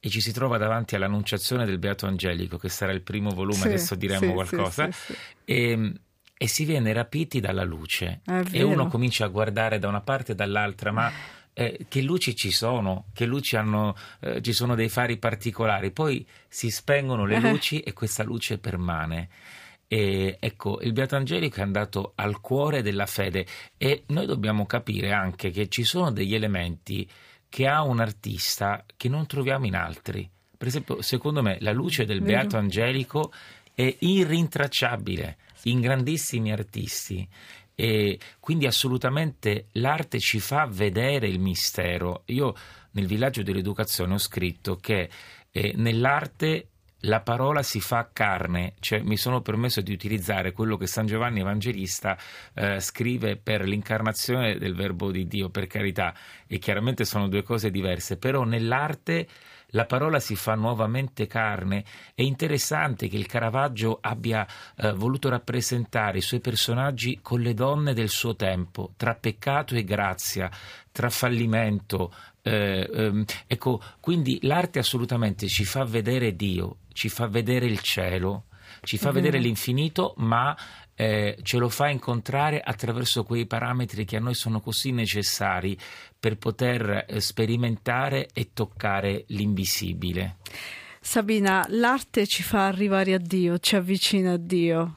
e 0.05 0.09
ci 0.09 0.21
si 0.21 0.31
trova 0.31 0.59
davanti 0.59 0.93
all'Annunciazione 0.95 1.65
del 1.65 1.79
Beato 1.79 2.05
Angelico, 2.05 2.59
che 2.59 2.69
sarà 2.69 2.91
il 2.91 3.01
primo 3.01 3.31
volume, 3.31 3.57
Sì, 3.61 3.67
adesso 3.69 3.95
diremo 3.95 4.27
sì, 4.27 4.31
qualcosa. 4.33 4.85
sì, 4.85 4.91
sì, 4.91 5.13
sì. 5.13 5.19
E, 5.45 5.93
e 6.37 6.47
si 6.47 6.63
viene 6.65 6.93
rapiti 6.93 7.39
dalla 7.39 7.63
luce 7.63 8.21
e 8.51 8.61
uno 8.61 8.85
comincia 8.87 9.25
a 9.25 9.29
guardare 9.29 9.79
da 9.79 9.87
una 9.87 10.01
parte 10.01 10.33
e 10.33 10.35
dall'altra, 10.35 10.91
ma 10.91 11.11
eh, 11.53 11.87
che 11.89 12.01
luci 12.03 12.35
ci 12.35 12.51
sono, 12.51 13.05
che 13.13 13.25
luci 13.25 13.55
hanno, 13.55 13.95
eh, 14.19 14.43
ci 14.43 14.53
sono 14.53 14.75
dei 14.75 14.89
fari 14.89 15.17
particolari, 15.17 15.89
poi 15.89 16.23
si 16.47 16.69
spengono 16.69 17.25
le 17.25 17.37
Eh. 17.37 17.39
luci 17.39 17.79
e 17.79 17.91
questa 17.93 18.21
luce 18.21 18.59
permane. 18.59 19.29
E 19.87 20.37
ecco, 20.39 20.81
il 20.81 20.93
Beato 20.93 21.15
Angelico 21.15 21.61
è 21.61 21.63
andato 21.63 22.11
al 22.15 22.41
cuore 22.41 22.83
della 22.83 23.07
fede 23.07 23.47
e 23.77 24.03
noi 24.07 24.27
dobbiamo 24.27 24.67
capire 24.67 25.13
anche 25.13 25.49
che 25.49 25.67
ci 25.67 25.83
sono 25.83 26.11
degli 26.11 26.35
elementi 26.35 27.07
che 27.49 27.67
ha 27.67 27.81
un 27.83 27.99
artista 27.99 28.83
che 28.95 29.09
non 29.09 29.25
troviamo 29.25 29.65
in 29.65 29.75
altri. 29.75 30.29
Per 30.57 30.67
esempio, 30.67 31.01
secondo 31.01 31.41
me, 31.41 31.57
la 31.61 31.71
luce 31.71 32.05
del 32.05 32.21
Vero. 32.21 32.39
Beato 32.39 32.57
Angelico 32.57 33.31
è 33.73 33.95
irrintracciabile 33.99 35.37
in 35.63 35.81
grandissimi 35.81 36.51
artisti. 36.51 37.27
E 37.75 38.19
quindi 38.39 38.67
assolutamente 38.67 39.67
l'arte 39.73 40.19
ci 40.19 40.39
fa 40.39 40.65
vedere 40.65 41.27
il 41.27 41.39
mistero. 41.39 42.23
Io 42.27 42.55
nel 42.91 43.05
villaggio 43.05 43.43
dell'educazione 43.43 44.13
ho 44.13 44.17
scritto 44.17 44.77
che 44.77 45.09
eh, 45.51 45.73
nell'arte 45.75 46.69
la 47.05 47.21
parola 47.21 47.63
si 47.63 47.79
fa 47.79 48.09
carne, 48.11 48.73
cioè 48.79 49.01
mi 49.01 49.17
sono 49.17 49.41
permesso 49.41 49.81
di 49.81 49.93
utilizzare 49.93 50.51
quello 50.51 50.77
che 50.77 50.87
San 50.87 51.05
Giovanni 51.05 51.39
Evangelista 51.39 52.17
eh, 52.53 52.79
scrive 52.79 53.37
per 53.37 53.63
l'incarnazione 53.63 54.57
del 54.57 54.75
verbo 54.75 55.11
di 55.11 55.27
Dio, 55.27 55.49
per 55.49 55.67
carità, 55.67 56.13
e 56.47 56.57
chiaramente 56.57 57.05
sono 57.05 57.27
due 57.27 57.43
cose 57.43 57.71
diverse, 57.71 58.17
però 58.17 58.43
nell'arte 58.43 59.27
la 59.69 59.85
parola 59.85 60.19
si 60.19 60.35
fa 60.35 60.55
nuovamente 60.55 61.27
carne. 61.27 61.83
È 62.13 62.21
interessante 62.21 63.07
che 63.07 63.17
il 63.17 63.25
Caravaggio 63.25 63.97
abbia 63.99 64.47
eh, 64.77 64.93
voluto 64.93 65.27
rappresentare 65.29 66.19
i 66.19 66.21
suoi 66.21 66.39
personaggi 66.39 67.19
con 67.21 67.41
le 67.41 67.53
donne 67.53 67.93
del 67.93 68.09
suo 68.09 68.35
tempo, 68.35 68.93
tra 68.95 69.15
peccato 69.15 69.75
e 69.75 69.83
grazia, 69.83 70.49
tra 70.95 71.09
fallimento. 71.09 72.13
Eh, 72.41 72.89
ehm, 72.89 73.25
ecco, 73.47 73.81
quindi 73.99 74.39
l'arte 74.43 74.79
assolutamente 74.79 75.47
ci 75.47 75.65
fa 75.65 75.83
vedere 75.83 76.37
Dio, 76.37 76.77
ci 76.93 77.09
fa 77.09 77.27
vedere 77.27 77.65
il 77.65 77.81
cielo, 77.81 78.45
ci 78.81 78.97
fa 78.97 79.11
vedere 79.11 79.37
l'infinito, 79.39 80.13
ma 80.19 80.55
eh, 80.95 81.37
ce 81.43 81.57
lo 81.57 81.67
fa 81.67 81.89
incontrare 81.89 82.61
attraverso 82.61 83.25
quei 83.25 83.45
parametri 83.45 84.05
che 84.05 84.15
a 84.15 84.21
noi 84.21 84.35
sono 84.35 84.61
così 84.61 84.91
necessari 84.91 85.77
per 86.17 86.37
poter 86.37 87.03
eh, 87.09 87.19
sperimentare 87.19 88.29
e 88.31 88.51
toccare 88.53 89.25
l'invisibile. 89.27 90.37
Sabina, 91.01 91.65
l'arte 91.67 92.25
ci 92.25 92.41
fa 92.41 92.67
arrivare 92.67 93.13
a 93.13 93.19
Dio, 93.19 93.59
ci 93.59 93.75
avvicina 93.75 94.31
a 94.31 94.37
Dio. 94.37 94.95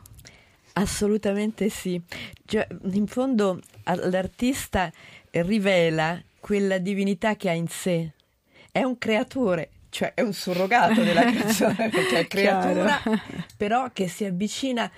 Assolutamente 0.75 1.69
sì. 1.71 2.01
Cioè, 2.47 2.69
in 2.93 3.09
fondo 3.09 3.61
l'artista 3.85 4.93
rivela 5.33 6.21
quella 6.41 6.79
divinità 6.79 7.37
che 7.37 7.49
ha 7.49 7.55
in 7.55 7.69
sé. 7.69 8.13
È 8.71 8.83
un 8.83 8.99
creatore, 8.99 9.71
cioè 9.91 10.15
è 10.15 10.23
un 10.23 10.33
surrogato 10.33 11.03
della 11.03 11.25
creazione, 11.31 11.89
perché 11.91 12.19
è 12.21 12.27
creatura, 12.27 13.01
però 13.57 13.91
che 13.93 14.09
si 14.09 14.25
avvicina 14.25 14.91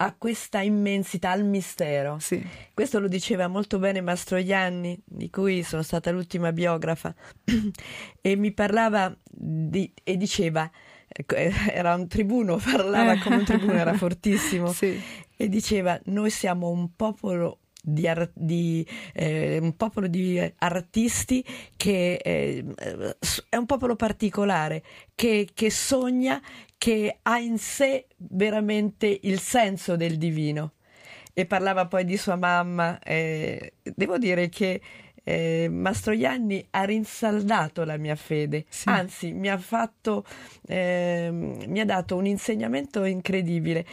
a 0.00 0.14
questa 0.16 0.60
immensità, 0.60 1.30
al 1.30 1.44
mistero. 1.44 2.18
Sì. 2.20 2.44
Questo 2.72 3.00
lo 3.00 3.08
diceva 3.08 3.48
molto 3.48 3.78
bene 3.80 4.00
Mastroianni, 4.00 4.98
di 5.04 5.28
cui 5.28 5.62
sono 5.64 5.82
stata 5.82 6.10
l'ultima 6.12 6.52
biografa, 6.52 7.12
e 8.20 8.36
mi 8.36 8.52
parlava 8.52 9.14
di, 9.28 9.92
e 10.04 10.16
diceva, 10.16 10.70
ecco, 11.08 11.34
era 11.34 11.94
un 11.94 12.06
tribuno, 12.06 12.56
parlava 12.56 13.18
come 13.18 13.36
un 13.36 13.44
tribuno, 13.44 13.72
era 13.72 13.94
fortissimo, 13.98 14.72
Sì. 14.72 15.00
e 15.36 15.48
diceva, 15.48 15.98
noi 16.04 16.30
siamo 16.30 16.68
un 16.68 16.94
popolo 16.94 17.58
di, 17.82 18.06
ar- 18.08 18.30
di, 18.34 18.86
eh, 19.14 19.58
un 19.58 19.76
popolo 19.76 20.06
di 20.06 20.38
artisti 20.58 21.44
che 21.76 22.14
eh, 22.22 22.64
è 23.48 23.56
un 23.56 23.66
popolo 23.66 23.96
particolare, 23.96 24.82
che, 25.14 25.48
che 25.54 25.70
sogna, 25.70 26.40
che 26.76 27.18
ha 27.22 27.38
in 27.38 27.58
sé 27.58 28.06
veramente 28.16 29.18
il 29.22 29.40
senso 29.40 29.96
del 29.96 30.16
divino. 30.18 30.72
E 31.32 31.46
parlava 31.46 31.86
poi 31.86 32.04
di 32.04 32.16
sua 32.16 32.34
mamma. 32.36 32.98
eh, 33.00 33.74
devo 33.82 34.18
dire 34.18 34.48
che 34.48 34.80
eh, 35.22 35.68
Mastroianni 35.70 36.66
ha 36.70 36.84
rinsaldato 36.84 37.84
la 37.84 37.96
mia 37.96 38.16
fede, 38.16 38.64
Sì. 38.68 38.88
anzi 38.88 39.32
mi 39.32 39.48
ha 39.48 39.58
fatto, 39.58 40.24
ehm, 40.66 41.64
mi 41.66 41.80
ha 41.80 41.84
dato 41.84 42.16
un 42.16 42.26
insegnamento 42.26 43.04
incredibile 43.04 43.84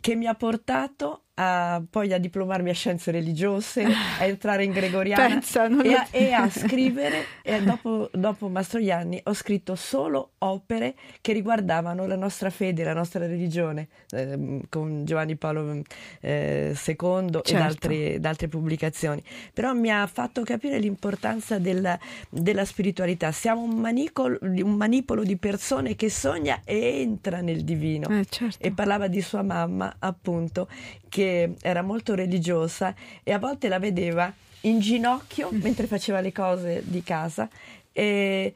che 0.00 0.14
mi 0.14 0.26
ha 0.26 0.34
portato 0.34 1.24
a, 1.40 1.80
poi 1.88 2.12
a 2.12 2.18
diplomarmi 2.18 2.68
a 2.70 2.74
scienze 2.74 3.12
religiose, 3.12 3.84
a 3.84 4.24
entrare 4.24 4.64
in 4.64 4.72
gregoriana 4.72 5.28
Pensa, 5.38 5.66
e, 5.66 5.68
lo- 5.68 5.82
a, 5.94 6.06
e 6.10 6.32
a 6.32 6.50
scrivere, 6.50 7.24
e 7.42 7.62
dopo, 7.62 8.10
dopo 8.12 8.48
Mastroianni 8.48 9.20
ho 9.24 9.32
scritto 9.34 9.76
solo 9.76 10.32
opere 10.38 10.94
che 11.20 11.32
riguardavano 11.32 12.06
la 12.06 12.16
nostra 12.16 12.50
fede, 12.50 12.82
la 12.82 12.92
nostra 12.92 13.24
religione, 13.26 13.86
ehm, 14.10 14.62
con 14.68 15.04
Giovanni 15.04 15.36
Paolo 15.36 15.82
eh, 16.20 16.74
II 16.74 16.96
Certo. 16.96 17.50
ed 17.50 17.56
altre, 17.60 18.18
altre 18.22 18.48
pubblicazioni. 18.48 19.22
Però 19.54 19.72
mi 19.74 19.90
ha 19.90 20.04
fatto 20.08 20.42
capire 20.42 20.78
l'importanza 20.80 21.58
della, 21.58 21.96
della 22.28 22.64
spiritualità. 22.64 23.30
Siamo 23.30 23.62
un, 23.62 23.76
manicolo- 23.76 24.38
un 24.40 24.74
manipolo 24.74 25.22
di 25.22 25.36
persone 25.36 25.94
che 25.94 26.10
sogna 26.10 26.62
e 26.64 27.00
entra 27.00 27.40
nel 27.40 27.62
divino 27.62 28.08
Eh, 28.08 28.26
certo. 28.28 28.64
e 28.66 28.72
parlava 28.72 29.06
di 29.06 29.20
sua 29.20 29.42
mamma, 29.42 29.94
appunto, 30.00 30.68
che 31.08 31.54
era 31.62 31.82
molto 31.82 32.14
religiosa 32.14 32.94
e 33.22 33.32
a 33.32 33.38
volte 33.38 33.68
la 33.68 33.78
vedeva 33.78 34.32
in 34.62 34.80
ginocchio 34.80 35.50
mentre 35.52 35.86
faceva 35.86 36.20
le 36.20 36.32
cose 36.32 36.82
di 36.84 37.02
casa 37.02 37.48
e, 37.92 38.52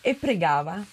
e 0.00 0.14
pregava. 0.14 0.84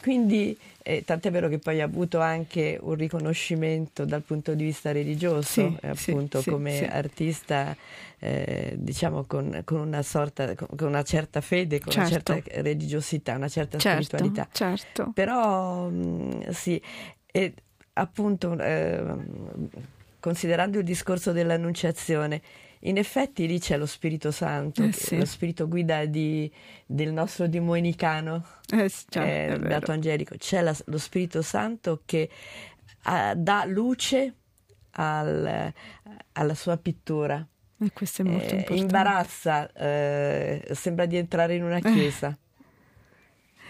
Quindi, 0.00 0.54
eh, 0.82 1.02
tant'è 1.02 1.30
vero 1.30 1.48
che 1.48 1.58
poi 1.58 1.80
ha 1.80 1.84
avuto 1.86 2.20
anche 2.20 2.78
un 2.78 2.94
riconoscimento 2.94 4.04
dal 4.04 4.20
punto 4.20 4.52
di 4.54 4.64
vista 4.64 4.92
religioso, 4.92 5.48
Sì, 5.48 5.76
eh, 5.80 5.88
appunto 5.88 6.42
sì, 6.42 6.50
come 6.50 6.76
sì. 6.76 6.84
artista, 6.84 7.74
eh, 8.18 8.74
diciamo 8.76 9.24
con, 9.24 9.62
con 9.64 9.78
una 9.80 10.02
sorta, 10.02 10.54
con, 10.54 10.68
con 10.76 10.88
una 10.88 11.02
certa 11.04 11.40
fede, 11.40 11.80
con 11.80 11.94
una 11.96 12.06
Certo. 12.06 12.34
certa 12.34 12.60
religiosità, 12.60 13.34
una 13.36 13.48
certa 13.48 13.78
Certo, 13.78 14.18
spiritualità. 14.18 14.46
certo. 14.52 15.10
Però 15.14 15.88
mh, 15.88 16.50
sì, 16.50 16.78
e 17.32 17.54
appunto 17.94 18.58
ehm, 18.58 19.26
considerando 20.24 20.78
il 20.78 20.84
discorso 20.84 21.32
dell'annunciazione, 21.32 22.40
in 22.86 22.96
effetti 22.96 23.46
lì 23.46 23.58
c'è 23.60 23.76
lo 23.76 23.84
Spirito 23.84 24.30
Santo, 24.30 24.82
Eh 24.82 24.92
sì. 24.92 25.18
lo 25.18 25.26
spirito 25.26 25.68
guida 25.68 26.06
di- 26.06 26.50
del 26.86 27.12
nostro 27.12 27.46
domenicano, 27.46 28.42
Eh, 28.72 28.90
già, 29.06 29.22
eh. 29.22 29.58
Beato 29.58 29.92
Angelico. 29.92 30.34
C'è 30.38 30.62
la- 30.62 30.74
lo 30.86 30.96
Spirito 30.96 31.42
Santo 31.42 32.00
che 32.06 32.30
ah, 33.02 33.34
dà 33.34 33.66
luce 33.66 34.34
al- 34.92 35.70
alla 36.32 36.54
sua 36.54 36.78
pittura. 36.78 37.46
E 37.78 37.90
questo 37.92 38.22
è 38.22 38.24
molto 38.24 38.44
Eh, 38.44 38.56
importante. 38.56 38.80
imbarazza, 38.80 39.70
eh, 39.72 40.66
sembra 40.72 41.04
di 41.04 41.18
entrare 41.18 41.54
in 41.54 41.64
una 41.64 41.80
chiesa. 41.80 42.34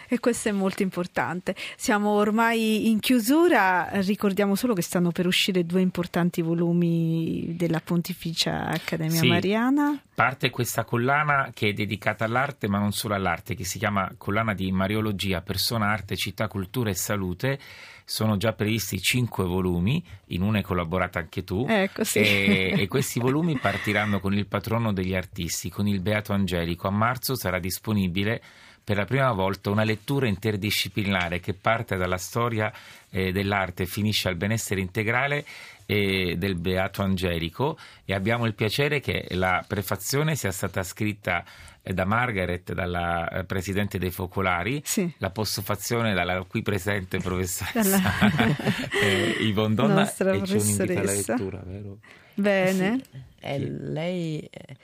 E 0.08 0.18
questo 0.20 0.48
è 0.48 0.52
molto 0.52 0.82
importante. 0.82 1.54
Siamo 1.76 2.10
ormai 2.10 2.90
in 2.90 3.00
chiusura, 3.00 3.88
ricordiamo 4.00 4.54
solo 4.54 4.74
che 4.74 4.82
stanno 4.82 5.10
per 5.10 5.26
uscire 5.26 5.64
due 5.64 5.80
importanti 5.80 6.42
volumi 6.42 7.54
della 7.56 7.80
Pontificia 7.80 8.66
Accademia 8.66 9.20
Sì. 9.20 9.28
Mariana. 9.28 9.98
Parte 10.14 10.50
questa 10.50 10.84
collana 10.84 11.50
che 11.52 11.70
è 11.70 11.72
dedicata 11.72 12.24
all'arte, 12.24 12.68
ma 12.68 12.78
non 12.78 12.92
solo 12.92 13.14
all'arte, 13.14 13.54
che 13.54 13.64
si 13.64 13.78
chiama 13.78 14.12
Collana 14.16 14.54
di 14.54 14.70
Mariologia, 14.70 15.40
Persona, 15.40 15.86
Arte, 15.90 16.16
Città, 16.16 16.46
Cultura 16.46 16.90
e 16.90 16.94
Salute. 16.94 17.58
Sono 18.06 18.36
già 18.36 18.52
previsti 18.52 19.00
cinque 19.00 19.44
volumi, 19.44 20.04
in 20.26 20.42
uno 20.42 20.58
hai 20.58 20.62
collaborato 20.62 21.18
anche 21.18 21.42
tu. 21.42 21.66
Ecco, 21.68 22.04
sì. 22.04 22.18
E, 22.18 22.74
e 22.76 22.86
questi 22.86 23.18
volumi 23.18 23.58
partiranno 23.58 24.20
con 24.20 24.34
il 24.34 24.46
patrono 24.46 24.92
degli 24.92 25.14
artisti, 25.14 25.70
con 25.70 25.88
il 25.88 26.00
Beato 26.00 26.32
Angelico. 26.34 26.86
A 26.86 26.90
marzo 26.90 27.34
sarà 27.34 27.58
disponibile 27.58 28.42
per 28.84 28.96
la 28.96 29.06
prima 29.06 29.32
volta 29.32 29.70
una 29.70 29.82
lettura 29.84 30.28
interdisciplinare 30.28 31.40
che 31.40 31.54
parte 31.54 31.96
dalla 31.96 32.18
storia 32.18 32.70
eh, 33.10 33.32
dell'arte 33.32 33.84
e 33.84 33.86
finisce 33.86 34.28
al 34.28 34.36
benessere 34.36 34.80
integrale 34.82 35.44
eh, 35.86 36.36
del 36.36 36.54
Beato 36.56 37.00
Angelico 37.02 37.78
e 38.04 38.12
abbiamo 38.14 38.44
il 38.44 38.54
piacere 38.54 39.00
che 39.00 39.26
la 39.30 39.64
prefazione 39.66 40.36
sia 40.36 40.50
stata 40.52 40.82
scritta 40.82 41.44
eh, 41.82 41.92
da 41.94 42.04
Margaret, 42.04 42.72
dalla 42.74 43.28
eh, 43.30 43.44
Presidente 43.44 43.98
dei 43.98 44.10
Focolari, 44.10 44.80
Sì. 44.84 45.10
la 45.18 45.30
postfazione 45.30 46.12
dalla 46.14 46.42
qui 46.44 46.60
presente 46.62 47.18
professoressa 47.18 47.70
Dalla- 48.20 48.48
eh, 49.02 49.36
Yvonne 49.40 49.74
Donna 49.74 49.94
Nostra 49.94 50.32
e 50.32 50.40
c'è 50.42 50.54
un 50.56 50.66
invito 50.68 50.82
alla 50.82 50.92
professoressa. 51.00 51.32
lettura, 51.34 51.62
vero? 51.64 51.98
Bene. 52.34 53.00
Sì, 53.10 53.18
è 53.40 53.58
lei, 53.58 54.40
eh, 54.50 54.76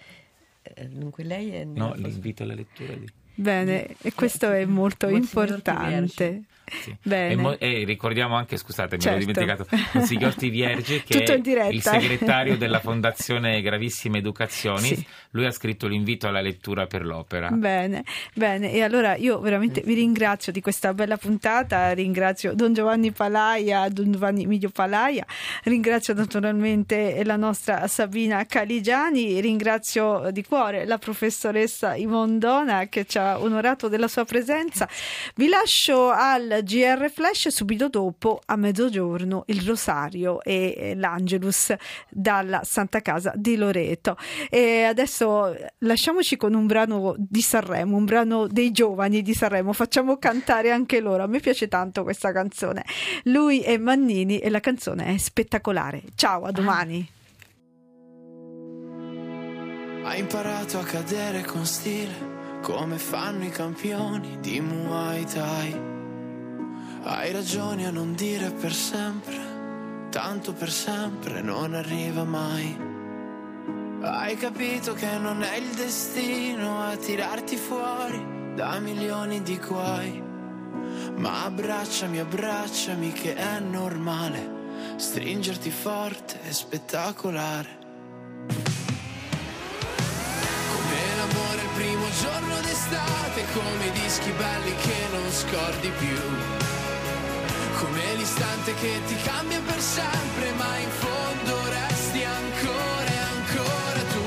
eh, 0.62 0.86
dunque 0.88 1.24
lei 1.24 1.50
è 1.50 1.64
No, 1.64 1.94
l'invito 1.94 2.42
alla 2.44 2.54
lettura 2.54 2.92
lì. 2.94 3.06
Bene, 3.40 3.96
e 4.02 4.12
questo 4.12 4.50
è 4.50 4.66
molto 4.66 5.08
importante. 5.08 6.42
Sì. 6.82 6.96
Bene. 7.02 7.32
E, 7.32 7.36
mo- 7.36 7.58
e 7.58 7.84
ricordiamo 7.84 8.36
anche, 8.36 8.56
scusate, 8.56 8.96
mi 8.96 9.02
Certo. 9.02 9.18
ero 9.18 9.26
dimenticato, 9.26 9.66
Monsignor 9.92 10.34
Vierge 10.36 11.02
che 11.04 11.22
è 11.24 11.68
il 11.70 11.82
segretario 11.82 12.56
della 12.56 12.80
Fondazione 12.80 13.60
Gravissime 13.60 14.18
Educazioni. 14.18 14.94
Sì. 14.94 15.06
Lui 15.32 15.46
ha 15.46 15.50
scritto 15.50 15.86
l'invito 15.86 16.26
alla 16.26 16.40
lettura 16.40 16.86
per 16.86 17.04
l'opera. 17.04 17.50
Bene, 17.50 18.04
bene, 18.34 18.72
e 18.72 18.82
allora 18.82 19.16
io 19.16 19.40
veramente 19.40 19.82
vi 19.84 19.94
ringrazio 19.94 20.52
di 20.52 20.60
questa 20.60 20.92
bella 20.94 21.16
puntata, 21.16 21.92
ringrazio 21.92 22.54
Don 22.54 22.72
Giovanni 22.72 23.12
Palaia, 23.12 23.88
Don 23.88 24.12
Giovanni 24.12 24.44
Emilio 24.44 24.70
Palaia, 24.70 25.24
ringrazio 25.64 26.14
naturalmente 26.14 27.22
la 27.24 27.36
nostra 27.36 27.86
Sabina 27.86 28.44
Caligiani, 28.46 29.40
ringrazio 29.40 30.30
di 30.30 30.44
cuore 30.44 30.84
la 30.84 30.98
professoressa 30.98 31.94
Ivondona 31.94 32.88
che 32.88 33.04
ci 33.06 33.18
ha 33.18 33.40
onorato 33.40 33.88
della 33.88 34.08
sua 34.08 34.24
presenza. 34.24 34.88
Vi 35.34 35.48
lascio 35.48 36.10
al 36.10 36.59
GR 36.62 37.10
Flash 37.10 37.48
subito 37.48 37.88
dopo 37.88 38.40
a 38.44 38.56
mezzogiorno 38.56 39.44
il 39.46 39.62
Rosario 39.62 40.42
e 40.42 40.94
l'Angelus 40.96 41.74
dalla 42.08 42.62
Santa 42.64 43.00
Casa 43.00 43.32
di 43.34 43.56
Loreto. 43.56 44.16
E 44.48 44.82
adesso 44.82 45.54
lasciamoci 45.78 46.36
con 46.36 46.54
un 46.54 46.66
brano 46.66 47.14
di 47.16 47.42
Sanremo, 47.42 47.96
un 47.96 48.04
brano 48.04 48.46
dei 48.46 48.70
giovani 48.70 49.22
di 49.22 49.34
Sanremo, 49.34 49.72
facciamo 49.72 50.18
cantare 50.18 50.70
anche 50.70 51.00
loro. 51.00 51.22
A 51.22 51.26
me 51.26 51.40
piace 51.40 51.68
tanto 51.68 52.02
questa 52.02 52.32
canzone. 52.32 52.84
Lui 53.24 53.60
è 53.60 53.76
Mannini 53.76 54.38
e 54.38 54.50
la 54.50 54.60
canzone 54.60 55.14
è 55.14 55.16
spettacolare. 55.16 56.02
Ciao, 56.14 56.44
a 56.44 56.52
domani. 56.52 57.08
Hai 60.02 60.18
imparato 60.18 60.78
a 60.78 60.82
cadere 60.82 61.42
con 61.44 61.64
stile 61.64 62.38
come 62.62 62.98
fanno 62.98 63.44
i 63.44 63.50
campioni 63.50 64.38
di 64.40 64.60
Muay 64.60 65.24
Thai. 65.24 65.99
Hai 67.02 67.32
ragione 67.32 67.86
a 67.86 67.90
non 67.90 68.14
dire 68.14 68.50
per 68.50 68.74
sempre, 68.74 70.08
tanto 70.10 70.52
per 70.52 70.70
sempre 70.70 71.40
non 71.40 71.72
arriva 71.72 72.24
mai. 72.24 72.76
Hai 74.02 74.36
capito 74.36 74.92
che 74.92 75.16
non 75.16 75.42
è 75.42 75.56
il 75.56 75.74
destino 75.74 76.82
a 76.82 76.96
tirarti 76.96 77.56
fuori 77.56 78.52
da 78.54 78.78
milioni 78.80 79.42
di 79.42 79.56
guai. 79.56 80.22
Ma 81.16 81.44
abbracciami, 81.44 82.18
abbracciami 82.18 83.12
che 83.12 83.34
è 83.34 83.60
normale, 83.60 84.94
stringerti 84.96 85.70
forte 85.70 86.38
e 86.42 86.52
spettacolare. 86.52 87.78
primo 91.74 92.10
giorno 92.20 92.60
d'estate, 92.60 93.44
come 93.54 93.86
i 93.86 93.90
dischi 93.92 94.30
belli 94.32 94.74
che 94.74 95.06
non 95.12 95.30
scordi 95.30 95.90
più. 95.98 96.79
Come 97.80 98.14
l'istante 98.14 98.74
che 98.74 99.00
ti 99.06 99.16
cambia 99.22 99.58
per 99.60 99.80
sempre, 99.80 100.52
ma 100.52 100.76
in 100.76 100.90
fondo 100.90 101.56
resti 101.70 102.22
ancora 102.22 103.08
e 103.08 103.18
ancora 103.34 104.00
tu. 104.12 104.26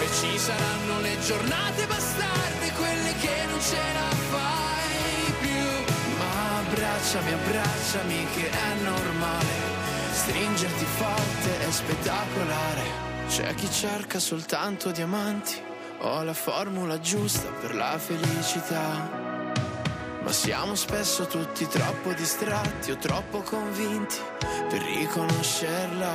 E 0.00 0.08
ci 0.18 0.38
saranno 0.38 1.00
le 1.00 1.20
giornate 1.20 1.86
bastarde, 1.86 2.72
quelle 2.72 3.12
che 3.20 3.44
non 3.50 3.60
ce 3.60 3.82
la 3.98 4.16
fai 4.32 5.34
più. 5.40 5.94
Ma 6.16 6.58
abbracciami, 6.60 7.32
abbracciami 7.32 8.26
che 8.34 8.50
è 8.50 8.82
normale. 8.82 9.54
Stringerti 10.12 10.86
forte 10.96 11.66
è 11.66 11.70
spettacolare. 11.70 13.04
C'è 13.28 13.54
chi 13.56 13.70
cerca 13.70 14.18
soltanto 14.18 14.90
diamanti 14.90 15.62
ho 16.00 16.22
la 16.22 16.34
formula 16.34 16.98
giusta 16.98 17.48
per 17.60 17.74
la 17.74 17.98
felicità. 17.98 19.25
Ma 20.26 20.32
siamo 20.32 20.74
spesso 20.74 21.28
tutti 21.28 21.68
troppo 21.68 22.12
distratti 22.12 22.90
o 22.90 22.96
troppo 22.96 23.42
convinti 23.42 24.16
per 24.68 24.82
riconoscerla. 24.82 26.14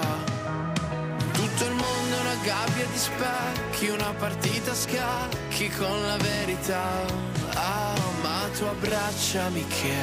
Tutto 1.32 1.64
il 1.64 1.72
mondo 1.72 2.18
è 2.18 2.20
una 2.20 2.36
gabbia 2.44 2.86
di 2.88 2.98
specchi, 2.98 3.88
una 3.88 4.14
partita 4.20 4.72
a 4.72 4.76
scacchi 4.76 5.70
con 5.70 6.02
la 6.06 6.18
verità. 6.18 7.06
Ah, 7.54 7.96
ma 8.22 8.50
tu 8.54 8.66
abbracciami 8.66 9.66
che 9.68 9.96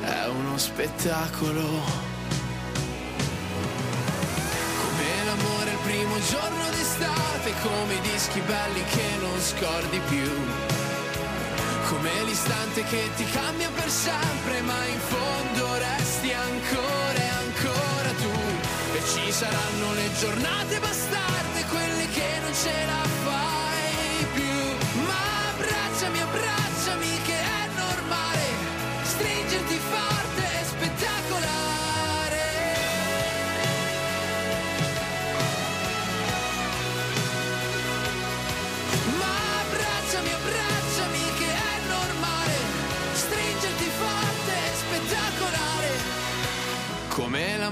è 0.00 0.26
uno 0.28 0.56
spettacolo. 0.56 2.10
primo 5.82 6.14
giorno 6.30 6.70
d'estate 6.70 7.52
come 7.60 7.94
i 7.94 8.00
dischi 8.00 8.40
belli 8.40 8.84
che 8.84 9.16
non 9.20 9.40
scordi 9.40 10.00
più 10.08 10.81
come 12.02 12.24
l'istante 12.24 12.82
che 12.82 13.10
ti 13.14 13.24
cambia 13.26 13.70
per 13.70 13.88
sempre 13.88 14.60
ma 14.62 14.86
in 14.86 14.98
fondo 14.98 15.78
resti 15.78 16.32
ancora 16.32 17.14
e 17.14 17.28
ancora 17.44 18.10
tu. 18.20 18.34
E 18.96 19.00
ci 19.12 19.30
saranno 19.30 19.92
le 19.94 20.10
giornate 20.18 20.80
bastarde 20.80 21.64
quelle 21.70 22.08
che 22.08 22.28
non 22.40 22.52
ce 22.54 22.74
la 22.86 23.04
fai 23.24 24.26
più. 24.34 25.02
Ma 25.06 25.22
abbracciami 25.50 26.20
abbracciami 26.20 27.22
che 27.22 27.41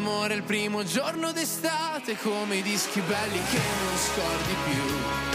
Come 0.01 0.12
l'amore 0.12 0.34
il 0.34 0.42
primo 0.42 0.82
giorno 0.82 1.30
d'estate, 1.30 2.16
come 2.16 2.57
i 2.57 2.62
dischi 2.62 3.01
belli 3.01 3.38
che 3.51 3.59
non 3.59 3.96
scordi 3.98 4.55
più. 4.64 5.30